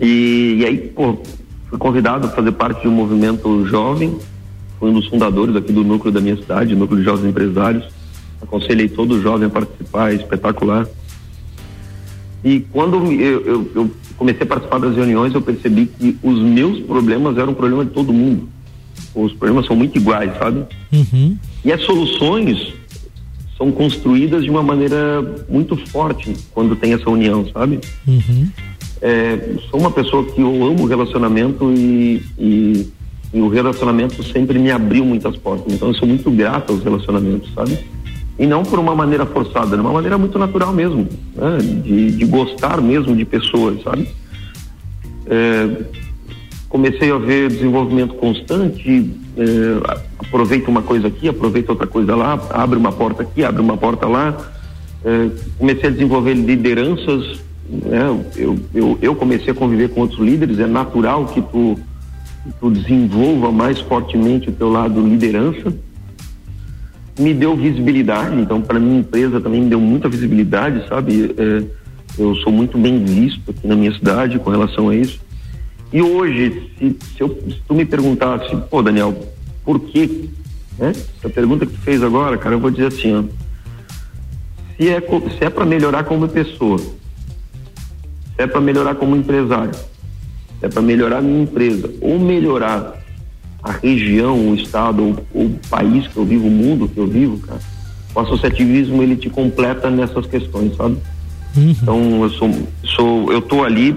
E, 0.00 0.56
e 0.60 0.66
aí, 0.66 0.78
pô, 0.78 1.18
fui 1.72 1.78
convidado 1.78 2.26
a 2.26 2.30
fazer 2.30 2.52
parte 2.52 2.82
de 2.82 2.88
um 2.88 2.90
movimento 2.92 3.66
jovem. 3.66 4.14
Fui 4.78 4.90
um 4.90 4.92
dos 4.92 5.06
fundadores 5.06 5.56
aqui 5.56 5.72
do 5.72 5.82
núcleo 5.82 6.12
da 6.12 6.20
minha 6.20 6.36
cidade, 6.36 6.76
núcleo 6.76 6.98
de 6.98 7.04
jovens 7.04 7.30
empresários. 7.30 7.84
Aconselhei 8.42 8.88
todo 8.90 9.22
jovem 9.22 9.46
a 9.46 9.50
participar, 9.50 10.12
é 10.12 10.16
espetacular. 10.16 10.86
E 12.44 12.60
quando 12.60 12.96
eu, 13.10 13.40
eu- 13.46 13.70
eu 13.74 13.90
comecei 14.18 14.42
a 14.42 14.46
participar 14.46 14.80
das 14.80 14.94
reuniões, 14.94 15.32
eu 15.32 15.40
percebi 15.40 15.86
que 15.86 16.18
os 16.22 16.38
meus 16.40 16.78
problemas 16.80 17.38
eram 17.38 17.54
problema 17.54 17.86
de 17.86 17.92
todo 17.92 18.12
mundo. 18.12 18.48
Os 19.14 19.32
problemas 19.32 19.64
são 19.66 19.74
muito 19.74 19.96
iguais, 19.96 20.30
sabe? 20.38 20.64
Uhum. 20.92 21.38
E 21.64 21.72
as 21.72 21.80
soluções 21.84 22.74
são 23.56 23.70
construídas 23.72 24.44
de 24.44 24.50
uma 24.50 24.62
maneira 24.62 25.22
muito 25.48 25.74
forte 25.86 26.34
quando 26.52 26.76
tem 26.76 26.92
essa 26.92 27.08
união, 27.08 27.48
sabe? 27.50 27.78
Uhum. 28.06 28.48
É, 29.04 29.56
sou 29.68 29.80
uma 29.80 29.90
pessoa 29.90 30.24
que 30.24 30.40
eu 30.40 30.64
amo 30.64 30.86
relacionamento 30.86 31.72
e, 31.72 32.22
e, 32.38 32.92
e 33.34 33.40
o 33.40 33.48
relacionamento 33.48 34.22
sempre 34.22 34.60
me 34.60 34.70
abriu 34.70 35.04
muitas 35.04 35.36
portas. 35.36 35.74
Então 35.74 35.88
eu 35.88 35.94
sou 35.94 36.06
muito 36.06 36.30
grato 36.30 36.72
aos 36.72 36.84
relacionamentos, 36.84 37.52
sabe? 37.52 37.80
E 38.38 38.46
não 38.46 38.62
por 38.62 38.78
uma 38.78 38.94
maneira 38.94 39.26
forçada, 39.26 39.76
de 39.76 39.82
uma 39.82 39.92
maneira 39.92 40.16
muito 40.16 40.38
natural 40.38 40.72
mesmo, 40.72 41.08
né? 41.34 41.58
de, 41.58 42.12
de 42.12 42.24
gostar 42.26 42.80
mesmo 42.80 43.16
de 43.16 43.24
pessoas, 43.24 43.82
sabe? 43.82 44.08
É, 45.26 45.82
comecei 46.68 47.10
a 47.10 47.18
ver 47.18 47.48
desenvolvimento 47.48 48.14
constante, 48.14 49.10
é, 49.36 50.00
aproveita 50.18 50.70
uma 50.70 50.82
coisa 50.82 51.08
aqui, 51.08 51.28
aproveita 51.28 51.72
outra 51.72 51.88
coisa 51.88 52.14
lá, 52.14 52.40
abre 52.50 52.78
uma 52.78 52.92
porta 52.92 53.22
aqui, 53.24 53.44
abre 53.44 53.60
uma 53.60 53.76
porta 53.76 54.06
lá. 54.06 54.36
É, 55.04 55.28
comecei 55.58 55.88
a 55.88 55.92
desenvolver 55.92 56.34
lideranças, 56.34 57.42
né? 57.72 58.24
eu, 58.36 58.58
eu, 58.74 58.98
eu 59.00 59.14
comecei 59.14 59.52
a 59.52 59.54
conviver 59.54 59.88
com 59.88 60.02
outros 60.02 60.20
líderes, 60.20 60.58
é 60.58 60.66
natural 60.66 61.26
que 61.26 61.40
tu, 61.40 61.78
tu 62.60 62.70
desenvolva 62.70 63.50
mais 63.50 63.80
fortemente 63.80 64.50
o 64.50 64.52
teu 64.52 64.70
lado 64.70 65.00
liderança. 65.00 65.72
Me 67.18 67.32
deu 67.32 67.56
visibilidade, 67.56 68.38
então 68.40 68.60
para 68.60 68.78
minha 68.78 69.00
empresa 69.00 69.40
também 69.40 69.62
me 69.62 69.68
deu 69.68 69.80
muita 69.80 70.08
visibilidade, 70.08 70.86
sabe? 70.88 71.34
É, 71.36 71.62
eu 72.18 72.34
sou 72.36 72.52
muito 72.52 72.76
bem 72.76 73.02
visto 73.04 73.50
aqui 73.50 73.66
na 73.66 73.74
minha 73.74 73.92
cidade 73.92 74.38
com 74.38 74.50
relação 74.50 74.90
a 74.90 74.96
isso. 74.96 75.20
E 75.92 76.00
hoje, 76.02 76.70
se, 76.78 76.96
se, 77.14 77.20
eu, 77.20 77.28
se 77.48 77.60
tu 77.66 77.74
me 77.74 77.84
perguntasse, 77.84 78.54
pô, 78.70 78.82
Daniel, 78.82 79.14
por 79.64 79.78
quê? 79.80 80.28
Né? 80.78 80.90
Essa 80.90 81.28
pergunta 81.28 81.66
que 81.66 81.72
tu 81.72 81.80
fez 81.80 82.02
agora, 82.02 82.38
cara, 82.38 82.54
eu 82.54 82.60
vou 82.60 82.70
dizer 82.70 82.86
assim, 82.86 83.14
ó. 83.14 83.22
Se 84.76 84.88
é, 84.88 85.00
se 85.00 85.44
é 85.44 85.50
para 85.50 85.66
melhorar 85.66 86.04
como 86.04 86.26
pessoa, 86.28 86.80
se 88.36 88.42
é 88.42 88.46
para 88.46 88.60
melhorar 88.60 88.94
como 88.94 89.16
empresário, 89.16 89.74
se 89.74 90.66
é 90.66 90.68
para 90.68 90.82
melhorar 90.82 91.18
a 91.18 91.22
minha 91.22 91.42
empresa, 91.42 91.90
ou 92.00 92.18
melhorar 92.18 93.02
a 93.62 93.72
região, 93.72 94.50
o 94.50 94.54
estado, 94.54 95.02
ou 95.32 95.46
o 95.46 95.60
país 95.70 96.08
que 96.08 96.16
eu 96.16 96.24
vivo, 96.24 96.48
o 96.48 96.50
mundo 96.50 96.88
que 96.88 96.98
eu 96.98 97.06
vivo, 97.06 97.38
cara, 97.38 97.60
o 98.14 98.20
associativismo 98.20 99.02
ele 99.02 99.16
te 99.16 99.30
completa 99.30 99.88
nessas 99.90 100.26
questões, 100.26 100.76
sabe? 100.76 100.98
Então 101.56 102.22
eu 102.22 102.30
sou, 102.30 102.50
sou 102.84 103.32
eu 103.32 103.40
tô 103.42 103.62
ali 103.62 103.96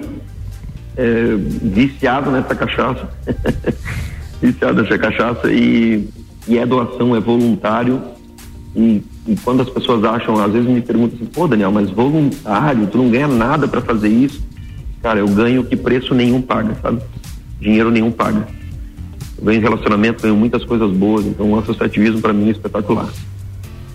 é, 0.98 1.36
viciado 1.62 2.30
nessa 2.32 2.54
cachaça, 2.54 3.10
viciado 4.42 4.82
nessa 4.82 4.98
cachaça 4.98 5.52
e, 5.52 6.08
e 6.48 6.58
é 6.58 6.66
doação, 6.66 7.16
é 7.16 7.20
voluntário. 7.20 8.02
E, 8.76 9.02
e 9.28 9.36
quando 9.38 9.62
as 9.62 9.70
pessoas 9.70 10.04
acham, 10.04 10.40
às 10.44 10.52
vezes 10.52 10.70
me 10.70 10.82
perguntam 10.82 11.18
assim, 11.18 11.26
pô 11.26 11.48
Daniel, 11.48 11.72
mas 11.72 11.90
voluntário, 11.90 12.88
tu 12.88 12.98
não 12.98 13.10
ganha 13.10 13.28
nada 13.28 13.68
para 13.68 13.82
fazer 13.82 14.10
isso? 14.10 14.44
Cara, 15.02 15.20
eu 15.20 15.28
ganho 15.28 15.64
que 15.64 15.76
preço 15.76 16.14
nenhum 16.14 16.42
paga, 16.42 16.76
sabe? 16.82 17.02
dinheiro 17.60 17.92
nenhum 17.92 18.12
paga. 18.12 18.48
Eu 19.38 19.46
ganho 19.46 19.62
relacionamento, 19.62 20.22
ganho 20.22 20.36
muitas 20.36 20.64
coisas 20.64 20.92
boas, 20.92 21.26
então 21.26 21.52
o 21.52 21.60
associativismo 21.60 22.22
para 22.22 22.34
mim 22.34 22.48
é 22.48 22.52
espetacular. 22.52 23.10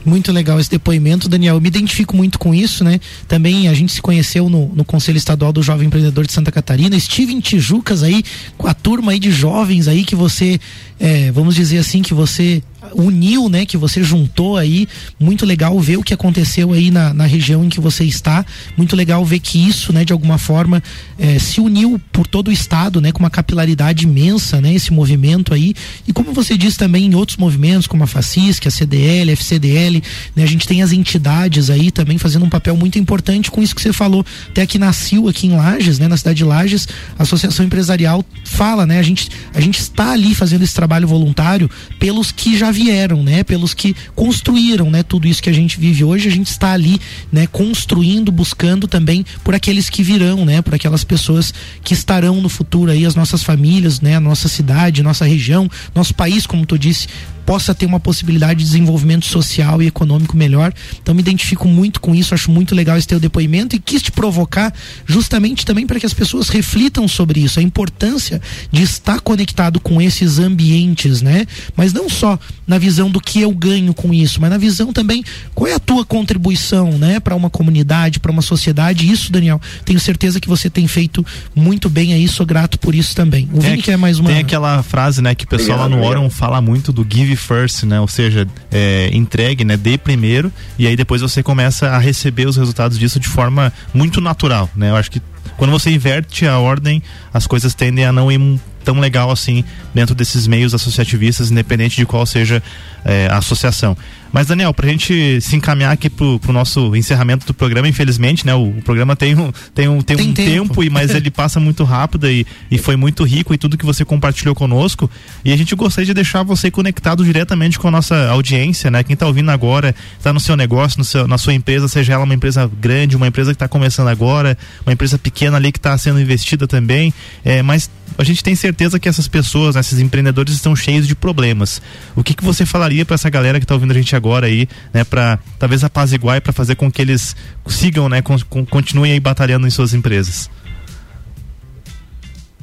Muito 0.05 0.33
legal 0.33 0.59
esse 0.59 0.71
depoimento, 0.71 1.29
Daniel. 1.29 1.57
Eu 1.57 1.61
me 1.61 1.69
identifico 1.69 2.17
muito 2.17 2.39
com 2.39 2.55
isso, 2.55 2.83
né? 2.83 2.99
Também 3.29 3.69
a 3.69 3.75
gente 3.75 3.93
se 3.93 4.01
conheceu 4.01 4.49
no, 4.49 4.69
no 4.75 4.83
Conselho 4.83 5.19
Estadual 5.19 5.53
do 5.53 5.63
Jovem 5.63 5.89
Empreendedor 5.89 6.27
de 6.27 6.33
Santa 6.33 6.51
Catarina. 6.51 6.97
Estive 6.97 7.35
em 7.35 7.41
Tijucas 7.41 8.03
aí, 8.03 8.23
com 8.57 8.67
a 8.67 8.73
turma 8.73 9.13
aí 9.13 9.19
de 9.19 9.31
jovens 9.31 9.89
aí 9.89 10.03
que 10.03 10.17
você, 10.17 10.59
é, 10.99 11.31
vamos 11.31 11.55
dizer 11.55 11.79
assim, 11.79 12.01
que 12.01 12.15
você 12.15 12.63
uniu, 12.95 13.49
né? 13.49 13.65
Que 13.65 13.77
você 13.77 14.03
juntou 14.03 14.57
aí. 14.57 14.89
Muito 15.19 15.45
legal 15.45 15.79
ver 15.81 15.99
o 15.99 16.03
que 16.03 16.15
aconteceu 16.15 16.73
aí 16.73 16.91
na, 16.91 17.13
na 17.13 17.27
região 17.27 17.65
em 17.65 17.69
que 17.69 17.81
você 17.81 18.05
está. 18.05 18.45
Muito 18.77 18.97
legal 18.97 19.25
ver 19.25 19.41
que 19.41 19.59
isso, 19.59 19.93
né? 19.93 20.05
De 20.05 20.13
alguma 20.13 20.39
forma 20.39 20.83
eh, 21.19 21.39
se 21.39 21.61
uniu 21.61 22.01
por 22.13 22.27
todo 22.27 22.49
o 22.49 22.53
estado, 22.53 23.01
né? 23.01 23.13
Com 23.13 23.21
uma 23.21 23.31
capilaridade 23.31 24.05
imensa, 24.05 24.61
né? 24.61 24.75
Esse 24.75 24.93
movimento 24.93 25.53
aí. 25.55 25.75
E 26.07 26.13
como 26.13 26.33
você 26.33 26.57
disse 26.57 26.79
também 26.79 27.07
em 27.07 27.15
outros 27.15 27.37
movimentos, 27.37 27.87
como 27.87 28.05
a 28.05 28.07
FACISC, 28.07 28.67
a 28.67 28.71
CDL, 28.71 29.31
a 29.31 29.33
FCDL, 29.35 30.03
né? 30.35 30.43
A 30.43 30.47
gente 30.47 30.67
tem 30.67 30.83
as 30.83 30.93
entidades 30.93 31.71
aí 31.71 31.91
também 31.91 32.19
fazendo 32.19 32.45
um 32.45 32.51
papel 32.51 32.77
muito 32.77 32.99
importante 32.99 33.51
com 33.51 33.63
isso 33.63 33.75
que 33.75 33.83
você 33.83 33.93
falou. 33.93 34.25
Até 34.49 34.63
aqui 34.63 34.79
nasceu 34.79 35.29
aqui 35.29 35.47
em 35.47 35.57
Lages, 35.57 35.99
né? 35.99 36.09
Na 36.09 36.17
cidade 36.17 36.39
de 36.39 36.45
Lages, 36.45 36.89
a 37.19 37.23
Associação 37.23 37.65
Empresarial 37.65 38.25
fala, 38.45 38.87
né? 38.87 38.99
A 38.99 39.03
gente, 39.03 39.29
a 39.55 39.61
gente 39.61 39.79
está 39.79 40.13
ali 40.13 40.35
fazendo 40.35 40.63
esse 40.63 40.75
trabalho 40.75 41.07
voluntário 41.07 41.71
pelos 41.99 42.33
que 42.33 42.57
já 42.57 42.70
vieram, 42.71 43.23
né? 43.23 43.43
Pelos 43.43 43.75
que 43.75 43.95
construíram, 44.15 44.91
né? 44.91 45.03
Tudo 45.03 45.27
isso 45.27 45.43
que 45.43 45.51
a 45.51 45.53
gente 45.53 45.79
vive 45.79 46.05
hoje, 46.05 46.29
a 46.29 46.33
gente 46.33 46.49
está 46.49 46.73
ali, 46.73 47.01
né? 47.33 47.47
Construindo, 47.47 48.31
buscando 48.33 48.87
também 48.87 49.25
por 49.45 49.55
aqueles 49.55 49.89
que 49.89 50.03
virão, 50.03 50.45
né? 50.45 50.63
Por 50.63 50.75
aquelas 50.75 51.05
pessoas 51.05 51.53
que 51.83 51.95
estarão 51.95 52.41
no 52.41 52.49
futuro 52.49 52.91
aí, 52.91 53.05
as 53.05 53.15
nossas 53.15 53.43
famílias, 53.43 54.01
né? 54.01 54.17
A 54.17 54.21
nossa 54.21 54.49
cidade, 54.49 55.03
nossa 55.03 55.25
região, 55.25 55.71
nosso 55.95 56.15
país, 56.15 56.47
como 56.47 56.67
tu 56.67 56.79
disse, 56.79 57.09
possa 57.51 57.75
ter 57.75 57.85
uma 57.85 57.99
possibilidade 57.99 58.61
de 58.61 58.65
desenvolvimento 58.65 59.27
social 59.27 59.83
e 59.83 59.87
econômico 59.89 60.37
melhor. 60.37 60.73
Então 61.03 61.13
me 61.13 61.21
identifico 61.21 61.67
muito 61.67 62.01
com 62.01 62.15
isso, 62.15 62.33
acho 62.33 62.49
muito 62.49 62.77
legal 62.77 62.97
esse 62.97 63.09
teu 63.09 63.19
depoimento 63.19 63.75
e 63.75 63.81
quis 63.81 64.01
te 64.03 64.13
provocar 64.13 64.73
justamente 65.05 65.67
também 65.67 65.85
para 65.85 65.99
que 65.99 66.07
as 66.07 66.15
pessoas 66.15 66.49
reflitam 66.49 67.09
sobre 67.09 67.41
isso, 67.41 67.59
a 67.59 67.63
importância 67.63 68.41
de 68.71 68.83
estar 68.85 69.19
conectado 69.19 69.81
com 69.81 70.01
esses 70.01 70.39
ambientes, 70.39 71.23
né? 71.23 71.45
Mas 71.77 71.93
não 71.93 72.09
só 72.09 72.39
na 72.69 72.79
visão 72.79 73.11
do 73.11 73.21
que 73.21 73.41
eu 73.41 73.51
ganho 73.51 73.93
com 73.93 74.15
isso, 74.15 74.41
mas 74.41 74.49
na 74.49 74.57
visão 74.57 74.93
também 74.93 75.25
qual 75.53 75.67
é 75.67 75.75
a 75.75 75.81
tua 75.81 76.05
contribuição, 76.05 76.93
né, 76.99 77.19
para 77.19 77.35
uma 77.35 77.51
comunidade, 77.51 78.21
para 78.21 78.31
uma 78.31 78.43
sociedade. 78.43 79.11
Isso, 79.11 79.33
Daniel, 79.33 79.61
tenho 79.85 79.99
certeza 79.99 80.39
que 80.39 80.47
você 80.47 80.71
tem 80.71 80.87
feito 80.87 81.27
muito 81.53 81.91
bem 81.91 82.13
aí, 82.13 82.29
sou 82.29 82.47
grato 82.47 82.79
por 82.79 82.95
isso 82.95 83.13
também. 83.17 83.49
O 83.53 83.59
Tem 83.59 83.61
Vini 83.63 83.73
aqu- 83.75 83.83
quer 83.87 83.99
mais 83.99 84.21
uma 84.21 84.31
Tem 84.31 84.39
aquela 84.39 84.81
frase, 84.85 85.21
né, 85.21 85.35
que 85.35 85.47
o 85.47 85.49
pessoal 85.49 85.81
lá 85.81 85.89
no 85.89 86.01
Oron 86.05 86.31
fala 86.31 86.61
muito 86.61 86.93
do 86.93 87.05
give 87.13 87.40
first, 87.41 87.85
né? 87.85 88.01
Ou 88.01 88.09
seja, 88.09 88.47
é, 88.71 89.11
entregue, 89.13 89.65
né? 89.65 89.77
Dê 89.77 89.99
primeiro 89.99 90.53
e 90.79 90.87
aí 90.87 90.97
depois 90.97 91.21
você 91.23 91.43
começa 91.43 91.89
a 91.89 91.99
receber 91.99 92.47
os 92.47 92.57
resultados 92.57 92.99
disso 92.99 93.19
de 93.19 93.29
forma 93.29 93.73
muito 93.93 94.21
natural, 94.21 94.69
né? 94.77 94.91
Eu 94.91 94.97
acho 94.97 95.11
que 95.11 95.23
quando 95.57 95.71
você 95.71 95.91
inverte 95.91 96.47
a 96.47 96.59
ordem, 96.59 97.03
as 97.33 97.47
coisas 97.47 97.75
tendem 97.75 98.05
a 98.05 98.13
não 98.13 98.31
ir 98.31 98.61
tão 98.85 98.99
legal 98.99 99.31
assim 99.31 99.65
dentro 99.95 100.15
desses 100.15 100.47
meios 100.47 100.75
associativistas, 100.75 101.51
independente 101.51 101.97
de 101.97 102.07
qual 102.07 102.25
seja 102.25 102.63
é, 103.05 103.29
a 103.31 103.39
associação. 103.39 103.97
Mas 104.33 104.47
Daniel, 104.47 104.73
pra 104.73 104.89
gente 104.89 105.41
se 105.41 105.57
encaminhar 105.57 105.93
aqui 105.93 106.09
pro, 106.09 106.39
pro 106.39 106.53
nosso 106.53 106.95
encerramento 106.95 107.47
do 107.47 107.55
programa, 107.55 107.89
infelizmente, 107.89 108.47
né? 108.47 108.55
O, 108.55 108.69
o 108.69 108.83
programa 108.83 109.17
tem 109.17 109.35
um, 109.35 109.53
tem 109.75 109.89
um, 109.89 110.01
tem 110.01 110.17
um 110.17 110.33
tempo, 110.33 110.83
e 110.85 110.91
mas 110.91 111.15
ele 111.15 111.31
passa 111.31 111.59
muito 111.59 111.85
rápido 111.85 112.29
e, 112.29 112.47
e 112.71 112.79
foi 112.79 112.97
muito 112.97 113.25
rico 113.25 113.53
e 113.53 113.59
tudo 113.59 113.77
que 113.77 113.85
você 113.85 114.05
compartilhou 114.05 114.55
conosco. 114.55 115.11
E 115.45 115.53
a 115.53 115.57
gente 115.57 115.75
gostaria 115.75 116.07
de 116.07 116.15
deixar 116.15 116.43
você 116.43 116.71
conectado 116.71 117.25
diretamente 117.25 117.79
com 117.79 117.89
a 117.89 117.91
nossa 117.91 118.29
audiência, 118.29 118.91
né? 118.91 119.03
Quem 119.03 119.17
tá 119.17 119.27
ouvindo 119.27 119.51
agora, 119.51 119.95
tá 120.23 120.33
no 120.33 120.41
seu 120.41 120.57
negócio, 120.57 120.99
no 120.99 121.05
seu, 121.05 121.27
na 121.27 121.39
sua 121.39 121.55
empresa, 121.55 121.89
seja 121.89 122.13
ela 122.13 122.25
uma 122.25 122.35
empresa 122.35 122.71
grande, 122.81 123.17
uma 123.17 123.27
empresa 123.27 123.51
que 123.51 123.57
está 123.57 123.69
começando 123.69 124.09
agora, 124.09 124.57
uma 124.87 124.93
empresa 124.93 125.19
pequena 125.19 125.57
ali 125.57 125.73
que 125.73 125.79
está 125.79 125.97
sendo 125.99 126.21
investida 126.21 126.67
também, 126.67 127.13
é, 127.45 127.63
mas 127.63 127.91
a 128.19 128.25
gente 128.25 128.45
tem 128.45 128.55
certeza 128.55 128.99
que 128.99 129.09
essas 129.09 129.27
pessoas, 129.27 129.75
né, 129.75 129.81
esses 129.81 129.99
empreendedores 129.99 130.53
estão 130.55 130.77
cheios 130.77 131.07
de 131.07 131.15
problemas. 131.15 131.81
O 132.15 132.23
que, 132.23 132.35
que 132.35 132.45
você 132.45 132.67
falaria 132.67 133.05
para 133.05 133.15
essa 133.15 133.31
galera 133.31 133.59
que 133.59 133.65
está 133.65 133.75
ouvindo 133.75 133.93
a 133.93 133.95
gente 133.95 134.15
agora 134.15 134.20
aí, 134.45 134.69
né, 134.93 135.03
para 135.05 135.39
talvez 135.59 135.83
apaziguar 135.83 136.37
e 136.37 136.41
para 136.41 136.53
fazer 136.53 136.75
com 136.75 136.91
que 136.91 137.01
eles 137.03 137.35
sigam, 137.67 138.09
né, 138.09 138.21
con- 138.23 138.37
con- 138.49 138.67
continuem 138.67 139.13
aí 139.13 139.21
batalhando 139.21 139.67
em 139.67 139.71
suas 139.71 139.95
empresas? 139.95 140.51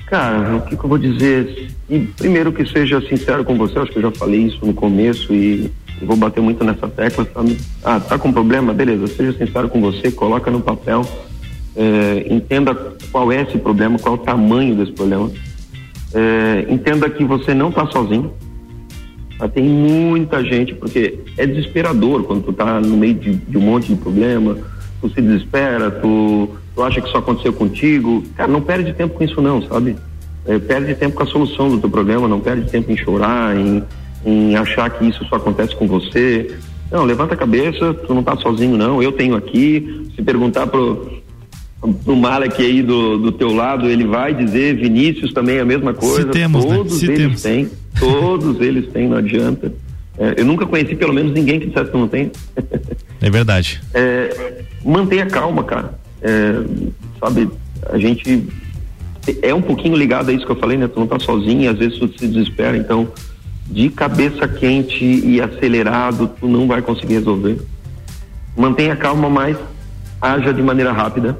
Cara, 0.08 0.55
o 0.55 0.62
que, 0.62 0.78
que 0.78 0.84
eu 0.84 0.89
vou 0.89 0.97
dizer? 0.97 1.70
E 1.89 1.99
primeiro 1.99 2.53
que 2.53 2.66
seja 2.66 3.01
sincero 3.08 3.43
com 3.43 3.58
você, 3.58 3.78
acho 3.80 3.91
que 3.91 3.97
eu 3.97 4.03
já 4.03 4.12
falei 4.12 4.41
isso 4.43 4.66
no 4.66 4.74
começo 4.74 5.34
e 5.34 5.70
vou 6.01 6.16
bater 6.16 6.41
muito 6.41 6.64
nessa 6.64 6.88
tecla, 6.88 7.28
sabe? 7.34 7.58
Ah, 7.84 7.99
tá 7.99 8.18
com 8.18 8.32
problema? 8.32 8.74
Beleza, 8.74 9.08
seja 9.08 9.38
sincero 9.38 9.68
com 9.68 9.82
você, 9.82 10.10
coloca 10.12 10.49
no 10.49 10.62
papel, 10.62 11.01
eh, 11.76 12.26
entenda 12.30 12.74
qual 13.12 13.32
é 13.34 13.41
esse 13.41 13.58
problema, 13.58 13.99
qual 13.99 14.16
é 14.16 14.18
o 14.18 14.22
tamanho 14.22 14.76
desse 14.76 14.93
problema. 14.93 15.30
Eh, 16.14 16.68
entenda 16.70 17.10
que 17.10 17.26
você 17.26 17.53
não 17.53 17.70
tá 17.72 17.86
sozinho. 17.88 18.32
Tá? 19.38 19.47
Tem 19.47 19.63
muita 19.63 20.43
gente, 20.43 20.73
porque 20.73 21.19
é 21.38 21.45
desesperador 21.45 22.23
quando 22.23 22.43
tu 22.43 22.53
tá 22.53 22.79
no 22.79 22.97
meio 22.97 23.13
de, 23.13 23.33
de 23.35 23.57
um 23.57 23.61
monte 23.61 23.88
de 23.88 23.95
problema, 23.95 24.57
tu 25.01 25.09
se 25.09 25.21
desespera, 25.21 25.91
tu, 25.91 26.49
tu 26.75 26.83
acha 26.83 27.01
que 27.01 27.09
só 27.09 27.19
aconteceu 27.19 27.53
contigo. 27.53 28.23
Cara, 28.35 28.51
não 28.51 28.61
perde 28.61 28.93
tempo 28.93 29.15
com 29.15 29.23
isso 29.23 29.41
não, 29.41 29.61
sabe? 29.61 29.95
É, 30.45 30.57
perde 30.59 30.95
tempo 30.95 31.15
com 31.15 31.23
a 31.23 31.27
solução 31.27 31.69
do 31.69 31.79
teu 31.79 31.89
problema, 31.89 32.27
não 32.27 32.39
perde 32.39 32.69
tempo 32.69 32.91
em 32.91 32.97
chorar, 32.97 33.55
em, 33.57 33.83
em 34.25 34.55
achar 34.55 34.89
que 34.89 35.05
isso 35.05 35.25
só 35.25 35.35
acontece 35.35 35.75
com 35.75 35.88
você. 35.88 36.55
Não, 36.91 37.03
levanta 37.03 37.33
a 37.33 37.38
cabeça, 37.38 37.93
tu 37.93 38.13
não 38.13 38.23
tá 38.23 38.35
sozinho 38.38 38.77
não, 38.77 39.03
eu 39.03 39.11
tenho 39.11 39.35
aqui, 39.35 40.07
se 40.15 40.21
perguntar 40.21 40.67
pro, 40.67 41.21
pro 42.05 42.15
Malek 42.15 42.61
aí 42.63 42.81
do, 42.81 43.17
do 43.17 43.31
teu 43.31 43.53
lado, 43.53 43.88
ele 43.89 44.05
vai 44.05 44.33
dizer, 44.33 44.75
Vinícius 44.77 45.33
também 45.33 45.57
é 45.57 45.61
a 45.61 45.65
mesma 45.65 45.93
coisa, 45.93 46.27
temos, 46.27 46.63
né? 46.63 46.75
todos 46.77 46.93
Se 46.99 47.05
eles 47.05 47.17
temos. 47.17 47.41
têm, 47.41 47.69
todos 48.00 48.60
eles 48.62 48.88
têm, 48.91 49.08
não 49.10 49.18
adianta. 49.18 49.72
É, 50.18 50.36
eu 50.38 50.45
nunca 50.45 50.66
conheci 50.66 50.95
pelo 50.95 51.14
menos 51.14 51.32
ninguém 51.34 51.60
que 51.60 51.68
dissesse 51.68 51.91
que 51.91 51.98
não 51.98 52.08
tem. 52.08 52.32
É 53.22 53.30
verdade. 53.30 53.82
É, 53.93 54.64
mantenha 54.84 55.26
calma, 55.28 55.64
cara. 55.64 56.00
É, 56.22 56.54
sabe, 57.20 57.50
a 57.89 57.98
gente 57.98 58.48
é 59.41 59.54
um 59.54 59.62
pouquinho 59.62 59.95
ligado 59.95 60.30
a 60.30 60.34
isso 60.34 60.45
que 60.45 60.52
eu 60.52 60.56
falei, 60.56 60.78
né? 60.78 60.88
Tu 60.88 61.00
não 61.00 61.06
tá 61.08 61.20
sozinho, 61.20 61.62
e 61.64 61.68
às 61.68 61.78
vezes 61.78 61.98
tu 62.00 62.08
se 62.18 62.28
desespera, 62.28 62.76
então 62.78 63.08
de 63.70 63.89
cabeça 63.89 64.48
quente 64.48 65.04
e 65.04 65.41
acelerado, 65.41 66.32
tu 66.39 66.48
não 66.48 66.68
vai 66.68 66.82
conseguir 66.82 67.16
resolver. 67.16 67.60
Mantenha 68.56 68.95
calma, 68.95 69.30
mas 69.30 69.58
haja 70.22 70.54
de 70.54 70.62
maneira 70.64 70.91
rápida. 70.91 71.38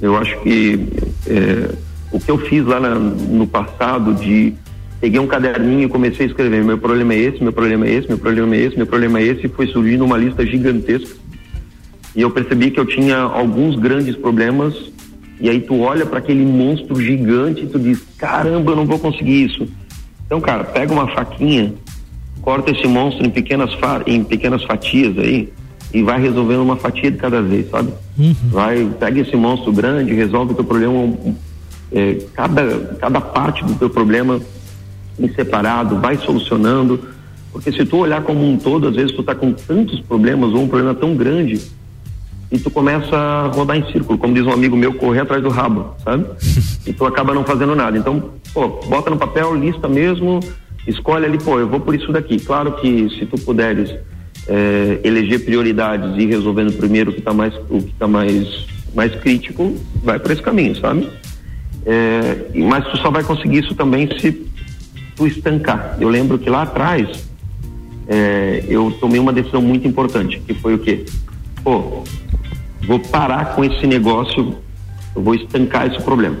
Eu 0.00 0.16
acho 0.16 0.38
que 0.40 0.86
é, 1.26 1.70
o 2.10 2.18
que 2.18 2.30
eu 2.30 2.38
fiz 2.38 2.64
lá 2.66 2.80
na- 2.80 2.94
no 2.96 3.46
passado 3.46 4.14
de 4.14 4.52
peguei 5.00 5.18
um 5.18 5.26
caderninho 5.26 5.84
e 5.84 5.88
comecei 5.88 6.26
a 6.26 6.28
escrever 6.28 6.62
meu 6.62 6.76
problema 6.76 7.14
é 7.14 7.18
esse, 7.18 7.42
meu 7.42 7.52
problema 7.52 7.86
é 7.86 7.92
esse, 7.94 8.08
meu 8.08 8.18
problema 8.18 8.56
é 8.56 8.60
esse, 8.60 8.76
meu 8.76 8.86
problema 8.86 9.18
é 9.18 9.22
esse 9.24 9.46
e 9.46 9.48
foi 9.48 9.66
surgindo 9.68 10.04
uma 10.04 10.18
lista 10.18 10.44
gigantesca. 10.44 11.16
E 12.14 12.20
eu 12.20 12.30
percebi 12.30 12.70
que 12.70 12.78
eu 12.78 12.84
tinha 12.84 13.18
alguns 13.18 13.76
grandes 13.76 14.14
problemas 14.16 14.74
e 15.40 15.48
aí 15.48 15.60
tu 15.60 15.80
olha 15.80 16.04
para 16.04 16.18
aquele 16.18 16.44
monstro 16.44 17.00
gigante 17.00 17.62
e 17.62 17.66
tu 17.66 17.78
diz 17.78 18.02
caramba 18.18 18.72
eu 18.72 18.76
não 18.76 18.84
vou 18.84 18.98
conseguir 18.98 19.44
isso. 19.44 19.66
Então 20.26 20.40
cara 20.40 20.64
pega 20.64 20.92
uma 20.92 21.08
faquinha 21.08 21.72
corta 22.42 22.70
esse 22.70 22.86
monstro 22.86 23.26
em 23.26 23.30
pequenas 23.30 23.70
em 24.06 24.24
pequenas 24.24 24.64
fatias 24.64 25.16
aí 25.18 25.52
e 25.92 26.02
vai 26.02 26.20
resolvendo 26.20 26.62
uma 26.62 26.76
fatia 26.76 27.10
de 27.10 27.16
cada 27.16 27.42
vez 27.42 27.68
sabe? 27.70 27.92
Vai 28.50 28.88
pega 28.98 29.20
esse 29.20 29.36
monstro 29.36 29.72
grande 29.72 30.14
resolve 30.14 30.52
o 30.52 30.54
teu 30.54 30.64
problema 30.64 31.14
é, 31.92 32.18
cada 32.34 32.96
cada 33.00 33.20
parte 33.20 33.64
do 33.64 33.74
teu 33.74 33.90
problema 33.90 34.40
em 35.18 35.28
separado, 35.32 35.98
vai 35.98 36.16
solucionando, 36.16 37.00
porque 37.52 37.72
se 37.72 37.84
tu 37.84 37.98
olhar 37.98 38.22
como 38.22 38.48
um 38.48 38.56
todo, 38.56 38.88
às 38.88 38.94
vezes 38.94 39.12
tu 39.12 39.22
tá 39.22 39.34
com 39.34 39.52
tantos 39.52 40.00
problemas 40.00 40.52
ou 40.52 40.62
um 40.62 40.68
problema 40.68 40.94
tão 40.94 41.14
grande 41.16 41.60
e 42.50 42.58
tu 42.58 42.70
começa 42.70 43.16
a 43.16 43.46
rodar 43.46 43.76
em 43.76 43.92
círculo, 43.92 44.18
como 44.18 44.34
diz 44.34 44.44
um 44.44 44.52
amigo 44.52 44.76
meu, 44.76 44.94
correr 44.94 45.20
atrás 45.20 45.42
do 45.42 45.48
rabo, 45.48 45.94
sabe? 46.04 46.26
E 46.86 46.94
tu 46.94 47.04
acaba 47.04 47.34
não 47.34 47.44
fazendo 47.44 47.76
nada. 47.76 47.98
Então, 47.98 48.30
pô, 48.54 48.66
bota 48.86 49.10
no 49.10 49.18
papel, 49.18 49.54
lista 49.54 49.86
mesmo, 49.86 50.40
escolhe 50.86 51.26
ali, 51.26 51.36
pô, 51.36 51.60
eu 51.60 51.68
vou 51.68 51.78
por 51.78 51.94
isso 51.94 52.10
daqui. 52.10 52.40
Claro 52.40 52.72
que 52.72 53.08
se 53.10 53.26
tu 53.26 53.38
puderes 53.42 53.94
eh, 54.48 54.98
eleger 55.04 55.44
prioridades 55.44 56.16
e 56.16 56.22
ir 56.22 56.26
resolvendo 56.26 56.72
primeiro 56.72 57.10
o 57.10 57.14
que 57.14 57.20
tá 57.20 57.34
mais, 57.34 57.54
o 57.68 57.82
que 57.82 57.92
tá 57.98 58.08
mais, 58.08 58.66
mais 58.94 59.14
crítico, 59.16 59.76
vai 60.02 60.18
por 60.18 60.30
esse 60.30 60.40
caminho, 60.40 60.74
sabe? 60.76 61.06
É, 61.84 62.46
mas 62.54 62.84
tu 62.88 62.96
só 62.98 63.10
vai 63.10 63.22
conseguir 63.22 63.58
isso 63.58 63.74
também 63.74 64.08
se 64.18 64.32
tu 65.20 65.26
estancar. 65.26 65.98
Eu 66.00 66.08
lembro 66.08 66.38
que 66.38 66.48
lá 66.48 66.62
atrás 66.62 67.28
é, 68.08 68.64
eu 68.66 68.90
tomei 68.98 69.20
uma 69.20 69.34
decisão 69.34 69.60
muito 69.60 69.86
importante, 69.86 70.40
que 70.46 70.54
foi 70.54 70.74
o 70.74 70.78
quê? 70.78 71.04
Pô, 71.62 72.02
vou 72.86 72.98
parar 72.98 73.54
com 73.54 73.62
esse 73.62 73.86
negócio, 73.86 74.56
eu 75.14 75.22
vou 75.22 75.34
estancar 75.34 75.86
esse 75.86 76.02
problema. 76.02 76.38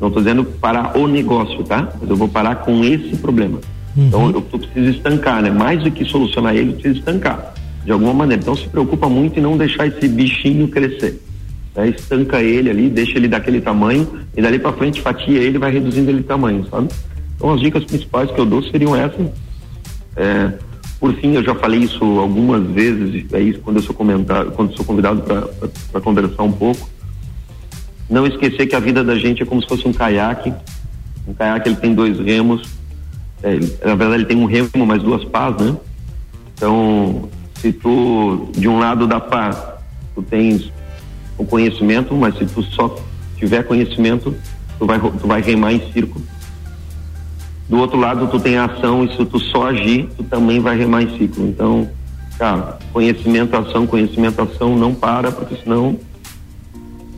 Não 0.00 0.06
estou 0.06 0.22
dizendo 0.22 0.44
parar 0.44 0.96
o 0.96 1.08
negócio, 1.08 1.64
tá? 1.64 1.92
Mas 2.00 2.08
eu 2.08 2.16
vou 2.16 2.28
parar 2.28 2.56
com 2.56 2.84
esse 2.84 3.16
problema. 3.16 3.60
Uhum. 3.96 4.06
Então 4.06 4.30
eu, 4.30 4.34
eu 4.52 4.58
preciso 4.58 4.90
estancar, 4.90 5.42
né? 5.42 5.50
Mais 5.50 5.82
do 5.82 5.90
que 5.90 6.04
solucionar 6.04 6.54
ele, 6.54 6.70
eu 6.70 6.74
preciso 6.74 6.98
estancar 7.00 7.54
de 7.84 7.90
alguma 7.90 8.14
maneira. 8.14 8.40
Então 8.40 8.54
se 8.54 8.68
preocupa 8.68 9.08
muito 9.08 9.38
em 9.40 9.42
não 9.42 9.56
deixar 9.56 9.88
esse 9.88 10.06
bichinho 10.06 10.68
crescer. 10.68 11.20
Né? 11.74 11.88
Estanca 11.88 12.40
ele 12.40 12.70
ali, 12.70 12.88
deixa 12.88 13.18
ele 13.18 13.26
daquele 13.26 13.60
tamanho 13.60 14.08
e 14.36 14.40
dali 14.40 14.60
para 14.60 14.72
frente 14.72 15.00
fatia 15.00 15.40
ele 15.40 15.58
vai 15.58 15.72
reduzindo 15.72 16.08
ele 16.08 16.22
tamanho, 16.22 16.64
sabe? 16.70 16.88
Então 17.42 17.54
as 17.54 17.60
dicas 17.60 17.84
principais 17.84 18.30
que 18.30 18.38
eu 18.38 18.46
dou 18.46 18.62
seriam 18.62 18.94
essas. 18.94 19.26
É, 20.14 20.52
por 21.00 21.12
fim, 21.14 21.34
eu 21.34 21.42
já 21.42 21.56
falei 21.56 21.80
isso 21.80 22.04
algumas 22.20 22.64
vezes, 22.68 23.24
é 23.32 23.40
isso 23.40 23.58
quando 23.58 23.78
eu 23.78 23.82
sou 23.82 23.96
quando 23.96 24.76
sou 24.76 24.84
convidado 24.84 25.22
para 25.90 26.00
conversar 26.00 26.44
um 26.44 26.52
pouco. 26.52 26.88
Não 28.08 28.24
esquecer 28.24 28.68
que 28.68 28.76
a 28.76 28.78
vida 28.78 29.02
da 29.02 29.16
gente 29.16 29.42
é 29.42 29.44
como 29.44 29.60
se 29.60 29.66
fosse 29.66 29.88
um 29.88 29.92
caiaque. 29.92 30.54
Um 31.26 31.34
caiaque 31.34 31.68
ele 31.68 31.76
tem 31.76 31.92
dois 31.92 32.16
remos. 32.20 32.62
É, 33.42 33.58
na 33.84 33.96
verdade 33.96 34.22
ele 34.22 34.26
tem 34.26 34.36
um 34.36 34.44
remo 34.44 34.86
mais 34.86 35.02
duas 35.02 35.24
pás, 35.24 35.56
né? 35.60 35.76
Então 36.54 37.28
se 37.56 37.72
tu 37.72 38.50
de 38.56 38.68
um 38.68 38.78
lado 38.78 39.08
da 39.08 39.18
pá 39.18 39.78
tu 40.14 40.22
tens 40.22 40.70
o 41.36 41.44
conhecimento, 41.44 42.14
mas 42.14 42.38
se 42.38 42.46
tu 42.46 42.62
só 42.62 42.96
tiver 43.36 43.64
conhecimento, 43.64 44.32
tu 44.78 44.86
vai 44.86 45.00
tu 45.00 45.26
vai 45.26 45.42
remar 45.42 45.72
em 45.72 45.92
círculo. 45.92 46.24
Do 47.72 47.78
outro 47.78 47.98
lado 47.98 48.26
tu 48.26 48.38
tem 48.38 48.58
ação 48.58 49.02
e 49.02 49.16
se 49.16 49.24
tu 49.24 49.38
só 49.38 49.68
agir, 49.68 50.06
tu 50.14 50.22
também 50.24 50.60
vai 50.60 50.76
remar 50.76 51.04
em 51.04 51.16
ciclo. 51.16 51.48
Então, 51.48 51.88
cara, 52.38 52.78
conhecimento, 52.92 53.56
ação, 53.56 53.86
conhecimento, 53.86 54.42
ação 54.42 54.76
não 54.76 54.94
para, 54.94 55.32
porque 55.32 55.56
senão 55.56 55.98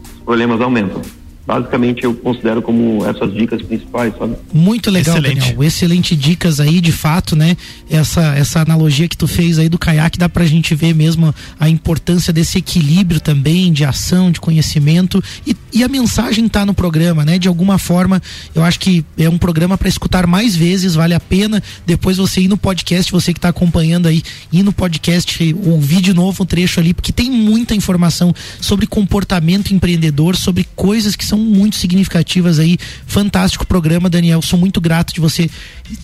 os 0.05 0.21
problemas 0.25 0.61
aumentam 0.61 1.03
basicamente 1.47 2.05
eu 2.05 2.15
considero 2.15 2.63
como 2.63 3.05
essas 3.05 3.33
dicas 3.35 3.61
principais, 3.63 4.15
sabe? 4.19 4.37
Muito 4.53 4.91
legal, 4.91 5.17
Excelente. 5.17 5.41
Daniel. 5.41 5.65
Excelente 5.65 6.17
dicas 6.17 6.61
aí, 6.61 6.81
de 6.81 6.93
fato, 6.93 7.37
né? 7.37 7.57
Essa, 7.91 8.35
essa 8.35 8.61
analogia 8.61 9.09
que 9.09 9.17
tu 9.17 9.27
fez 9.27 9.59
aí 9.59 9.69
do 9.69 9.79
caiaque 9.79 10.19
dá 10.19 10.29
pra 10.29 10.45
gente 10.47 10.75
ver 10.75 10.95
mesmo 10.95 11.35
a 11.61 11.69
importância 11.69 12.33
desse 12.33 12.59
equilíbrio 12.59 13.21
também 13.21 13.73
de 13.73 13.85
ação, 13.85 14.31
de 14.31 14.41
conhecimento 14.41 15.23
e, 15.47 15.55
e 15.73 15.85
a 15.85 15.89
mensagem 15.89 16.49
tá 16.49 16.65
no 16.65 16.73
programa, 16.73 17.25
né? 17.25 17.39
De 17.39 17.49
alguma 17.49 17.79
forma, 17.79 18.23
eu 18.55 18.65
acho 18.65 18.81
que 18.81 19.05
é 19.19 19.29
um 19.29 19.39
programa 19.39 19.77
para 19.77 19.89
escutar 19.89 20.27
mais 20.27 20.57
vezes, 20.57 20.95
vale 20.95 21.15
a 21.15 21.21
pena 21.21 21.63
depois 21.87 22.17
você 22.17 22.43
ir 22.43 22.49
no 22.49 22.57
podcast, 22.57 23.13
você 23.13 23.35
que 23.35 23.41
tá 23.41 23.51
acompanhando 23.51 24.07
aí, 24.07 24.23
ir 24.53 24.63
no 24.63 24.73
podcast, 24.73 25.55
ouvir 25.67 26.01
de 26.01 26.15
novo 26.15 26.43
um 26.43 26.47
trecho 26.47 26.81
ali, 26.81 26.95
porque 26.95 27.13
tem 27.13 27.31
muita 27.31 27.75
informação 27.75 28.35
sobre 28.61 28.87
comportamento 28.87 29.75
empreendedor, 29.75 30.37
sobre 30.37 30.67
coisas 30.75 31.15
que 31.15 31.25
são 31.25 31.34
são 31.35 31.39
muito 31.39 31.77
significativas 31.77 32.61
aí. 32.61 32.79
Fantástico 33.07 33.67
programa, 33.67 34.09
Daniel. 34.09 34.41
Sou 34.41 34.59
muito 34.59 34.81
grato 34.81 35.13
de 35.13 35.21
você 35.21 35.51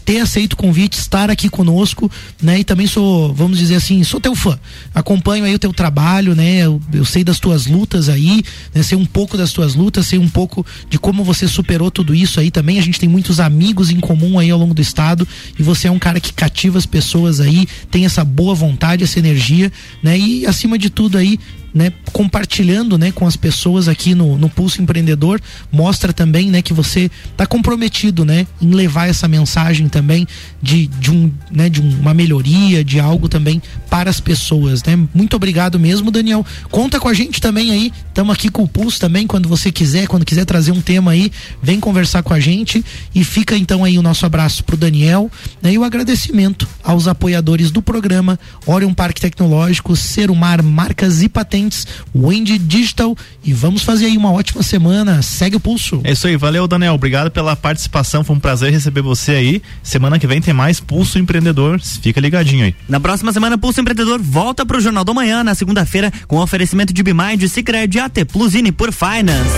ter 0.04 0.20
aceito 0.20 0.54
o 0.54 0.56
convite, 0.56 0.94
estar 0.94 1.30
aqui 1.30 1.48
conosco, 1.48 2.10
né? 2.42 2.58
E 2.58 2.64
também 2.64 2.86
sou, 2.86 3.32
vamos 3.32 3.58
dizer 3.58 3.76
assim, 3.76 4.02
sou 4.02 4.20
teu 4.20 4.34
fã. 4.34 4.58
Acompanho 4.92 5.44
aí 5.44 5.54
o 5.54 5.58
teu 5.58 5.72
trabalho, 5.72 6.34
né? 6.34 6.58
Eu, 6.58 6.80
eu 6.92 7.04
sei 7.04 7.22
das 7.22 7.38
tuas 7.38 7.66
lutas 7.66 8.08
aí, 8.08 8.42
né? 8.74 8.82
Sei 8.82 8.98
um 8.98 9.06
pouco 9.06 9.36
das 9.36 9.52
tuas 9.52 9.74
lutas, 9.74 10.06
sei 10.06 10.18
um 10.18 10.28
pouco 10.28 10.66
de 10.88 10.98
como 10.98 11.22
você 11.22 11.46
superou 11.46 11.90
tudo 11.90 12.14
isso 12.14 12.40
aí 12.40 12.50
também. 12.50 12.78
A 12.78 12.82
gente 12.82 12.98
tem 12.98 13.08
muitos 13.08 13.38
amigos 13.38 13.90
em 13.90 14.00
comum 14.00 14.38
aí 14.38 14.50
ao 14.50 14.58
longo 14.58 14.74
do 14.74 14.82
estado 14.82 15.26
e 15.58 15.62
você 15.62 15.86
é 15.86 15.90
um 15.90 15.98
cara 15.98 16.18
que 16.18 16.32
cativa 16.32 16.76
as 16.76 16.86
pessoas 16.86 17.40
aí, 17.40 17.66
tem 17.90 18.04
essa 18.04 18.24
boa 18.24 18.54
vontade, 18.54 19.04
essa 19.04 19.18
energia, 19.18 19.72
né? 20.02 20.18
E 20.18 20.44
acima 20.44 20.76
de 20.76 20.90
tudo 20.90 21.16
aí, 21.16 21.38
né, 21.72 21.92
compartilhando 22.12 22.98
né, 22.98 23.12
com 23.12 23.26
as 23.26 23.36
pessoas 23.36 23.88
aqui 23.88 24.14
no, 24.14 24.36
no 24.36 24.48
Pulso 24.48 24.82
Empreendedor, 24.82 25.40
mostra 25.70 26.12
também 26.12 26.50
né, 26.50 26.62
que 26.62 26.72
você 26.72 27.10
está 27.30 27.46
comprometido 27.46 28.24
né, 28.24 28.46
em 28.60 28.70
levar 28.70 29.08
essa 29.08 29.28
mensagem 29.28 29.88
também 29.88 30.26
de, 30.60 30.86
de, 30.86 31.10
um, 31.10 31.30
né, 31.50 31.68
de 31.68 31.80
uma 31.80 32.12
melhoria, 32.12 32.84
de 32.84 32.98
algo 32.98 33.28
também 33.28 33.62
para 33.88 34.10
as 34.10 34.20
pessoas. 34.20 34.82
Né? 34.82 34.98
Muito 35.14 35.36
obrigado 35.36 35.78
mesmo, 35.78 36.10
Daniel. 36.10 36.44
Conta 36.70 36.98
com 36.98 37.08
a 37.08 37.14
gente 37.14 37.40
também 37.40 37.70
aí. 37.70 37.92
Estamos 38.08 38.34
aqui 38.34 38.50
com 38.50 38.62
o 38.62 38.68
Pulso 38.68 38.98
também, 38.98 39.26
quando 39.26 39.48
você 39.48 39.70
quiser, 39.70 40.06
quando 40.06 40.24
quiser 40.24 40.44
trazer 40.44 40.72
um 40.72 40.80
tema 40.80 41.12
aí, 41.12 41.30
vem 41.62 41.78
conversar 41.78 42.22
com 42.22 42.34
a 42.34 42.40
gente. 42.40 42.84
E 43.14 43.22
fica 43.24 43.56
então 43.56 43.84
aí 43.84 43.98
o 43.98 44.02
nosso 44.02 44.26
abraço 44.26 44.64
para 44.64 44.74
o 44.74 44.78
Daniel 44.78 45.30
né, 45.62 45.72
e 45.72 45.78
o 45.78 45.84
agradecimento 45.84 46.68
aos 46.82 47.06
apoiadores 47.06 47.70
do 47.70 47.80
programa 47.80 48.38
Orion 48.66 48.92
Parque 48.92 49.20
Tecnológico, 49.20 49.94
Serumar 49.94 50.62
Marcas 50.62 51.22
e 51.22 51.28
Patentes 51.28 51.59
patentes, 51.60 51.86
Wendy 52.14 52.58
Digital 52.58 53.16
e 53.44 53.52
vamos 53.52 53.82
fazer 53.82 54.06
aí 54.06 54.16
uma 54.16 54.32
ótima 54.32 54.62
semana. 54.62 55.22
Segue 55.22 55.56
o 55.56 55.60
pulso. 55.60 56.00
É 56.04 56.12
isso 56.12 56.26
aí, 56.26 56.36
valeu 56.36 56.66
Daniel, 56.66 56.94
obrigado 56.94 57.30
pela 57.30 57.54
participação, 57.54 58.24
foi 58.24 58.36
um 58.36 58.40
prazer 58.40 58.72
receber 58.72 59.02
você 59.02 59.32
aí. 59.32 59.62
Semana 59.82 60.18
que 60.18 60.26
vem 60.26 60.40
tem 60.40 60.54
mais 60.54 60.80
Pulso 60.80 61.18
Empreendedor, 61.18 61.80
fica 61.80 62.20
ligadinho 62.20 62.64
aí. 62.64 62.74
Na 62.88 62.98
próxima 62.98 63.32
semana 63.32 63.58
Pulso 63.58 63.80
Empreendedor 63.80 64.20
volta 64.20 64.64
pro 64.64 64.80
Jornal 64.80 65.04
do 65.04 65.14
Manhã 65.14 65.44
na 65.44 65.54
segunda-feira 65.54 66.12
com 66.26 66.38
oferecimento 66.38 66.92
de 66.92 67.02
Bimind, 67.02 67.46
Cicred, 67.48 67.98
AT 67.98 68.24
Plusine 68.26 68.72
por 68.72 68.92
Finance. 68.92 69.50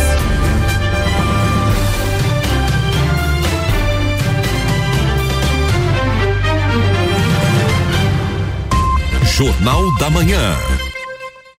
Jornal 9.34 9.96
da 9.98 10.11
Manhã. 10.11 10.55